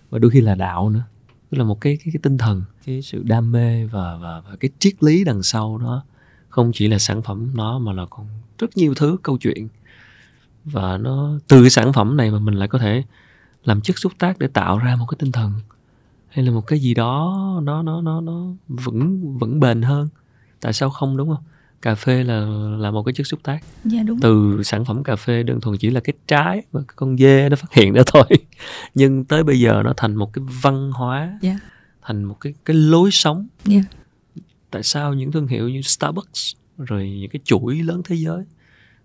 [0.10, 1.04] Và đôi khi là đạo nữa
[1.52, 4.56] tức là một cái cái, cái tinh thần cái sự đam mê và, và và
[4.60, 6.04] cái triết lý đằng sau đó
[6.50, 8.28] không chỉ là sản phẩm nó mà là còn
[8.60, 9.68] rất nhiều thứ câu chuyện
[10.72, 13.04] và nó từ cái sản phẩm này mà mình lại có thể
[13.64, 15.54] làm chất xúc tác để tạo ra một cái tinh thần.
[16.30, 20.08] Hay là một cái gì đó nó nó nó nó vững vững bền hơn.
[20.62, 21.44] Tại sao không đúng không?
[21.82, 22.40] Cà phê là
[22.80, 23.64] là một cái chất xúc tác.
[23.84, 24.20] Dạ, đúng.
[24.20, 27.56] từ sản phẩm cà phê đơn thuần chỉ là cái trái mà con dê nó
[27.56, 28.24] phát hiện ra thôi.
[28.96, 31.40] Nhưng tới bây giờ nó thành một cái văn hóa.
[31.42, 31.60] Dạ.
[32.02, 33.48] thành một cái cái lối sống.
[33.66, 33.82] Dạ.
[34.72, 38.46] tại sao những thương hiệu như Starbucks rồi những cái chuỗi lớn thế giới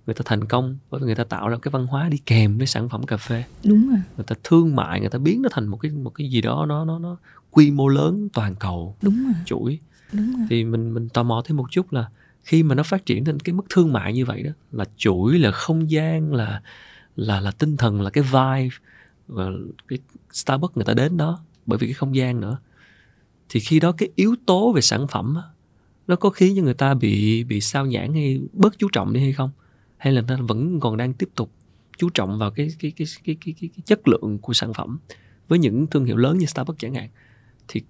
[0.07, 2.59] người ta thành công bởi vì người ta tạo ra cái văn hóa đi kèm
[2.59, 3.45] với sản phẩm cà phê.
[3.65, 3.99] Đúng rồi.
[4.17, 6.67] Người ta thương mại người ta biến nó thành một cái một cái gì đó
[6.69, 7.17] nó nó nó
[7.51, 8.97] quy mô lớn toàn cầu.
[9.03, 9.35] Đúng rồi.
[9.47, 9.81] Chuỗi.
[10.13, 10.47] Đúng rồi.
[10.51, 12.09] thì mình mình tò mò thêm một chút là
[12.43, 15.39] khi mà nó phát triển đến cái mức thương mại như vậy đó là chuỗi
[15.39, 16.63] là không gian là
[17.17, 18.77] là là tinh thần là cái vibe
[19.29, 19.47] và
[19.89, 19.99] cái
[20.33, 22.59] Starbucks người ta đến đó bởi vì cái không gian nữa
[23.49, 25.37] thì khi đó cái yếu tố về sản phẩm
[26.07, 29.21] nó có khiến cho người ta bị bị sao nhãn hay bớt chú trọng đi
[29.21, 29.51] hay không
[30.03, 31.51] hay là nó vẫn còn đang tiếp tục
[31.97, 34.99] chú trọng vào cái cái cái cái cái, cái, cái chất lượng của sản phẩm
[35.49, 37.09] với những thương hiệu lớn như Starbucks chẳng hạn?
[37.69, 37.83] Thì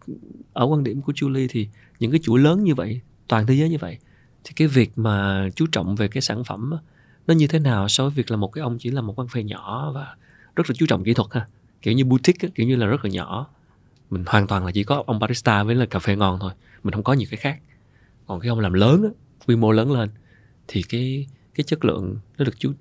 [0.53, 1.69] ở quan điểm của Julie thì
[1.99, 3.99] những cái chuỗi lớn như vậy toàn thế giới như vậy
[4.45, 6.73] thì cái việc mà chú trọng về cái sản phẩm
[7.27, 9.29] nó như thế nào so với việc là một cái ông chỉ là một quán
[9.29, 10.17] phê nhỏ và
[10.57, 11.47] rất là chú trọng kỹ thuật ha?
[11.83, 13.47] Kiểu như boutique kiểu như là rất là nhỏ.
[14.11, 16.53] Mình hoàn toàn là chỉ có ông barista với là cà phê ngon thôi
[16.83, 17.61] mình không có nhiều cái khác.
[18.27, 19.13] Còn cái ông làm lớn
[19.47, 20.11] quy mô lớn lên
[20.69, 22.73] thì cái cái chất lượng nó được chú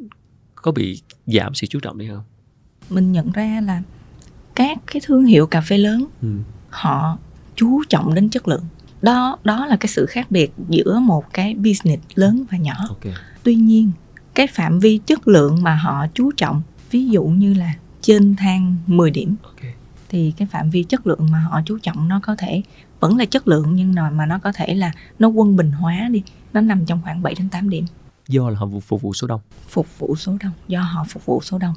[0.55, 2.23] có bị giảm sự chú trọng đi không
[2.89, 3.81] mình nhận ra là
[4.55, 6.27] các cái thương hiệu cà phê lớn ừ.
[6.69, 7.17] họ
[7.55, 8.63] chú trọng đến chất lượng
[9.01, 13.13] đó đó là cái sự khác biệt giữa một cái business lớn và nhỏ okay.
[13.43, 13.91] tuy nhiên
[14.33, 16.61] cái phạm vi chất lượng mà họ chú trọng
[16.91, 19.73] ví dụ như là trên thang 10 điểm okay.
[20.09, 22.61] thì cái phạm vi chất lượng mà họ chú trọng nó có thể
[22.99, 26.23] vẫn là chất lượng nhưng mà nó có thể là nó quân bình hóa đi
[26.53, 27.85] nó nằm trong khoảng 7 đến 8 điểm
[28.31, 29.41] do là họ phục vụ số đông?
[29.69, 31.73] Phục vụ số đông do họ phục vụ số đông.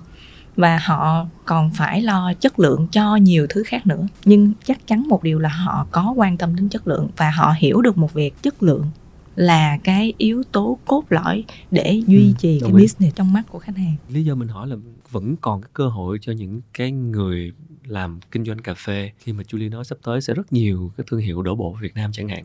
[0.56, 4.06] Và họ còn phải lo chất lượng cho nhiều thứ khác nữa.
[4.24, 7.54] Nhưng chắc chắn một điều là họ có quan tâm đến chất lượng và họ
[7.58, 8.90] hiểu được một việc chất lượng
[9.36, 12.82] là cái yếu tố cốt lõi để duy ừ, trì cái ý.
[12.82, 13.96] business trong mắt của khách hàng.
[14.08, 14.76] Lý do mình hỏi là
[15.10, 17.52] vẫn còn cái cơ hội cho những cái người
[17.84, 19.10] làm kinh doanh cà phê.
[19.18, 21.94] Khi mà Julie nói sắp tới sẽ rất nhiều cái thương hiệu đổ bộ Việt
[21.94, 22.44] Nam chẳng hạn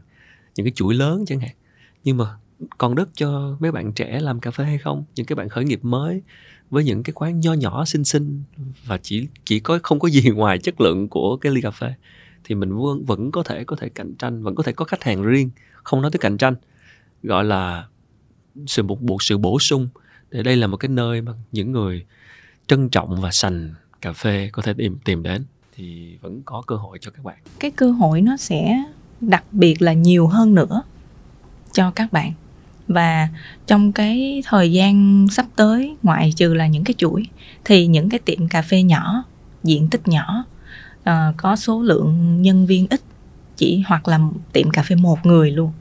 [0.55, 1.55] những cái chuỗi lớn chẳng hạn.
[2.03, 2.25] Nhưng mà
[2.77, 5.03] còn đất cho mấy bạn trẻ làm cà phê hay không?
[5.15, 6.21] Những cái bạn khởi nghiệp mới
[6.69, 8.43] với những cái quán nho nhỏ, xinh xinh
[8.85, 11.93] và chỉ chỉ có, không có gì ngoài chất lượng của cái ly cà phê
[12.43, 15.03] thì mình vẫn vẫn có thể có thể cạnh tranh, vẫn có thể có khách
[15.03, 15.49] hàng riêng.
[15.83, 16.55] Không nói tới cạnh tranh,
[17.23, 17.87] gọi là
[18.67, 19.87] sự một bộ sự bổ sung
[20.31, 22.05] để đây là một cái nơi mà những người
[22.67, 25.43] trân trọng và sành cà phê có thể tìm tìm đến
[25.75, 27.37] thì vẫn có cơ hội cho các bạn.
[27.59, 28.83] Cái cơ hội nó sẽ
[29.21, 30.81] đặc biệt là nhiều hơn nữa
[31.71, 32.33] cho các bạn
[32.89, 33.27] và
[33.67, 37.25] trong cái thời gian sắp tới ngoại trừ là những cái chuỗi
[37.65, 39.23] thì những cái tiệm cà phê nhỏ
[39.63, 40.43] diện tích nhỏ
[41.09, 43.01] uh, có số lượng nhân viên ít
[43.57, 44.19] chỉ hoặc là
[44.53, 45.71] tiệm cà phê một người luôn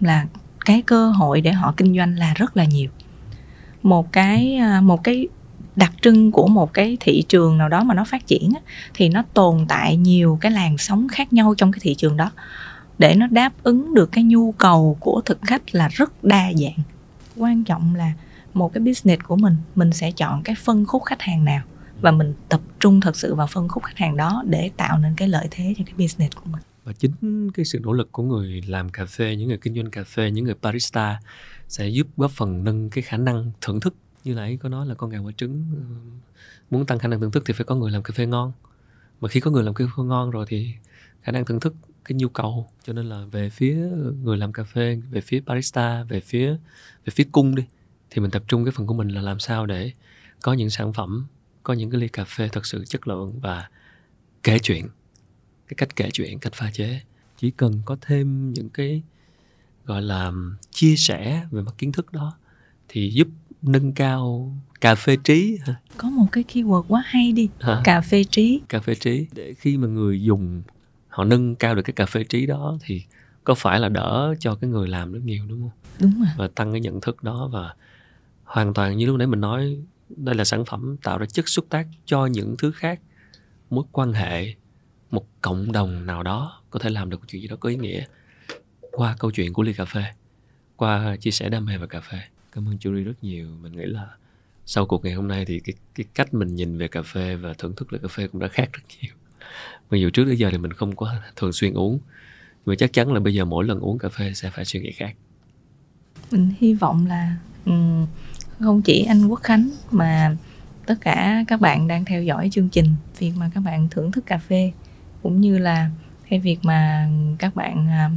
[0.00, 0.26] là
[0.64, 2.90] cái cơ hội để họ kinh doanh là rất là nhiều.
[3.82, 5.28] Một cái uh, một cái
[5.76, 8.52] đặc trưng của một cái thị trường nào đó mà nó phát triển
[8.94, 12.30] thì nó tồn tại nhiều cái làn sóng khác nhau trong cái thị trường đó
[12.98, 16.84] để nó đáp ứng được cái nhu cầu của thực khách là rất đa dạng.
[17.36, 18.12] Quan trọng là
[18.54, 21.62] một cái business của mình mình sẽ chọn cái phân khúc khách hàng nào
[22.00, 25.14] và mình tập trung thật sự vào phân khúc khách hàng đó để tạo nên
[25.16, 26.62] cái lợi thế cho cái business của mình.
[26.84, 29.90] Và chính cái sự nỗ lực của người làm cà phê, những người kinh doanh
[29.90, 31.20] cà phê, những người barista
[31.68, 33.94] sẽ giúp góp phần nâng cái khả năng thưởng thức.
[34.24, 35.64] Như nãy có nói là con gà quả trứng
[36.70, 38.52] muốn tăng khả năng thưởng thức thì phải có người làm cà phê ngon.
[39.20, 40.74] Mà khi có người làm cà phê ngon rồi thì
[41.22, 41.74] khả năng thưởng thức
[42.06, 42.70] cái nhu cầu.
[42.84, 43.74] Cho nên là về phía
[44.22, 46.50] người làm cà phê về phía barista về phía
[47.04, 47.64] về phía cung đi
[48.10, 49.90] thì mình tập trung cái phần của mình là làm sao để
[50.42, 51.26] có những sản phẩm
[51.62, 53.68] có những cái ly cà phê thật sự chất lượng và
[54.42, 54.88] kể chuyện
[55.68, 57.00] cái cách kể chuyện cách pha chế.
[57.38, 59.02] Chỉ cần có thêm những cái
[59.84, 60.32] gọi là
[60.70, 62.36] chia sẻ về mặt kiến thức đó
[62.88, 63.28] thì giúp
[63.62, 65.58] nâng cao cà phê trí
[65.96, 67.80] có một cái keyword quá hay đi hả?
[67.84, 68.60] cà phê trí.
[68.68, 69.26] Cà phê trí.
[69.32, 70.62] Để khi mà người dùng
[71.16, 73.02] họ nâng cao được cái cà phê trí đó thì
[73.44, 75.70] có phải là đỡ cho cái người làm rất nhiều đúng không?
[76.00, 76.28] Đúng rồi.
[76.36, 77.74] Và tăng cái nhận thức đó và
[78.44, 79.78] hoàn toàn như lúc nãy mình nói
[80.08, 83.00] đây là sản phẩm tạo ra chất xúc tác cho những thứ khác
[83.70, 84.54] mối quan hệ
[85.10, 88.04] một cộng đồng nào đó có thể làm được chuyện gì đó có ý nghĩa.
[88.92, 90.04] Qua câu chuyện của ly cà phê
[90.76, 92.18] qua chia sẻ đam mê về cà phê.
[92.52, 93.48] Cảm ơn Julie rất nhiều.
[93.62, 94.08] Mình nghĩ là
[94.66, 97.52] sau cuộc ngày hôm nay thì cái cái cách mình nhìn về cà phê và
[97.52, 99.14] thưởng thức lại cà phê cũng đã khác rất nhiều
[99.90, 102.92] mặc dù trước tới giờ thì mình không có thường xuyên uống, nhưng mà chắc
[102.92, 105.14] chắn là bây giờ mỗi lần uống cà phê sẽ phải suy nghĩ khác.
[106.30, 107.72] Mình hy vọng là ừ,
[108.60, 110.36] không chỉ anh Quốc Khánh mà
[110.86, 114.26] tất cả các bạn đang theo dõi chương trình, việc mà các bạn thưởng thức
[114.26, 114.72] cà phê,
[115.22, 115.90] cũng như là
[116.30, 117.08] cái việc mà
[117.38, 118.10] các bạn à,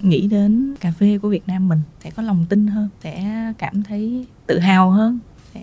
[0.00, 3.82] nghĩ đến cà phê của Việt Nam mình sẽ có lòng tin hơn, sẽ cảm
[3.82, 5.18] thấy tự hào hơn,
[5.54, 5.60] sẽ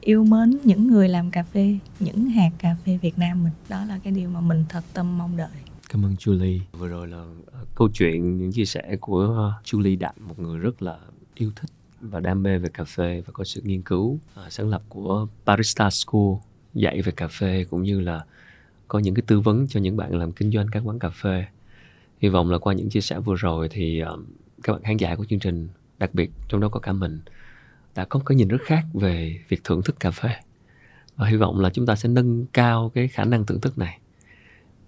[0.00, 3.52] yêu mến những người làm cà phê những hạt cà phê Việt Nam mình.
[3.68, 5.48] Đó là cái điều mà mình thật tâm mong đợi.
[5.88, 6.60] Cảm ơn Julie.
[6.72, 10.58] Vừa rồi là ờ, câu chuyện những chia sẻ của ờ, Julie Đặng một người
[10.58, 10.98] rất là
[11.34, 11.70] yêu thích
[12.00, 15.26] và đam mê về cà phê và có sự nghiên cứu à, sáng lập của
[15.44, 16.34] Barista School
[16.74, 18.24] dạy về cà phê cũng như là
[18.88, 21.44] có những cái tư vấn cho những bạn làm kinh doanh các quán cà phê.
[22.18, 24.20] Hy vọng là qua những chia sẻ vừa rồi thì uh,
[24.62, 25.68] các bạn khán giả của chương trình
[25.98, 27.20] đặc biệt trong đó có cả mình
[27.94, 30.30] đã có cái nhìn rất khác về việc thưởng thức cà phê.
[31.16, 33.98] Và hy vọng là chúng ta sẽ nâng cao cái khả năng thưởng thức này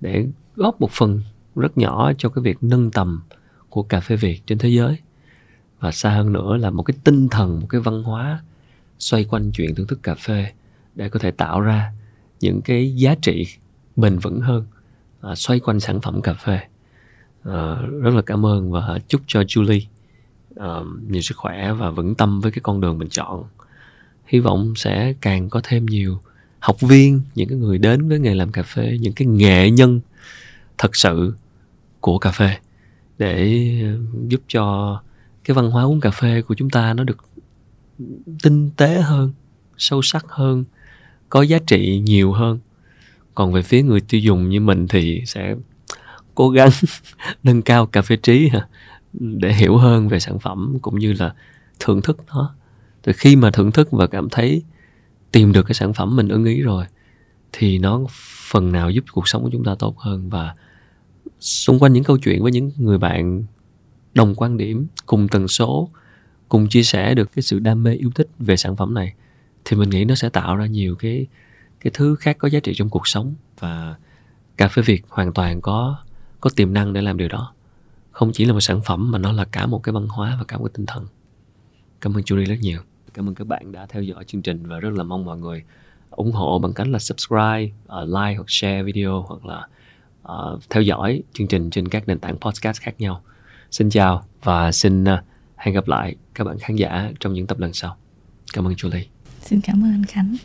[0.01, 0.27] để
[0.57, 1.23] góp một phần
[1.57, 3.23] rất nhỏ cho cái việc nâng tầm
[3.69, 4.99] của cà phê Việt trên thế giới.
[5.81, 8.43] Và xa hơn nữa là một cái tinh thần một cái văn hóa
[8.99, 10.53] xoay quanh chuyện thưởng thức cà phê
[10.95, 11.93] để có thể tạo ra
[12.41, 13.47] những cái giá trị
[13.97, 14.67] bền vững hơn
[15.21, 16.61] à, xoay quanh sản phẩm cà phê.
[17.45, 19.83] À, rất là cảm ơn và chúc cho Julie
[20.61, 23.45] uh, nhiều sức khỏe và vững tâm với cái con đường mình chọn.
[24.27, 26.19] Hy vọng sẽ càng có thêm nhiều
[26.59, 30.01] học viên những cái người đến với nghề làm cà phê những cái nghệ nhân
[30.79, 31.35] thật sự
[32.01, 32.57] của cà phê
[33.19, 34.99] để um, giúp cho
[35.45, 37.19] cái văn hóa uống cà phê của chúng ta nó được
[38.43, 39.33] tinh tế hơn
[39.79, 40.65] sâu sắc hơn
[41.29, 42.59] có giá trị nhiều hơn.
[43.35, 45.55] Còn về phía người tiêu dùng như mình thì sẽ
[46.35, 46.71] cố gắng
[47.43, 48.51] nâng cao cà phê trí
[49.13, 51.35] để hiểu hơn về sản phẩm cũng như là
[51.81, 52.55] thưởng thức nó.
[53.03, 54.63] Từ khi mà thưởng thức và cảm thấy
[55.33, 56.85] tìm được cái sản phẩm mình ưng ý rồi,
[57.53, 58.01] thì nó
[58.51, 60.29] phần nào giúp cuộc sống của chúng ta tốt hơn.
[60.29, 60.55] Và
[61.41, 63.45] xung quanh những câu chuyện với những người bạn
[64.15, 65.89] đồng quan điểm, cùng tần số,
[66.49, 69.15] cùng chia sẻ được cái sự đam mê yêu thích về sản phẩm này,
[69.65, 71.27] thì mình nghĩ nó sẽ tạo ra nhiều cái
[71.81, 73.35] cái thứ khác có giá trị trong cuộc sống.
[73.59, 73.95] Và
[74.57, 75.99] cà phê Việt hoàn toàn có
[76.41, 77.55] có tiềm năng để làm điều đó
[78.13, 80.45] không chỉ là một sản phẩm mà nó là cả một cái văn hóa và
[80.45, 81.07] cả một cái tinh thần.
[82.01, 82.81] Cảm ơn Julie rất nhiều.
[83.15, 85.63] Cảm ơn các bạn đã theo dõi chương trình và rất là mong mọi người
[86.11, 89.67] ủng hộ bằng cách là subscribe uh, like hoặc share video hoặc là
[90.33, 93.23] uh, theo dõi chương trình trên các nền tảng podcast khác nhau.
[93.71, 95.09] Xin chào và xin uh,
[95.57, 97.97] hẹn gặp lại các bạn khán giả trong những tập lần sau.
[98.53, 99.05] Cảm ơn Julie.
[99.41, 100.37] Xin cảm ơn anh Khánh